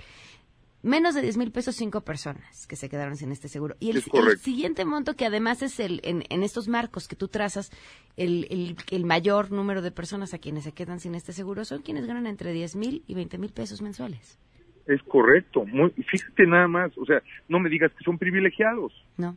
Menos 0.83 1.15
de 1.15 1.21
10 1.21 1.37
mil 1.37 1.53
pesos, 1.53 1.77
cinco 1.77 2.01
personas 2.01 2.67
que 2.67 2.75
se 2.75 2.89
quedaron 2.89 3.15
sin 3.17 3.31
este 3.33 3.49
seguro. 3.49 3.77
Y 3.81 3.91
el, 3.91 3.99
Es 3.99 4.09
correcto. 4.09 4.31
el 4.33 4.39
siguiente 4.39 4.87
monto, 4.87 5.15
que 5.15 5.27
además 5.27 5.61
es 5.63 5.79
el 5.79 6.01
en, 6.05 6.25
en 6.31 6.43
estos 6.43 6.69
marcos 6.69 7.07
que 7.07 7.17
tú 7.17 7.29
trazas, 7.29 7.71
el, 8.17 8.47
el, 8.51 8.77
el 8.91 9.05
mayor 9.05 9.53
número 9.53 9.83
de 9.83 9.91
personas 9.91 10.33
a 10.33 10.39
quienes 10.39 10.65
se 10.65 10.73
quedan 10.73 10.99
sin 10.99 11.15
este 11.15 11.35
seguro 11.35 11.67
son 11.67 11.83
quienes 11.83 12.07
ganan 12.07 12.27
entre 12.27 12.53
10 12.53 12.77
mil 12.77 13.05
y 13.07 13.15
20 13.15 13.37
mil 13.37 13.53
pesos 13.53 13.83
mensuales. 13.83 14.39
Es 14.87 15.03
correcto. 15.03 15.67
Muy, 15.67 15.91
fíjate 15.91 16.47
nada 16.47 16.67
más, 16.67 16.97
o 16.97 17.05
sea, 17.05 17.23
no 17.49 17.61
me 17.61 17.69
digas 17.69 17.93
que 17.93 18.03
son 18.03 18.17
privilegiados. 18.17 18.93
No. 19.19 19.37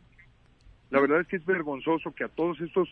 La 0.90 0.98
verdad 1.00 1.20
es 1.20 1.26
que 1.28 1.36
es 1.36 1.44
vergonzoso 1.44 2.14
que 2.14 2.24
a 2.24 2.28
todos 2.28 2.58
estos 2.62 2.88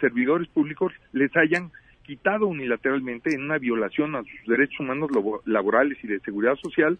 servidores 0.00 0.46
públicos 0.48 0.92
les 1.12 1.30
hayan 1.36 1.72
quitado 2.04 2.46
unilateralmente 2.46 3.34
en 3.34 3.42
una 3.44 3.58
violación 3.58 4.14
a 4.14 4.22
sus 4.22 4.46
derechos 4.46 4.80
humanos 4.80 5.10
labo- 5.10 5.42
laborales 5.46 5.98
y 6.02 6.06
de 6.06 6.20
seguridad 6.20 6.54
social 6.56 6.98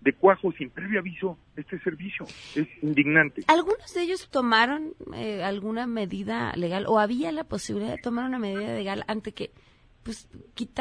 de 0.00 0.12
cuajo 0.14 0.50
sin 0.52 0.68
previo 0.70 0.98
aviso 1.00 1.38
este 1.56 1.78
servicio. 1.80 2.26
Es 2.56 2.66
indignante. 2.82 3.44
¿Algunos 3.46 3.94
de 3.94 4.02
ellos 4.02 4.28
tomaron 4.30 4.94
eh, 5.14 5.42
alguna 5.44 5.86
medida 5.86 6.52
legal 6.56 6.86
o 6.88 6.98
había 6.98 7.30
la 7.32 7.44
posibilidad 7.44 7.92
de 7.96 8.02
tomar 8.02 8.24
una 8.26 8.38
medida 8.40 8.74
legal 8.74 9.04
antes 9.06 9.32
que, 9.32 9.50
pues, 10.02 10.28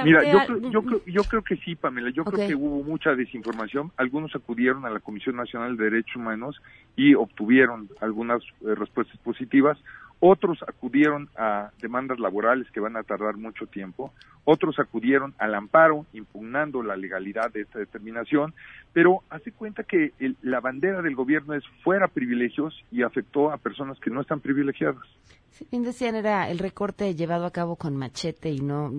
Mira, 0.03 0.23
yo 0.31 0.39
al- 0.39 0.47
creo, 0.47 0.71
yo, 0.71 0.81
creo, 0.81 1.01
yo 1.05 1.23
creo 1.23 1.43
que 1.43 1.55
sí, 1.57 1.75
Pamela. 1.75 2.09
Yo 2.09 2.23
Ok. 2.23 2.33
creo 2.33 2.47
que 2.47 2.55
hubo 2.55 2.83
mucha 2.83 3.13
desinformación. 3.13 3.91
Algunos 3.97 4.35
acudieron 4.35 4.85
a 4.85 4.89
la 4.89 4.99
Comisión 4.99 5.35
Nacional 5.35 5.77
de 5.77 5.83
Derechos 5.91 6.15
Humanos 6.15 6.59
y 6.95 7.13
obtuvieron 7.13 7.89
algunas 8.01 8.41
eh, 8.61 8.73
respuestas 8.75 9.17
positivas. 9.19 9.77
Otros 10.23 10.59
acudieron 10.67 11.29
a 11.35 11.71
demandas 11.81 12.19
laborales 12.19 12.69
que 12.71 12.79
van 12.79 12.95
a 12.95 13.01
tardar 13.01 13.37
mucho 13.37 13.65
tiempo. 13.65 14.13
Otros 14.43 14.79
acudieron 14.79 15.33
al 15.37 15.53
amparo 15.55 16.05
impugnando 16.13 16.81
la 16.83 16.95
legalidad 16.95 17.51
de 17.51 17.61
esta 17.61 17.79
determinación. 17.79 18.53
Pero 18.93 19.23
hace 19.29 19.51
cuenta 19.51 19.83
que 19.83 20.11
el- 20.19 20.35
la 20.41 20.59
bandera 20.59 21.01
del 21.01 21.15
gobierno 21.15 21.53
es 21.53 21.63
fuera 21.83 22.07
privilegios 22.07 22.73
y 22.91 23.03
afectó 23.03 23.51
a 23.51 23.57
personas 23.57 23.99
que 23.99 24.09
no 24.09 24.21
están 24.21 24.39
privilegiadas. 24.39 25.03
Sí, 25.51 25.67
bien 25.69 25.83
decían, 25.83 26.15
era 26.15 26.49
el 26.49 26.59
recorte 26.59 27.13
llevado 27.13 27.45
a 27.45 27.51
cabo 27.51 27.75
con 27.75 27.95
machete 27.97 28.49
y 28.49 28.61
no... 28.61 28.89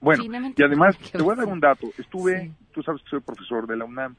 Bueno, 0.00 0.22
finalmente 0.22 0.62
y 0.62 0.64
además, 0.66 0.98
no, 1.00 1.18
te 1.18 1.22
voy 1.22 1.34
a 1.34 1.36
dar 1.36 1.46
un 1.46 1.60
dato. 1.60 1.88
Estuve, 1.98 2.50
tú 2.72 2.82
sabes 2.82 3.02
que 3.02 3.10
soy 3.10 3.20
profesor 3.20 3.66
de 3.66 3.76
la 3.76 3.84
UNAM, 3.84 4.16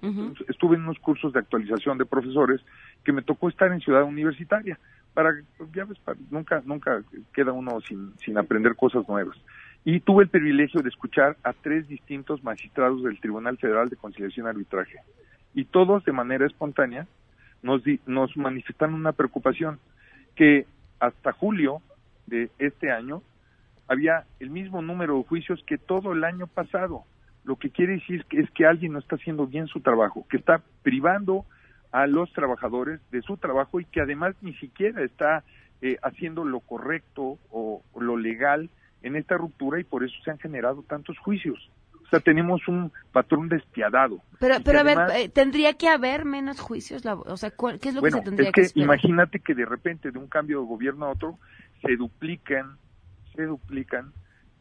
estuve 0.47 0.75
en 0.75 0.83
unos 0.83 0.99
cursos 0.99 1.33
de 1.33 1.39
actualización 1.39 1.97
de 1.97 2.05
profesores 2.05 2.61
que 3.03 3.11
me 3.11 3.23
tocó 3.23 3.49
estar 3.49 3.71
en 3.71 3.79
Ciudad 3.81 4.03
Universitaria. 4.03 4.79
Para, 5.13 5.31
pues, 5.57 5.69
ya 5.73 5.83
ves, 5.83 5.97
para- 5.99 6.17
nunca, 6.29 6.61
nunca 6.65 7.01
queda 7.33 7.51
uno 7.51 7.81
sin, 7.81 8.13
sin 8.19 8.37
aprender 8.37 8.75
cosas 8.75 9.05
nuevas. 9.09 9.35
Y 9.83 9.99
tuve 10.01 10.23
el 10.23 10.29
privilegio 10.29 10.81
de 10.81 10.89
escuchar 10.89 11.37
a 11.43 11.53
tres 11.53 11.87
distintos 11.87 12.43
magistrados 12.43 13.01
del 13.03 13.19
Tribunal 13.19 13.57
Federal 13.57 13.89
de 13.89 13.95
Conciliación 13.95 14.45
y 14.45 14.49
Arbitraje. 14.49 14.99
Y 15.55 15.65
todos, 15.65 16.05
de 16.05 16.11
manera 16.11 16.45
espontánea, 16.45 17.07
nos, 17.63 17.83
di- 17.83 17.99
nos 18.05 18.35
manifestaron 18.37 18.93
una 18.95 19.11
preocupación 19.11 19.79
que 20.35 20.67
hasta 20.99 21.31
julio 21.31 21.81
de 22.27 22.51
este 22.59 22.91
año 22.91 23.23
había 23.87 24.25
el 24.39 24.51
mismo 24.51 24.81
número 24.81 25.17
de 25.17 25.23
juicios 25.23 25.63
que 25.65 25.77
todo 25.77 26.13
el 26.13 26.23
año 26.23 26.45
pasado. 26.47 27.03
Lo 27.43 27.55
que 27.55 27.71
quiere 27.71 27.93
decir 27.93 28.23
es 28.29 28.51
que 28.51 28.67
alguien 28.67 28.93
no 28.93 28.99
está 28.99 29.15
haciendo 29.15 29.47
bien 29.47 29.65
su 29.65 29.81
trabajo, 29.81 30.27
que 30.29 30.37
está 30.37 30.61
privando 30.83 31.43
a 31.91 32.05
los 32.05 32.31
trabajadores 32.33 33.01
de 33.11 33.23
su 33.23 33.35
trabajo 33.37 33.79
y 33.79 33.85
que 33.85 33.99
además 33.99 34.35
ni 34.41 34.53
siquiera 34.53 35.03
está 35.03 35.43
eh, 35.81 35.97
haciendo 36.03 36.45
lo 36.45 36.59
correcto 36.59 37.39
o 37.49 37.81
lo 37.99 38.15
legal 38.15 38.69
en 39.03 39.15
esta 39.15 39.35
ruptura 39.37 39.79
y 39.79 39.83
por 39.83 40.03
eso 40.03 40.15
se 40.23 40.31
han 40.31 40.39
generado 40.39 40.83
tantos 40.83 41.17
juicios. 41.19 41.69
O 42.05 42.09
sea, 42.11 42.19
tenemos 42.19 42.67
un 42.67 42.91
patrón 43.13 43.47
despiadado. 43.47 44.19
Pero, 44.39 44.55
pero 44.65 44.79
a 44.79 44.83
ver, 44.83 44.97
eh, 45.15 45.29
¿tendría 45.29 45.73
que 45.75 45.87
haber 45.87 46.25
menos 46.25 46.59
juicios? 46.59 47.05
O 47.05 47.37
sea, 47.37 47.51
¿cuál- 47.51 47.79
¿qué 47.79 47.89
es 47.89 47.95
lo 47.95 48.01
bueno, 48.01 48.17
que 48.17 48.23
se 48.23 48.25
tendría 48.29 48.49
es 48.49 48.53
que, 48.53 48.61
esperar? 48.61 48.85
imagínate 48.85 49.39
que 49.39 49.55
de 49.55 49.65
repente 49.65 50.11
de 50.11 50.19
un 50.19 50.27
cambio 50.27 50.59
de 50.59 50.65
gobierno 50.67 51.05
a 51.05 51.09
otro 51.11 51.39
se 51.81 51.95
duplican, 51.95 52.75
se 53.33 53.43
duplican 53.45 54.11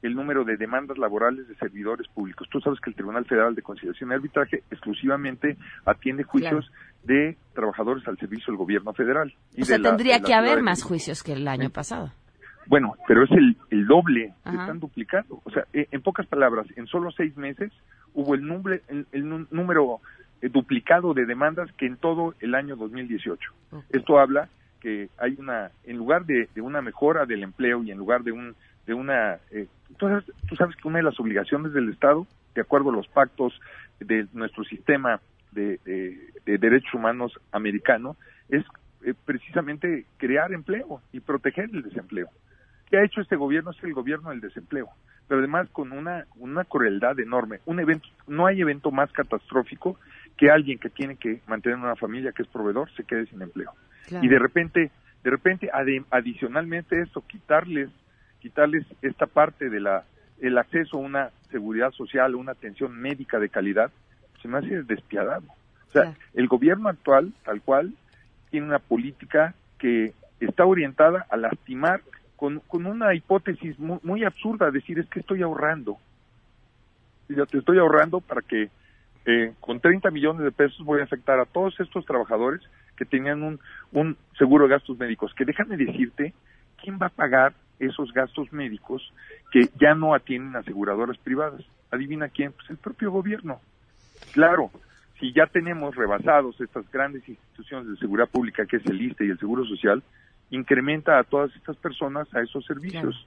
el 0.02 0.14
número 0.14 0.44
de 0.44 0.56
demandas 0.56 0.96
laborales 0.96 1.46
de 1.48 1.54
servidores 1.56 2.06
públicos. 2.08 2.48
Tú 2.50 2.60
sabes 2.60 2.80
que 2.80 2.88
el 2.90 2.96
Tribunal 2.96 3.26
Federal 3.26 3.54
de 3.54 3.62
Conciliación 3.62 4.10
y 4.10 4.14
Arbitraje 4.14 4.62
exclusivamente 4.70 5.58
atiende 5.84 6.22
juicios 6.22 6.70
de 7.02 7.36
trabajadores 7.54 8.06
al 8.06 8.16
servicio 8.16 8.46
del 8.52 8.56
gobierno 8.56 8.92
federal. 8.94 9.34
y 9.56 9.62
O 9.62 9.64
sea, 9.64 9.76
de 9.76 9.82
la- 9.82 9.88
tendría 9.90 10.18
de 10.20 10.24
que 10.24 10.34
haber 10.34 10.62
más 10.62 10.82
juicios 10.84 11.22
que 11.22 11.32
el 11.32 11.46
año 11.48 11.68
pasado. 11.70 12.12
Bueno, 12.66 12.94
pero 13.08 13.24
es 13.24 13.30
el, 13.32 13.56
el 13.70 13.86
doble, 13.86 14.34
se 14.44 14.48
Ajá. 14.50 14.60
están 14.62 14.80
duplicando. 14.80 15.40
O 15.44 15.50
sea, 15.50 15.64
eh, 15.72 15.86
en 15.90 16.02
pocas 16.02 16.26
palabras, 16.26 16.66
en 16.76 16.86
solo 16.86 17.10
seis 17.10 17.36
meses 17.36 17.72
hubo 18.14 18.34
el, 18.34 18.42
numbre- 18.46 18.82
el, 18.88 19.06
el 19.12 19.28
nu- 19.28 19.46
número 19.50 20.00
eh, 20.42 20.48
duplicado 20.48 21.12
de 21.14 21.26
demandas 21.26 21.72
que 21.72 21.86
en 21.86 21.96
todo 21.96 22.34
el 22.40 22.54
año 22.54 22.76
2018. 22.76 23.52
Esto 23.90 24.18
habla 24.20 24.48
que 24.80 25.08
hay 25.18 25.36
una, 25.38 25.70
en 25.84 25.96
lugar 25.96 26.24
de, 26.26 26.48
de 26.54 26.60
una 26.60 26.80
mejora 26.80 27.26
del 27.26 27.42
empleo 27.42 27.82
y 27.82 27.90
en 27.90 27.98
lugar 27.98 28.22
de 28.22 28.32
un, 28.32 28.54
de 28.86 28.94
una, 28.94 29.34
eh, 29.50 29.66
tú, 29.98 30.08
sabes, 30.08 30.24
tú 30.48 30.56
sabes 30.56 30.74
que 30.76 30.88
una 30.88 30.98
de 30.98 31.04
las 31.04 31.18
obligaciones 31.20 31.72
del 31.72 31.90
Estado, 31.90 32.26
de 32.54 32.60
acuerdo 32.62 32.90
a 32.90 32.94
los 32.94 33.06
pactos 33.08 33.58
de 33.98 34.26
nuestro 34.32 34.64
sistema 34.64 35.20
de, 35.52 35.78
de- 35.84 36.18
de 36.46 36.58
derechos 36.58 36.94
humanos 36.94 37.32
americano, 37.52 38.16
es 38.48 38.64
eh, 39.04 39.12
precisamente 39.24 40.04
crear 40.18 40.52
empleo 40.52 41.00
y 41.12 41.20
proteger 41.20 41.68
el 41.72 41.82
desempleo. 41.82 42.28
¿Qué 42.90 42.98
ha 42.98 43.04
hecho 43.04 43.20
este 43.20 43.36
gobierno? 43.36 43.70
Es 43.70 43.82
el 43.84 43.94
gobierno 43.94 44.30
del 44.30 44.40
desempleo, 44.40 44.88
pero 45.28 45.38
además 45.38 45.68
con 45.70 45.92
una, 45.92 46.26
una 46.36 46.64
crueldad 46.64 47.18
enorme. 47.20 47.60
Un 47.66 47.78
evento, 47.78 48.08
no 48.26 48.46
hay 48.46 48.60
evento 48.60 48.90
más 48.90 49.12
catastrófico 49.12 49.96
que 50.36 50.50
alguien 50.50 50.78
que 50.78 50.90
tiene 50.90 51.16
que 51.16 51.40
mantener 51.46 51.78
una 51.78 51.94
familia 51.94 52.32
que 52.32 52.42
es 52.42 52.48
proveedor 52.48 52.90
se 52.96 53.04
quede 53.04 53.26
sin 53.26 53.40
empleo. 53.40 53.72
Claro. 54.08 54.24
Y 54.24 54.28
de 54.28 54.38
repente, 54.40 54.90
de 55.22 55.30
repente, 55.30 55.70
adicionalmente 56.10 56.98
a 56.98 57.02
esto, 57.04 57.22
quitarles, 57.26 57.90
quitarles 58.40 58.84
esta 59.02 59.26
parte 59.26 59.70
de 59.70 59.78
la, 59.78 60.04
el 60.40 60.58
acceso 60.58 60.96
a 60.96 61.00
una 61.00 61.30
seguridad 61.50 61.92
social, 61.92 62.34
una 62.34 62.52
atención 62.52 62.98
médica 62.98 63.38
de 63.38 63.50
calidad, 63.50 63.92
se 64.42 64.48
me 64.48 64.58
hace 64.58 64.82
despiadado. 64.82 65.46
O 65.88 65.92
sea, 65.92 66.14
el 66.34 66.48
gobierno 66.48 66.88
actual, 66.88 67.32
tal 67.44 67.60
cual, 67.62 67.94
tiene 68.50 68.66
una 68.66 68.78
política 68.78 69.54
que 69.78 70.12
está 70.40 70.64
orientada 70.64 71.26
a 71.30 71.36
lastimar 71.36 72.00
con, 72.40 72.60
con 72.60 72.86
una 72.86 73.14
hipótesis 73.14 73.78
muy, 73.78 73.98
muy 74.02 74.24
absurda, 74.24 74.70
decir 74.70 74.98
es 74.98 75.06
que 75.10 75.20
estoy 75.20 75.42
ahorrando. 75.42 75.98
Ya 77.28 77.44
te 77.44 77.58
estoy 77.58 77.78
ahorrando 77.78 78.22
para 78.22 78.40
que 78.40 78.70
eh, 79.26 79.52
con 79.60 79.78
30 79.78 80.10
millones 80.10 80.44
de 80.44 80.50
pesos 80.50 80.82
voy 80.86 81.02
a 81.02 81.04
afectar 81.04 81.38
a 81.38 81.44
todos 81.44 81.78
estos 81.78 82.06
trabajadores 82.06 82.62
que 82.96 83.04
tenían 83.04 83.42
un, 83.42 84.16
seguro 84.38 84.64
de 84.64 84.70
gastos 84.70 84.98
médicos. 84.98 85.34
Que 85.34 85.44
déjame 85.44 85.76
decirte, 85.76 86.32
¿quién 86.82 86.98
va 86.98 87.08
a 87.08 87.10
pagar 87.10 87.52
esos 87.78 88.10
gastos 88.14 88.50
médicos 88.54 89.12
que 89.52 89.68
ya 89.78 89.94
no 89.94 90.14
atienden 90.14 90.56
aseguradoras 90.56 91.18
privadas? 91.18 91.60
Adivina 91.90 92.30
quién, 92.30 92.52
pues 92.52 92.70
el 92.70 92.78
propio 92.78 93.10
gobierno. 93.10 93.60
Claro, 94.32 94.70
si 95.18 95.34
ya 95.34 95.44
tenemos 95.44 95.94
rebasados 95.94 96.58
estas 96.58 96.90
grandes 96.90 97.28
instituciones 97.28 97.86
de 97.86 97.96
seguridad 97.98 98.30
pública 98.30 98.64
que 98.64 98.78
es 98.78 98.86
el 98.86 99.02
ISTE 99.02 99.26
y 99.26 99.30
el 99.30 99.38
Seguro 99.38 99.66
Social, 99.66 100.02
incrementa 100.50 101.18
a 101.18 101.24
todas 101.24 101.54
estas 101.56 101.76
personas 101.76 102.32
a 102.34 102.40
esos 102.40 102.64
servicios. 102.64 103.26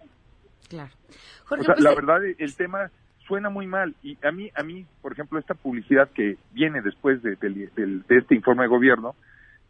Claro. 0.70 0.92
O 1.10 1.46
Jorge, 1.48 1.66
sea, 1.66 1.74
pues, 1.76 1.84
la 1.84 1.92
eh, 1.92 1.96
verdad 1.96 2.20
el 2.38 2.56
tema 2.56 2.90
suena 3.28 3.50
muy 3.50 3.68
mal 3.68 3.96
y 4.04 4.18
a 4.26 4.32
mí 4.32 4.50
a 4.56 4.64
mí 4.64 4.86
por 5.02 5.14
ejemplo 5.14 5.40
esta 5.40 5.54
publicidad 5.54 6.10
que 6.10 6.38
viene 6.52 6.82
después 6.82 7.22
de, 7.24 7.36
del- 7.38 7.70
del- 7.76 8.04
de 8.04 8.18
este 8.18 8.36
informe 8.36 8.64
de 8.64 8.68
gobierno 8.70 9.16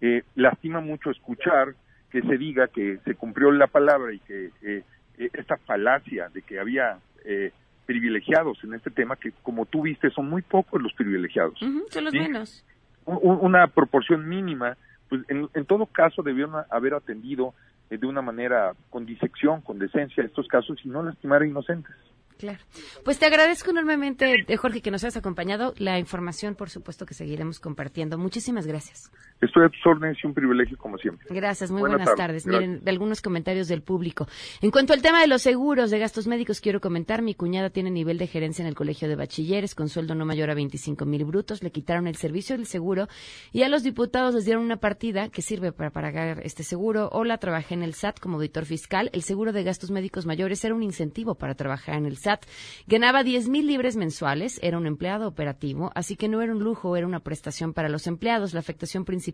eh, 0.02 0.24
lastima 0.36 0.80
mucho 0.82 1.12
escuchar 1.12 1.76
que 2.10 2.22
se 2.22 2.38
diga 2.38 2.68
que 2.68 3.00
se 3.06 3.16
cumplió 3.16 3.52
la 3.52 3.68
palabra 3.68 4.12
y 4.14 4.20
que 4.20 4.46
eh, 4.64 4.84
eh, 5.18 5.30
esta 5.34 5.58
falacia 5.58 6.30
de 6.30 6.42
que 6.42 6.60
había 6.60 6.98
eh, 7.26 7.52
privilegiados 7.86 8.58
en 8.64 8.74
este 8.74 8.90
tema 8.90 9.16
que 9.18 9.32
como 9.44 9.66
tú 9.68 9.84
viste 9.84 10.10
son 10.10 10.30
muy 10.30 10.42
pocos 10.42 10.82
los 10.82 10.94
privilegiados 10.94 11.62
ujú, 11.62 11.86
son 11.92 12.04
los 12.06 12.12
¿sí? 12.12 12.20
menos. 12.20 12.66
un- 13.06 13.20
un- 13.22 13.40
una 13.42 13.68
proporción 13.68 14.28
mínima, 14.28 14.78
pues 15.14 15.30
en, 15.30 15.48
en 15.54 15.66
todo 15.66 15.86
caso 15.86 16.24
debieron 16.24 16.66
haber 16.72 16.96
atendido 16.96 17.54
eh, 17.92 18.00
de 18.00 18.08
una 18.08 18.24
manera 18.24 18.74
con 18.90 19.06
disección, 19.06 19.62
con 19.62 19.78
decencia 19.78 20.24
estos 20.24 20.48
casos 20.48 20.80
y 20.84 20.90
no 20.90 21.04
lastimar 21.04 21.44
a 21.44 21.46
inocentes. 21.46 21.94
Claro. 22.40 22.58
Pues 23.06 23.20
te 23.20 23.28
agradezco 23.28 23.70
enormemente, 23.70 24.44
eh, 24.48 24.58
Jorge, 24.58 24.82
que 24.82 24.90
nos 24.90 25.04
hayas 25.04 25.18
acompañado. 25.18 25.76
La 25.78 26.00
información, 26.00 26.56
por 26.56 26.72
supuesto, 26.72 27.06
que 27.06 27.14
seguiremos 27.14 27.60
compartiendo. 27.60 28.18
Muchísimas 28.18 28.66
gracias. 28.66 29.12
Estoy 29.44 29.66
a 29.66 29.70
tus 29.70 29.86
órdenes 29.86 30.18
y 30.24 30.28
un 30.28 30.34
privilegio 30.34 30.78
como 30.78 30.98
siempre. 30.98 31.28
Gracias, 31.30 31.70
muy 31.70 31.82
Buenas 31.82 32.00
buenas, 32.00 32.16
tardes. 32.16 32.44
tardes. 32.44 32.62
Miren, 32.62 32.82
algunos 32.88 33.22
comentarios 33.22 33.68
del 33.68 33.82
público. 33.82 34.28
En 34.62 34.72
cuanto 34.72 34.94
al 34.94 35.02
tema 35.02 35.20
de 35.20 35.28
los 35.28 35.42
seguros 35.42 35.92
de 35.92 36.00
gastos 36.00 36.28
médicos, 36.28 36.62
quiero 36.62 36.80
comentar, 36.80 37.22
mi 37.22 37.34
cuñada 37.36 37.70
tiene 37.70 37.92
nivel 37.92 38.18
de 38.18 38.28
gerencia 38.28 38.64
en 38.64 38.70
el 38.70 38.76
Colegio 38.76 39.10
de 39.10 39.16
Bachilleres 39.16 39.76
con 39.76 39.90
sueldo 39.90 40.16
no 40.16 40.26
mayor 40.26 40.50
a 40.50 40.54
25 40.54 41.06
mil 41.06 41.26
brutos, 41.26 41.62
le 41.62 41.72
quitaron 41.72 42.08
el 42.08 42.16
servicio 42.16 42.56
del 42.56 42.66
seguro 42.66 43.08
y 43.52 43.64
a 43.64 43.70
los 43.70 43.84
diputados 43.84 44.34
les 44.34 44.46
dieron 44.46 44.64
una 44.64 44.78
partida 44.78 45.30
que 45.30 45.42
sirve 45.42 45.72
para 45.74 45.92
pagar 45.92 46.40
este 46.44 46.64
seguro. 46.64 47.10
Hola, 47.12 47.38
trabajé 47.38 47.74
en 47.74 47.84
el 47.84 47.94
SAT 47.94 48.20
como 48.20 48.38
auditor 48.38 48.66
fiscal. 48.66 49.10
El 49.14 49.24
seguro 49.24 49.52
de 49.52 49.64
gastos 49.64 49.92
médicos 49.92 50.26
mayores 50.26 50.64
era 50.64 50.74
un 50.74 50.84
incentivo 50.84 51.36
para 51.36 51.56
trabajar 51.56 51.96
en 51.96 52.06
el 52.06 52.18
SAT. 52.18 52.46
Ganaba 52.88 53.24
10 53.24 53.50
mil 53.50 53.68
libres 53.68 53.98
mensuales, 53.98 54.60
era 54.64 54.78
un 54.78 54.88
empleado 54.88 55.28
operativo, 55.28 55.92
así 55.96 56.16
que 56.16 56.30
no 56.30 56.42
era 56.42 56.54
un 56.54 56.64
lujo, 56.64 56.96
era 56.96 57.06
una 57.08 57.20
prestación 57.20 57.74
para 57.74 57.90
los 57.90 58.08
empleados. 58.08 58.54
La 58.54 58.60
afectación 58.60 59.06
principal 59.06 59.33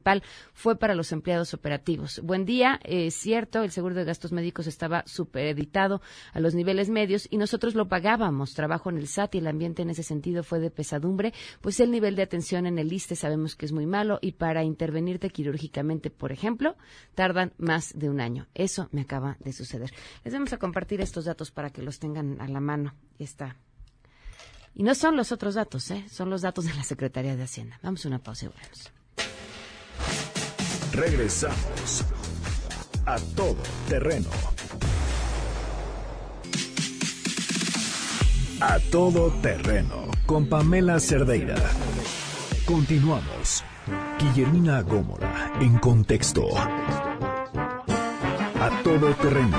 fue 0.53 0.77
para 0.77 0.95
los 0.95 1.11
empleados 1.11 1.53
operativos. 1.53 2.21
Buen 2.23 2.45
día, 2.45 2.79
es 2.83 3.15
cierto, 3.15 3.63
el 3.63 3.71
seguro 3.71 3.95
de 3.95 4.03
gastos 4.03 4.31
médicos 4.31 4.67
estaba 4.67 5.03
supereditado 5.05 6.01
a 6.33 6.39
los 6.39 6.55
niveles 6.55 6.89
medios 6.89 7.27
y 7.29 7.37
nosotros 7.37 7.75
lo 7.75 7.87
pagábamos. 7.87 8.53
Trabajo 8.53 8.89
en 8.89 8.97
el 8.97 9.07
SAT 9.07 9.35
y 9.35 9.37
el 9.39 9.47
ambiente 9.47 9.81
en 9.81 9.89
ese 9.89 10.03
sentido 10.03 10.43
fue 10.43 10.59
de 10.59 10.71
pesadumbre, 10.71 11.33
pues 11.61 11.79
el 11.79 11.91
nivel 11.91 12.15
de 12.15 12.23
atención 12.23 12.65
en 12.65 12.79
el 12.79 12.91
ISTE 12.91 13.15
sabemos 13.15 13.55
que 13.55 13.65
es 13.65 13.71
muy 13.71 13.85
malo 13.85 14.19
y 14.21 14.33
para 14.33 14.63
intervenirte 14.63 15.29
quirúrgicamente, 15.29 16.09
por 16.09 16.31
ejemplo, 16.31 16.75
tardan 17.15 17.53
más 17.57 17.93
de 17.97 18.09
un 18.09 18.21
año. 18.21 18.47
Eso 18.53 18.89
me 18.91 19.01
acaba 19.01 19.37
de 19.39 19.53
suceder. 19.53 19.91
Les 20.23 20.33
vamos 20.33 20.53
a 20.53 20.57
compartir 20.57 21.01
estos 21.01 21.25
datos 21.25 21.51
para 21.51 21.69
que 21.69 21.81
los 21.81 21.99
tengan 21.99 22.39
a 22.41 22.47
la 22.47 22.59
mano. 22.59 22.93
Y 23.17 23.23
está. 23.23 23.55
Y 24.73 24.83
no 24.83 24.95
son 24.95 25.17
los 25.17 25.31
otros 25.31 25.55
datos, 25.55 25.91
¿eh? 25.91 26.05
son 26.09 26.29
los 26.29 26.41
datos 26.41 26.65
de 26.65 26.73
la 26.73 26.83
Secretaría 26.83 27.35
de 27.35 27.43
Hacienda. 27.43 27.79
Vamos 27.81 28.05
a 28.05 28.07
una 28.07 28.19
pausa 28.19 28.45
y 28.45 28.49
volvemos. 28.49 28.98
Regresamos 30.93 32.03
a 33.05 33.17
todo 33.35 33.57
terreno. 33.87 34.29
A 38.61 38.79
todo 38.91 39.31
terreno 39.41 40.11
con 40.25 40.47
Pamela 40.47 40.99
Cerdeira. 40.99 41.55
Continuamos. 42.65 43.63
Guillermina 44.19 44.81
Gómora 44.81 45.53
en 45.59 45.77
contexto. 45.79 46.45
A 48.59 48.69
todo 48.83 49.13
terreno. 49.15 49.57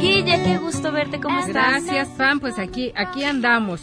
Guille, 0.00 0.42
qué 0.42 0.58
gusto 0.58 0.90
verte, 0.90 1.20
¿cómo 1.20 1.38
estás? 1.38 1.84
Gracias, 1.84 2.08
Pam. 2.18 2.40
Pues 2.40 2.58
aquí, 2.58 2.92
aquí 2.96 3.22
andamos. 3.22 3.82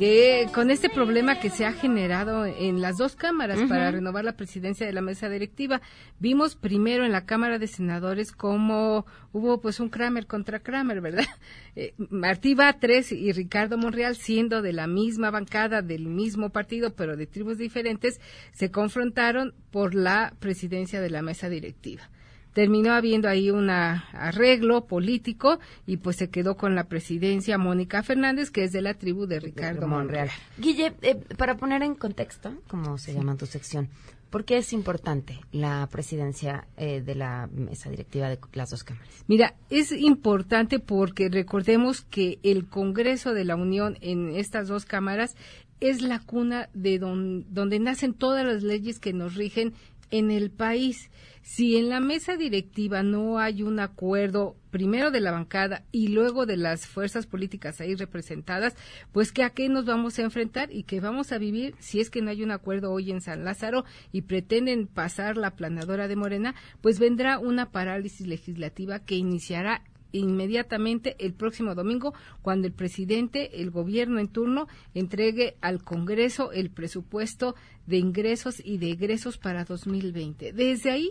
Que 0.00 0.48
con 0.54 0.70
este 0.70 0.88
problema 0.88 1.40
que 1.40 1.50
se 1.50 1.66
ha 1.66 1.74
generado 1.74 2.46
en 2.46 2.80
las 2.80 2.96
dos 2.96 3.16
cámaras 3.16 3.60
para 3.68 3.90
renovar 3.90 4.24
la 4.24 4.34
presidencia 4.34 4.86
de 4.86 4.94
la 4.94 5.02
mesa 5.02 5.28
directiva, 5.28 5.82
vimos 6.18 6.56
primero 6.56 7.04
en 7.04 7.12
la 7.12 7.26
Cámara 7.26 7.58
de 7.58 7.66
Senadores 7.66 8.32
cómo 8.32 9.04
hubo 9.34 9.60
pues 9.60 9.78
un 9.78 9.90
Kramer 9.90 10.26
contra 10.26 10.60
Kramer, 10.60 11.02
¿verdad? 11.02 11.26
Eh, 11.76 11.94
Martí 12.10 12.54
Batres 12.54 13.12
y 13.12 13.30
Ricardo 13.30 13.78
Monreal, 13.78 14.16
siendo 14.16 14.60
de 14.60 14.72
la 14.72 14.88
misma 14.88 15.30
bancada, 15.30 15.82
del 15.82 16.06
mismo 16.06 16.50
partido, 16.50 16.96
pero 16.96 17.16
de 17.16 17.28
tribus 17.28 17.58
diferentes, 17.58 18.20
se 18.52 18.72
confrontaron 18.72 19.54
por 19.70 19.94
la 19.94 20.34
presidencia 20.40 21.00
de 21.00 21.10
la 21.10 21.22
mesa 21.22 21.48
directiva 21.48 22.10
terminó 22.52 22.92
habiendo 22.92 23.28
ahí 23.28 23.50
un 23.50 23.70
arreglo 23.70 24.84
político 24.86 25.58
y 25.86 25.98
pues 25.98 26.16
se 26.16 26.30
quedó 26.30 26.56
con 26.56 26.74
la 26.74 26.84
presidencia 26.84 27.58
Mónica 27.58 28.02
Fernández, 28.02 28.50
que 28.50 28.64
es 28.64 28.72
de 28.72 28.82
la 28.82 28.94
tribu 28.94 29.26
de 29.26 29.40
Ricardo 29.40 29.86
Monreal. 29.86 30.30
Guille, 30.58 30.92
eh, 31.02 31.16
para 31.36 31.56
poner 31.56 31.82
en 31.82 31.94
contexto, 31.94 32.52
como 32.68 32.98
se 32.98 33.14
llama 33.14 33.36
tu 33.36 33.46
sección, 33.46 33.88
¿por 34.30 34.44
qué 34.44 34.58
es 34.58 34.72
importante 34.72 35.38
la 35.52 35.88
presidencia 35.90 36.66
eh, 36.76 37.00
de 37.00 37.14
la 37.14 37.48
mesa 37.52 37.90
directiva 37.90 38.28
de 38.28 38.38
las 38.52 38.70
dos 38.70 38.84
cámaras? 38.84 39.08
Mira, 39.28 39.54
es 39.70 39.92
importante 39.92 40.78
porque 40.78 41.28
recordemos 41.28 42.02
que 42.02 42.38
el 42.42 42.66
Congreso 42.66 43.32
de 43.34 43.44
la 43.44 43.56
Unión 43.56 43.96
en 44.00 44.34
estas 44.36 44.68
dos 44.68 44.84
cámaras 44.84 45.36
es 45.80 46.02
la 46.02 46.18
cuna 46.20 46.68
de 46.74 46.98
don- 46.98 47.46
donde 47.54 47.78
nacen 47.78 48.12
todas 48.12 48.44
las 48.44 48.62
leyes 48.62 48.98
que 49.00 49.12
nos 49.14 49.34
rigen 49.34 49.72
en 50.10 50.30
el 50.30 50.50
país. 50.50 51.10
Si 51.42 51.76
en 51.76 51.88
la 51.88 52.00
mesa 52.00 52.36
directiva 52.36 53.02
no 53.02 53.38
hay 53.38 53.62
un 53.62 53.80
acuerdo, 53.80 54.56
primero 54.70 55.10
de 55.10 55.20
la 55.20 55.32
bancada 55.32 55.84
y 55.90 56.08
luego 56.08 56.46
de 56.46 56.56
las 56.56 56.86
fuerzas 56.86 57.26
políticas 57.26 57.80
ahí 57.80 57.94
representadas, 57.94 58.76
pues 59.10 59.32
que 59.32 59.42
a 59.42 59.50
qué 59.50 59.68
nos 59.68 59.84
vamos 59.86 60.18
a 60.18 60.22
enfrentar 60.22 60.70
y 60.70 60.84
que 60.84 61.00
vamos 61.00 61.32
a 61.32 61.38
vivir 61.38 61.74
si 61.78 62.00
es 62.00 62.10
que 62.10 62.22
no 62.22 62.30
hay 62.30 62.42
un 62.42 62.50
acuerdo 62.50 62.92
hoy 62.92 63.10
en 63.10 63.20
San 63.20 63.44
Lázaro 63.44 63.84
y 64.12 64.22
pretenden 64.22 64.86
pasar 64.86 65.36
la 65.36 65.52
planadora 65.52 66.08
de 66.08 66.16
Morena, 66.16 66.54
pues 66.82 66.98
vendrá 66.98 67.38
una 67.38 67.70
parálisis 67.70 68.26
legislativa 68.26 69.00
que 69.00 69.16
iniciará 69.16 69.82
inmediatamente 70.12 71.16
el 71.18 71.32
próximo 71.34 71.74
domingo 71.74 72.14
cuando 72.42 72.66
el 72.66 72.72
presidente, 72.72 73.60
el 73.60 73.70
gobierno 73.70 74.18
en 74.18 74.28
turno, 74.28 74.68
entregue 74.94 75.56
al 75.60 75.82
Congreso 75.82 76.52
el 76.52 76.70
presupuesto 76.70 77.54
de 77.86 77.98
ingresos 77.98 78.62
y 78.64 78.78
de 78.78 78.90
egresos 78.90 79.38
para 79.38 79.64
2020. 79.64 80.52
Desde 80.52 80.90
ahí 80.90 81.10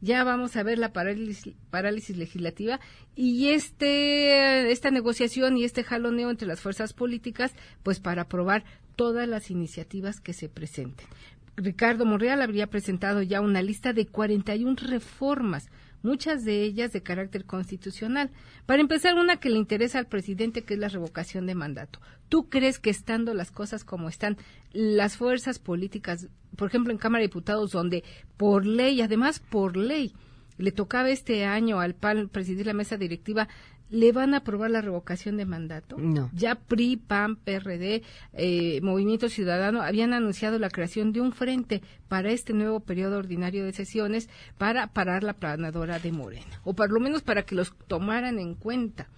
ya 0.00 0.24
vamos 0.24 0.56
a 0.56 0.62
ver 0.62 0.78
la 0.78 0.92
parálisis, 0.92 1.54
parálisis 1.70 2.16
legislativa 2.16 2.80
y 3.14 3.48
este 3.48 4.70
esta 4.72 4.90
negociación 4.90 5.58
y 5.58 5.64
este 5.64 5.84
jaloneo 5.84 6.30
entre 6.30 6.48
las 6.48 6.60
fuerzas 6.60 6.94
políticas 6.94 7.54
pues 7.82 8.00
para 8.00 8.22
aprobar 8.22 8.64
todas 8.96 9.28
las 9.28 9.50
iniciativas 9.50 10.20
que 10.20 10.32
se 10.32 10.48
presenten. 10.48 11.06
Ricardo 11.56 12.06
Monreal 12.06 12.40
habría 12.40 12.68
presentado 12.68 13.22
ya 13.22 13.40
una 13.40 13.60
lista 13.60 13.92
de 13.92 14.06
41 14.06 14.76
reformas, 14.88 15.68
muchas 16.02 16.44
de 16.44 16.62
ellas 16.62 16.92
de 16.92 17.02
carácter 17.02 17.44
constitucional. 17.44 18.30
Para 18.66 18.80
empezar, 18.80 19.16
una 19.16 19.38
que 19.38 19.50
le 19.50 19.58
interesa 19.58 19.98
al 19.98 20.06
presidente, 20.06 20.62
que 20.62 20.74
es 20.74 20.80
la 20.80 20.88
revocación 20.88 21.46
de 21.46 21.54
mandato. 21.54 22.00
¿Tú 22.28 22.48
crees 22.48 22.78
que 22.78 22.90
estando 22.90 23.34
las 23.34 23.50
cosas 23.50 23.84
como 23.84 24.08
están, 24.08 24.36
las 24.72 25.16
fuerzas 25.16 25.58
políticas, 25.58 26.28
por 26.56 26.68
ejemplo, 26.68 26.92
en 26.92 26.98
Cámara 26.98 27.22
de 27.22 27.28
Diputados, 27.28 27.72
donde 27.72 28.04
por 28.36 28.66
ley, 28.66 29.00
además 29.00 29.40
por 29.40 29.76
ley, 29.76 30.12
le 30.58 30.72
tocaba 30.72 31.10
este 31.10 31.44
año 31.44 31.80
al 31.80 31.94
PAN 31.94 32.28
presidir 32.28 32.66
la 32.66 32.74
mesa 32.74 32.96
directiva, 32.96 33.48
¿le 33.90 34.12
van 34.12 34.34
a 34.34 34.38
aprobar 34.38 34.70
la 34.70 34.80
revocación 34.80 35.36
de 35.36 35.44
mandato? 35.44 35.96
No. 35.98 36.30
Ya 36.32 36.54
PRI, 36.54 36.96
PAN, 36.96 37.36
PRD, 37.36 38.02
eh, 38.32 38.80
Movimiento 38.82 39.28
Ciudadano 39.28 39.82
habían 39.82 40.12
anunciado 40.12 40.58
la 40.58 40.70
creación 40.70 41.12
de 41.12 41.20
un 41.20 41.32
frente 41.32 41.82
para 42.08 42.30
este 42.30 42.52
nuevo 42.52 42.80
periodo 42.80 43.18
ordinario 43.18 43.64
de 43.64 43.72
sesiones 43.72 44.28
para 44.58 44.88
parar 44.88 45.22
la 45.22 45.34
planadora 45.34 45.98
de 45.98 46.12
Morena, 46.12 46.60
o 46.64 46.74
por 46.74 46.90
lo 46.90 47.00
menos 47.00 47.22
para 47.22 47.42
que 47.42 47.54
los 47.54 47.74
tomaran 47.86 48.38
en 48.38 48.54
cuenta. 48.54 49.08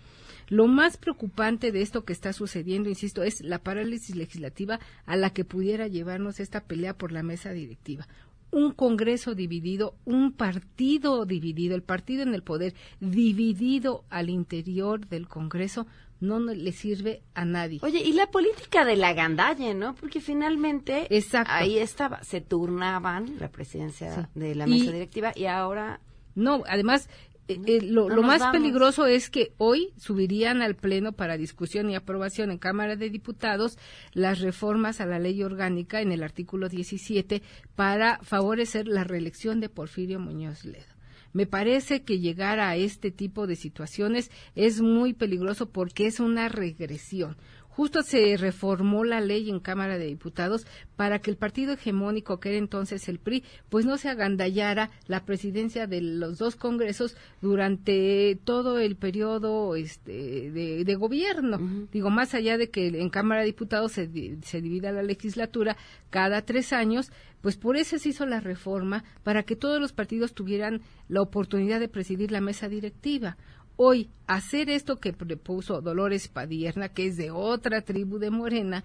Lo 0.49 0.67
más 0.67 0.97
preocupante 0.99 1.73
de 1.73 1.81
esto 1.81 2.05
que 2.05 2.13
está 2.13 2.33
sucediendo, 2.33 2.89
insisto, 2.89 3.23
es 3.23 3.41
la 3.41 3.59
parálisis 3.59 4.17
legislativa 4.17 4.81
a 5.07 5.17
la 5.17 5.31
que 5.31 5.45
pudiera 5.45 5.87
llevarnos 5.87 6.41
esta 6.41 6.65
pelea 6.65 6.95
por 6.95 7.13
la 7.13 7.23
mesa 7.23 7.53
directiva 7.53 8.07
un 8.53 8.73
Congreso 8.73 9.35
dividido, 9.35 9.97
un 10.05 10.33
partido 10.33 11.25
dividido, 11.27 11.75
el 11.75 11.83
partido 11.83 12.23
en 12.23 12.35
el 12.35 12.43
poder 12.43 12.75
dividido 13.01 14.05
al 14.11 14.31
interior 14.31 15.09
del 15.09 15.27
Congreso 15.27 15.87
no 16.21 16.39
le 16.39 16.71
sirve 16.71 17.23
a 17.35 17.45
nadie. 17.45 17.81
Oye, 17.83 18.01
y 18.01 18.13
la 18.13 18.31
política 18.31 18.85
de 18.85 18.95
la 18.95 19.13
gandalle, 19.13 19.75
¿no? 19.75 19.95
Porque 19.97 20.21
finalmente 20.21 21.09
ahí 21.47 21.79
estaba, 21.79 22.23
se 22.23 22.41
turnaban 22.41 23.39
la 23.41 23.51
presidencia 23.51 24.29
de 24.35 24.55
la 24.55 24.67
mesa 24.69 24.85
Y- 24.85 24.93
directiva 24.93 25.33
y 25.35 25.47
ahora... 25.47 26.01
No, 26.35 26.63
además, 26.67 27.11
eh, 27.49 27.61
eh, 27.67 27.83
lo, 27.83 28.09
No 28.09 28.17
lo 28.17 28.23
más 28.23 28.41
vamos. 28.41 28.57
peligroso 28.57 29.07
es 29.07 29.31
que 29.31 29.53
hoy 29.59 29.93
subirían 29.97 30.63
al 30.63 30.77
Pleno 30.77 31.13
para 31.13 31.37
discusión 31.37 31.91
y 31.91 31.97
aprobación 31.97 32.51
en 32.51 32.59
Cámara 32.59 32.97
de 32.97 33.11
Diputados 33.11 33.79
las 34.13 34.41
reformas 34.41 35.01
a 35.01 35.07
la 35.07 35.19
ley 35.19 35.43
orgánica 35.43 36.01
en 36.01 36.13
el 36.13 36.23
artículo 36.23 36.69
17 36.69 37.43
para 37.75 38.19
favorecer 38.23 38.87
la 38.87 39.05
reelección 39.05 39.61
de 39.61 39.69
Porfirio 39.69 40.21
Muñoz 40.21 40.65
Ledo. 40.65 40.93
Me 41.33 41.47
parece 41.47 42.03
que 42.03 42.21
llegar 42.21 42.61
a 42.61 42.77
este 42.77 43.11
tipo 43.11 43.47
de 43.47 43.57
situaciones 43.57 44.31
es 44.55 44.81
muy 44.83 45.15
peligroso 45.15 45.71
porque 45.71 46.07
es 46.07 46.21
una 46.21 46.49
regresión. 46.49 47.37
Justo 47.75 48.03
se 48.03 48.37
reformó 48.37 49.03
la 49.03 49.21
ley 49.21 49.49
en 49.49 49.59
Cámara 49.59 49.97
de 49.97 50.05
Diputados 50.05 50.67
para 50.95 51.21
que 51.21 51.31
el 51.31 51.39
partido 51.39 51.73
hegemónico, 51.73 52.39
que 52.39 52.51
era 52.51 52.59
entonces 52.59 53.09
el 53.09 53.19
PRI, 53.19 53.45
pues 53.71 53.87
no 53.87 53.97
se 53.97 54.11
agandallara 54.11 54.91
la 55.07 55.25
presidencia 55.25 55.87
de 55.87 56.03
los 56.03 56.37
dos 56.37 56.57
congresos 56.57 57.17
durante 57.41 58.39
todo 58.45 58.79
el 58.79 58.97
periodo 58.97 59.75
este, 59.75 60.51
de, 60.51 60.85
de 60.85 60.95
gobierno. 60.97 61.59
Digo, 61.91 62.11
más 62.11 62.35
allá 62.35 62.59
de 62.59 62.69
que 62.69 62.89
en 62.89 63.09
Cámara 63.09 63.41
de 63.41 63.47
Diputados 63.47 63.93
se, 63.93 64.11
se 64.43 64.61
divida 64.61 64.93
la 64.93 65.03
legislatura 65.03 65.79
cada 66.11 66.43
tres 66.43 66.75
años, 66.75 67.11
pues 67.41 67.57
por 67.57 67.79
eso 67.79 67.99
se 67.99 68.11
hizo 68.11 68.27
la 68.27 68.41
reforma 68.41 69.03
para 69.25 69.45
que 69.45 69.57
todos 69.57 69.81
los 69.81 69.93
partidos 69.93 70.35
tuvieran 70.35 70.83
la 71.09 71.23
oportunidad 71.23 71.81
de 71.81 71.89
presidir 71.89 72.33
la 72.33 72.43
mesa 72.43 72.69
directiva. 72.69 73.39
Hoy, 73.77 74.11
hacer 74.27 74.71
esto 74.71 75.01
que 75.01 75.13
propuso 75.13 75.81
Dolores 75.81 76.29
Padierna, 76.29 76.89
que 76.91 77.07
es 77.07 77.17
de 77.17 77.31
otra 77.31 77.83
tribu 77.83 78.19
de 78.19 78.31
Morena, 78.31 78.85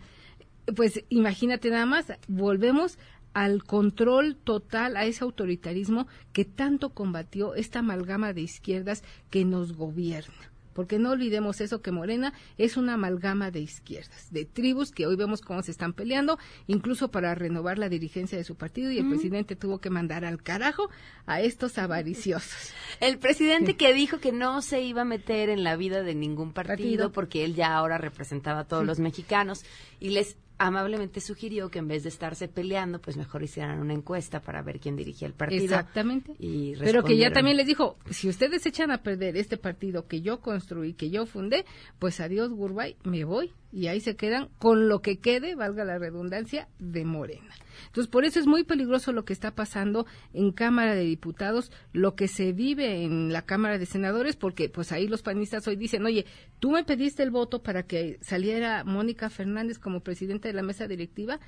pues 0.76 1.04
imagínate 1.10 1.70
nada 1.70 1.86
más, 1.86 2.08
volvemos 2.28 2.98
al 3.34 3.64
control 3.64 4.36
total, 4.36 4.98
a 4.98 5.06
ese 5.06 5.24
autoritarismo 5.24 6.08
que 6.34 6.46
tanto 6.46 6.90
combatió 6.90 7.54
esta 7.54 7.80
amalgama 7.80 8.34
de 8.34 8.42
izquierdas 8.42 9.04
que 9.30 9.46
nos 9.46 9.74
gobierna. 9.74 10.52
Porque 10.78 11.00
no 11.00 11.10
olvidemos 11.10 11.60
eso, 11.60 11.82
que 11.82 11.92
Morena 11.92 12.34
es 12.60 12.78
una 12.78 12.94
amalgama 12.94 13.50
de 13.50 13.62
izquierdas, 13.62 14.32
de 14.32 14.46
tribus 14.46 14.92
que 14.92 15.08
hoy 15.08 15.16
vemos 15.16 15.42
cómo 15.42 15.64
se 15.64 15.72
están 15.72 15.92
peleando, 15.94 16.38
incluso 16.68 17.10
para 17.10 17.34
renovar 17.34 17.80
la 17.80 17.90
dirigencia 17.90 18.38
de 18.38 18.44
su 18.44 18.54
partido, 18.54 18.92
y 18.92 19.00
el 19.00 19.06
Mm. 19.06 19.10
presidente 19.10 19.56
tuvo 19.56 19.80
que 19.82 19.90
mandar 19.90 20.24
al 20.24 20.44
carajo 20.44 20.92
a 21.26 21.42
estos 21.42 21.80
avariciosos. 21.80 22.72
El 23.00 23.18
presidente 23.18 23.76
que 23.76 23.92
dijo 23.92 24.20
que 24.20 24.32
no 24.32 24.62
se 24.62 24.82
iba 24.84 25.02
a 25.02 25.06
meter 25.06 25.50
en 25.50 25.64
la 25.64 25.76
vida 25.78 26.04
de 26.04 26.14
ningún 26.14 26.54
partido, 26.54 26.78
Partido. 26.78 27.12
porque 27.12 27.44
él 27.44 27.56
ya 27.56 27.74
ahora 27.76 27.98
representaba 27.98 28.60
a 28.60 28.64
todos 28.66 28.84
Sí. 28.84 28.88
los 28.88 29.00
mexicanos 29.00 29.64
y 30.00 30.12
les 30.12 30.38
amablemente 30.58 31.22
sugirió 31.22 31.70
que 31.70 31.80
en 31.80 31.88
vez 31.88 32.04
de 32.04 32.10
estarse 32.10 32.48
peleando, 32.48 33.00
pues 33.00 33.18
mejor 33.18 33.44
hicieran 33.44 33.80
una 33.80 33.94
encuesta 33.94 34.42
para 34.42 34.62
ver 34.62 34.80
quién 34.80 34.96
dirigía 34.96 35.28
el 35.28 35.34
partido. 35.34 35.64
Exactamente. 35.64 36.36
Y 36.40 36.76
Pero 36.76 37.04
que 37.04 37.18
ya 37.18 37.32
también 37.32 37.58
les 37.58 37.68
dijo, 37.68 37.98
si 38.10 38.28
ustedes 38.28 38.66
echan 38.66 38.92
a 38.92 39.04
perder 39.04 39.38
este 39.38 39.58
partido 39.58 40.08
que 40.08 40.22
yo 40.22 40.40
construí, 40.40 40.94
que 40.94 41.10
yo 41.10 41.26
fundé, 41.26 41.66
pues 42.00 42.20
adiós 42.20 42.52
Gurbay, 42.52 42.98
me 43.04 43.24
voy. 43.24 43.54
Y 43.72 43.88
ahí 43.88 44.00
se 44.00 44.16
quedan 44.16 44.50
con 44.60 44.88
lo 44.88 45.02
que 45.02 45.20
quede, 45.20 45.56
valga 45.56 45.84
la 45.84 45.98
redundancia, 45.98 46.68
de 46.80 47.04
Morena. 47.06 47.54
Entonces, 47.88 48.10
por 48.10 48.26
eso 48.26 48.40
es 48.40 48.48
muy 48.48 48.64
peligroso 48.64 49.12
lo 49.12 49.26
que 49.26 49.34
está 49.34 49.52
pasando 49.52 50.06
en 50.34 50.52
Cámara 50.52 50.96
de 50.96 51.04
Diputados, 51.04 51.72
lo 51.94 52.16
que 52.16 52.28
se 52.28 52.54
vive 52.54 53.04
en 53.04 53.32
la 53.32 53.44
Cámara 53.44 53.78
de 53.78 53.86
Senadores, 53.86 54.36
porque 54.36 54.70
pues 54.70 54.92
ahí 54.92 55.08
los 55.08 55.22
panistas 55.22 55.68
hoy 55.68 55.76
dicen, 55.76 56.06
oye, 56.06 56.26
tú 56.60 56.72
me 56.72 56.84
pediste 56.84 57.24
el 57.24 57.32
voto 57.32 57.62
para 57.62 57.84
que 57.84 58.18
saliera 58.22 58.84
Mónica 58.84 59.30
Fernández 59.30 59.80
como 59.80 60.00
presidenta 60.00 60.48
de 60.48 60.54
la 60.54 60.64
mesa 60.64 60.88
directiva, 60.88 61.40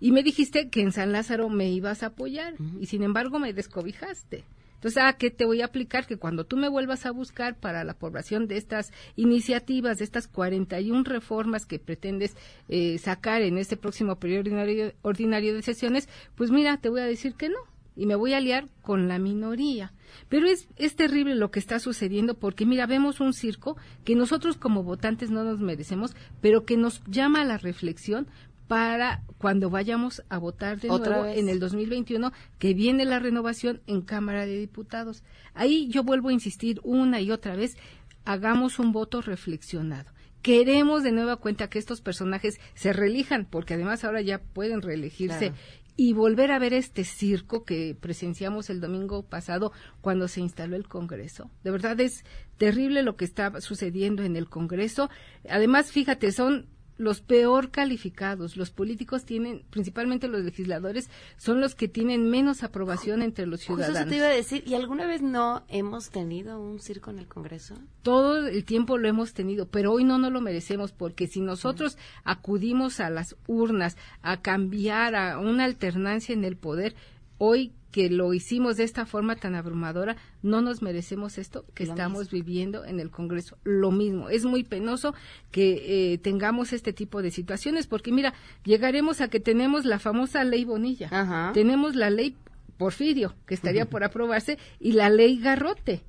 y 0.00 0.12
me 0.12 0.22
dijiste 0.22 0.68
que 0.68 0.80
en 0.80 0.92
San 0.92 1.12
Lázaro 1.12 1.48
me 1.48 1.70
ibas 1.70 2.02
a 2.02 2.06
apoyar 2.06 2.54
y 2.80 2.86
sin 2.86 3.02
embargo 3.02 3.38
me 3.38 3.52
descobijaste. 3.52 4.44
Entonces, 4.82 5.00
¿a 5.00 5.12
qué 5.12 5.30
te 5.30 5.44
voy 5.44 5.62
a 5.62 5.66
aplicar? 5.66 6.08
Que 6.08 6.16
cuando 6.16 6.44
tú 6.44 6.56
me 6.56 6.68
vuelvas 6.68 7.06
a 7.06 7.12
buscar 7.12 7.54
para 7.54 7.84
la 7.84 7.92
aprobación 7.92 8.48
de 8.48 8.56
estas 8.56 8.92
iniciativas, 9.14 9.98
de 9.98 10.04
estas 10.04 10.26
41 10.26 11.04
reformas 11.04 11.66
que 11.66 11.78
pretendes 11.78 12.36
eh, 12.68 12.98
sacar 12.98 13.42
en 13.42 13.58
este 13.58 13.76
próximo 13.76 14.16
periodo 14.16 14.40
ordinario, 14.40 14.92
ordinario 15.02 15.54
de 15.54 15.62
sesiones, 15.62 16.08
pues 16.34 16.50
mira, 16.50 16.78
te 16.78 16.88
voy 16.88 17.00
a 17.00 17.04
decir 17.04 17.34
que 17.36 17.48
no 17.48 17.58
y 17.94 18.06
me 18.06 18.16
voy 18.16 18.32
a 18.32 18.38
aliar 18.38 18.68
con 18.82 19.06
la 19.06 19.20
minoría. 19.20 19.92
Pero 20.28 20.48
es, 20.48 20.66
es 20.76 20.96
terrible 20.96 21.36
lo 21.36 21.52
que 21.52 21.60
está 21.60 21.78
sucediendo 21.78 22.34
porque, 22.34 22.66
mira, 22.66 22.86
vemos 22.86 23.20
un 23.20 23.34
circo 23.34 23.76
que 24.04 24.16
nosotros 24.16 24.56
como 24.56 24.82
votantes 24.82 25.30
no 25.30 25.44
nos 25.44 25.60
merecemos, 25.60 26.16
pero 26.40 26.64
que 26.64 26.76
nos 26.76 27.04
llama 27.06 27.42
a 27.42 27.44
la 27.44 27.58
reflexión 27.58 28.26
para 28.68 29.22
cuando 29.38 29.70
vayamos 29.70 30.22
a 30.28 30.38
votar 30.38 30.80
de 30.80 30.90
Otra 30.90 31.10
nuevo 31.16 31.24
vez. 31.24 31.38
en 31.38 31.48
el 31.48 31.58
2021, 31.60 32.32
que 32.58 32.74
viene 32.74 33.04
la 33.04 33.18
renovación 33.18 33.80
en 33.86 34.02
Cámara 34.02 34.46
de 34.46 34.58
Diputados. 34.58 35.22
Ahí 35.54 35.88
yo 35.88 36.02
vuelvo 36.04 36.28
a 36.28 36.32
insistir 36.32 36.80
una 36.84 37.20
y 37.20 37.30
otra 37.30 37.56
vez, 37.56 37.76
hagamos 38.24 38.78
un 38.78 38.92
voto 38.92 39.20
reflexionado. 39.20 40.10
Queremos 40.42 41.02
de 41.02 41.12
nueva 41.12 41.36
cuenta 41.36 41.68
que 41.68 41.78
estos 41.78 42.00
personajes 42.00 42.60
se 42.74 42.92
reelijan, 42.92 43.46
porque 43.48 43.74
además 43.74 44.04
ahora 44.04 44.20
ya 44.22 44.38
pueden 44.38 44.82
reelegirse 44.82 45.38
Claro. 45.50 45.54
y 45.96 46.12
volver 46.14 46.50
a 46.50 46.58
ver 46.58 46.72
este 46.72 47.04
circo 47.04 47.64
que 47.64 47.96
presenciamos 48.00 48.68
el 48.70 48.80
domingo 48.80 49.22
pasado 49.24 49.72
cuando 50.00 50.26
se 50.26 50.40
instaló 50.40 50.74
el 50.74 50.88
Congreso. 50.88 51.50
De 51.62 51.70
verdad 51.70 52.00
es 52.00 52.24
terrible 52.58 53.02
lo 53.02 53.16
que 53.16 53.24
está 53.24 53.60
sucediendo 53.60 54.22
en 54.24 54.34
el 54.36 54.48
Congreso. 54.48 55.10
Además, 55.48 55.92
fíjate, 55.92 56.32
son 56.32 56.66
los 56.98 57.20
peor 57.20 57.70
calificados. 57.70 58.56
Los 58.56 58.70
políticos 58.70 59.24
tienen, 59.24 59.64
principalmente 59.70 60.28
los 60.28 60.42
legisladores, 60.42 61.10
son 61.36 61.60
los 61.60 61.74
que 61.74 61.88
tienen 61.88 62.28
menos 62.28 62.62
aprobación 62.62 63.22
entre 63.22 63.46
los 63.46 63.60
ciudadanos. 63.60 64.00
eso 64.00 64.08
te 64.08 64.16
iba 64.16 64.26
a 64.26 64.30
decir, 64.30 64.62
¿y 64.66 64.74
alguna 64.74 65.06
vez 65.06 65.22
no 65.22 65.64
hemos 65.68 66.10
tenido 66.10 66.60
un 66.60 66.80
circo 66.80 67.10
en 67.10 67.18
el 67.18 67.26
Congreso? 67.26 67.76
todo 68.02 68.48
el 68.48 68.64
tiempo 68.64 68.98
lo 68.98 69.08
hemos 69.08 69.32
tenido, 69.32 69.66
pero 69.66 69.92
hoy 69.92 70.04
no 70.04 70.18
nos 70.18 70.32
lo 70.32 70.40
merecemos 70.40 70.92
porque 70.92 71.26
si 71.26 71.40
nosotros 71.40 71.96
acudimos 72.24 73.00
a 73.00 73.10
las 73.10 73.36
urnas 73.46 73.96
a 74.22 74.42
cambiar 74.42 75.14
a 75.14 75.38
una 75.38 75.64
alternancia 75.64 76.32
en 76.32 76.44
el 76.44 76.56
poder, 76.56 76.94
hoy 77.38 77.72
que 77.92 78.10
lo 78.10 78.34
hicimos 78.34 78.78
de 78.78 78.84
esta 78.84 79.06
forma 79.06 79.36
tan 79.36 79.54
abrumadora, 79.54 80.16
no 80.42 80.62
nos 80.62 80.82
merecemos 80.82 81.38
esto 81.38 81.64
que 81.74 81.84
Lo 81.84 81.92
estamos 81.92 82.30
viviendo 82.30 82.84
en 82.84 82.98
el 82.98 83.10
Congreso. 83.10 83.58
Lo 83.62 83.92
mismo. 83.92 84.30
Es 84.30 84.44
muy 84.44 84.64
penoso 84.64 85.14
que 85.50 86.14
eh, 86.14 86.18
tengamos 86.18 86.72
este 86.72 86.92
tipo 86.92 87.22
de 87.22 87.30
situaciones 87.30 87.86
porque 87.86 88.10
mira, 88.10 88.34
llegaremos 88.64 89.20
a 89.20 89.28
que 89.28 89.38
tenemos 89.38 89.84
la 89.84 89.98
famosa 89.98 90.42
ley 90.42 90.64
Bonilla. 90.64 91.52
Tenemos 91.52 91.94
la 91.94 92.10
ley 92.10 92.34
Porfirio, 92.78 93.34
que 93.46 93.54
estaría 93.54 93.84
por 93.90 94.02
aprobarse, 94.02 94.58
y 94.80 94.92
la 94.92 95.10
ley 95.10 95.38
Garrote. 95.38 96.02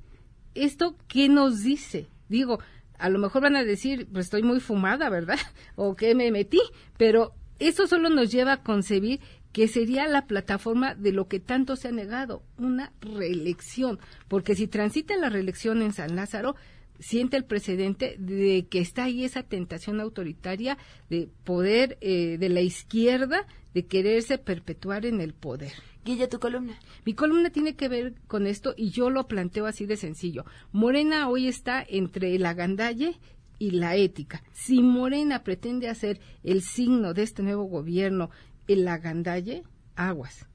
¿Esto 0.54 0.96
qué 1.06 1.28
nos 1.28 1.62
dice? 1.62 2.08
Digo, 2.28 2.60
a 2.98 3.10
lo 3.10 3.18
mejor 3.18 3.42
van 3.42 3.56
a 3.56 3.64
decir, 3.64 4.08
pues 4.10 4.26
estoy 4.26 4.42
muy 4.42 4.60
fumada, 4.60 5.10
¿verdad? 5.10 5.38
O 5.76 5.94
que 5.94 6.14
me 6.14 6.30
metí, 6.30 6.60
pero 6.96 7.34
eso 7.58 7.86
solo 7.86 8.08
nos 8.08 8.32
lleva 8.32 8.54
a 8.54 8.62
concebir 8.62 9.20
que 9.54 9.68
sería 9.68 10.08
la 10.08 10.26
plataforma 10.26 10.96
de 10.96 11.12
lo 11.12 11.28
que 11.28 11.38
tanto 11.38 11.76
se 11.76 11.86
ha 11.86 11.92
negado, 11.92 12.42
una 12.58 12.92
reelección, 13.00 14.00
porque 14.26 14.56
si 14.56 14.66
transita 14.66 15.16
la 15.16 15.30
reelección 15.30 15.80
en 15.80 15.92
San 15.92 16.16
Lázaro, 16.16 16.56
siente 16.98 17.36
el 17.36 17.44
precedente 17.44 18.16
de 18.18 18.66
que 18.68 18.80
está 18.80 19.04
ahí 19.04 19.24
esa 19.24 19.44
tentación 19.44 20.00
autoritaria 20.00 20.76
de 21.08 21.28
poder 21.44 21.98
eh, 22.00 22.36
de 22.36 22.48
la 22.48 22.62
izquierda 22.62 23.46
de 23.74 23.86
quererse 23.86 24.38
perpetuar 24.38 25.06
en 25.06 25.20
el 25.20 25.34
poder. 25.34 25.72
Guille, 26.04 26.26
tu 26.26 26.40
columna. 26.40 26.76
Mi 27.04 27.14
columna 27.14 27.50
tiene 27.50 27.76
que 27.76 27.88
ver 27.88 28.14
con 28.26 28.48
esto 28.48 28.74
y 28.76 28.90
yo 28.90 29.08
lo 29.08 29.28
planteo 29.28 29.66
así 29.66 29.86
de 29.86 29.96
sencillo. 29.96 30.44
Morena 30.72 31.28
hoy 31.28 31.46
está 31.46 31.84
entre 31.88 32.36
la 32.40 32.54
gandalle 32.54 33.20
y 33.60 33.70
la 33.70 33.94
ética. 33.94 34.42
Si 34.52 34.82
Morena 34.82 35.44
pretende 35.44 35.88
hacer 35.88 36.20
el 36.42 36.62
signo 36.62 37.14
de 37.14 37.22
este 37.22 37.44
nuevo 37.44 37.64
gobierno 37.64 38.30
el 38.68 38.86
agandalle, 38.88 39.62
aguas. 39.96 40.46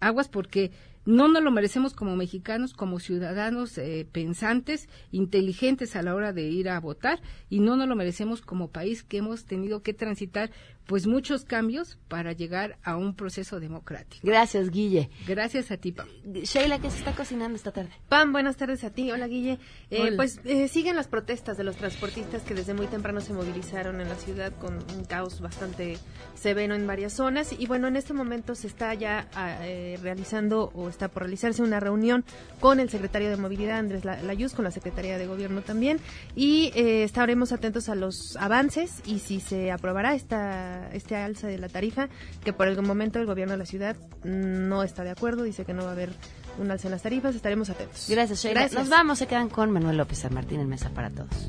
Aguas 0.00 0.28
porque 0.28 0.70
no 1.08 1.26
nos 1.26 1.42
lo 1.42 1.50
merecemos 1.50 1.94
como 1.94 2.16
mexicanos, 2.16 2.74
como 2.74 3.00
ciudadanos 3.00 3.78
eh, 3.78 4.06
pensantes, 4.12 4.90
inteligentes 5.10 5.96
a 5.96 6.02
la 6.02 6.14
hora 6.14 6.34
de 6.34 6.50
ir 6.50 6.68
a 6.68 6.78
votar 6.80 7.22
y 7.48 7.60
no 7.60 7.76
nos 7.76 7.88
lo 7.88 7.96
merecemos 7.96 8.42
como 8.42 8.70
país 8.70 9.04
que 9.04 9.16
hemos 9.16 9.46
tenido 9.46 9.82
que 9.82 9.94
transitar 9.94 10.50
pues 10.88 11.06
muchos 11.06 11.44
cambios 11.44 11.98
para 12.08 12.32
llegar 12.32 12.78
a 12.82 12.96
un 12.96 13.14
proceso 13.14 13.60
democrático. 13.60 14.26
Gracias, 14.26 14.70
Guille. 14.70 15.10
Gracias 15.26 15.70
a 15.70 15.76
ti, 15.76 15.92
Pam. 15.92 16.08
Sheila, 16.24 16.78
¿qué 16.78 16.90
se 16.90 16.96
está 16.98 17.12
cocinando 17.14 17.56
esta 17.56 17.72
tarde? 17.72 17.90
Pam, 18.08 18.32
buenas 18.32 18.56
tardes 18.56 18.82
a 18.84 18.90
ti. 18.90 19.10
Hola, 19.12 19.26
Guille. 19.28 19.58
Eh, 19.90 20.00
Hola. 20.00 20.16
Pues 20.16 20.40
eh, 20.46 20.66
siguen 20.68 20.96
las 20.96 21.06
protestas 21.06 21.58
de 21.58 21.64
los 21.64 21.76
transportistas 21.76 22.40
que 22.42 22.54
desde 22.54 22.72
muy 22.72 22.86
temprano 22.86 23.20
se 23.20 23.34
movilizaron 23.34 24.00
en 24.00 24.08
la 24.08 24.14
ciudad 24.14 24.50
con 24.58 24.76
un 24.96 25.04
caos 25.04 25.42
bastante 25.42 25.98
severo 26.34 26.74
en 26.74 26.86
varias 26.86 27.12
zonas. 27.12 27.54
Y 27.58 27.66
bueno, 27.66 27.86
en 27.86 27.96
este 27.96 28.14
momento 28.14 28.54
se 28.54 28.66
está 28.66 28.94
ya 28.94 29.28
ah, 29.34 29.58
eh, 29.66 29.98
realizando 30.02 30.70
o 30.74 30.88
está 30.88 31.08
por 31.08 31.24
realizarse 31.24 31.62
una 31.62 31.80
reunión 31.80 32.24
con 32.60 32.80
el 32.80 32.88
secretario 32.88 33.28
de 33.28 33.36
Movilidad, 33.36 33.76
Andrés 33.78 34.06
La- 34.06 34.22
Layuz, 34.22 34.54
con 34.54 34.64
la 34.64 34.70
Secretaría 34.70 35.18
de 35.18 35.26
Gobierno 35.26 35.60
también. 35.60 36.00
Y 36.34 36.72
eh, 36.74 37.04
estaremos 37.04 37.52
atentos 37.52 37.90
a 37.90 37.94
los 37.94 38.36
avances 38.36 39.02
y 39.04 39.18
si 39.18 39.40
se 39.40 39.70
aprobará 39.70 40.14
esta, 40.14 40.77
este 40.92 41.16
alza 41.16 41.48
de 41.48 41.58
la 41.58 41.68
tarifa, 41.68 42.08
que 42.44 42.52
por 42.52 42.68
el 42.68 42.80
momento 42.82 43.18
el 43.18 43.26
gobierno 43.26 43.52
de 43.52 43.58
la 43.58 43.66
ciudad 43.66 43.96
no 44.24 44.82
está 44.82 45.04
de 45.04 45.10
acuerdo, 45.10 45.42
dice 45.42 45.64
que 45.64 45.74
no 45.74 45.82
va 45.82 45.90
a 45.90 45.92
haber 45.92 46.10
un 46.58 46.70
alza 46.70 46.88
en 46.88 46.92
las 46.92 47.02
tarifas, 47.02 47.34
estaremos 47.34 47.70
atentos. 47.70 48.06
Gracias, 48.08 48.42
Sheila. 48.42 48.60
Gracias. 48.60 48.80
Nos 48.80 48.88
vamos, 48.88 49.18
se 49.18 49.26
quedan 49.26 49.48
con 49.48 49.70
Manuel 49.70 49.96
López 49.96 50.18
San 50.18 50.34
Martín 50.34 50.60
en 50.60 50.68
Mesa 50.68 50.90
para 50.90 51.10
Todos. 51.10 51.48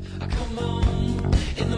In 1.59 1.69
the 1.69 1.77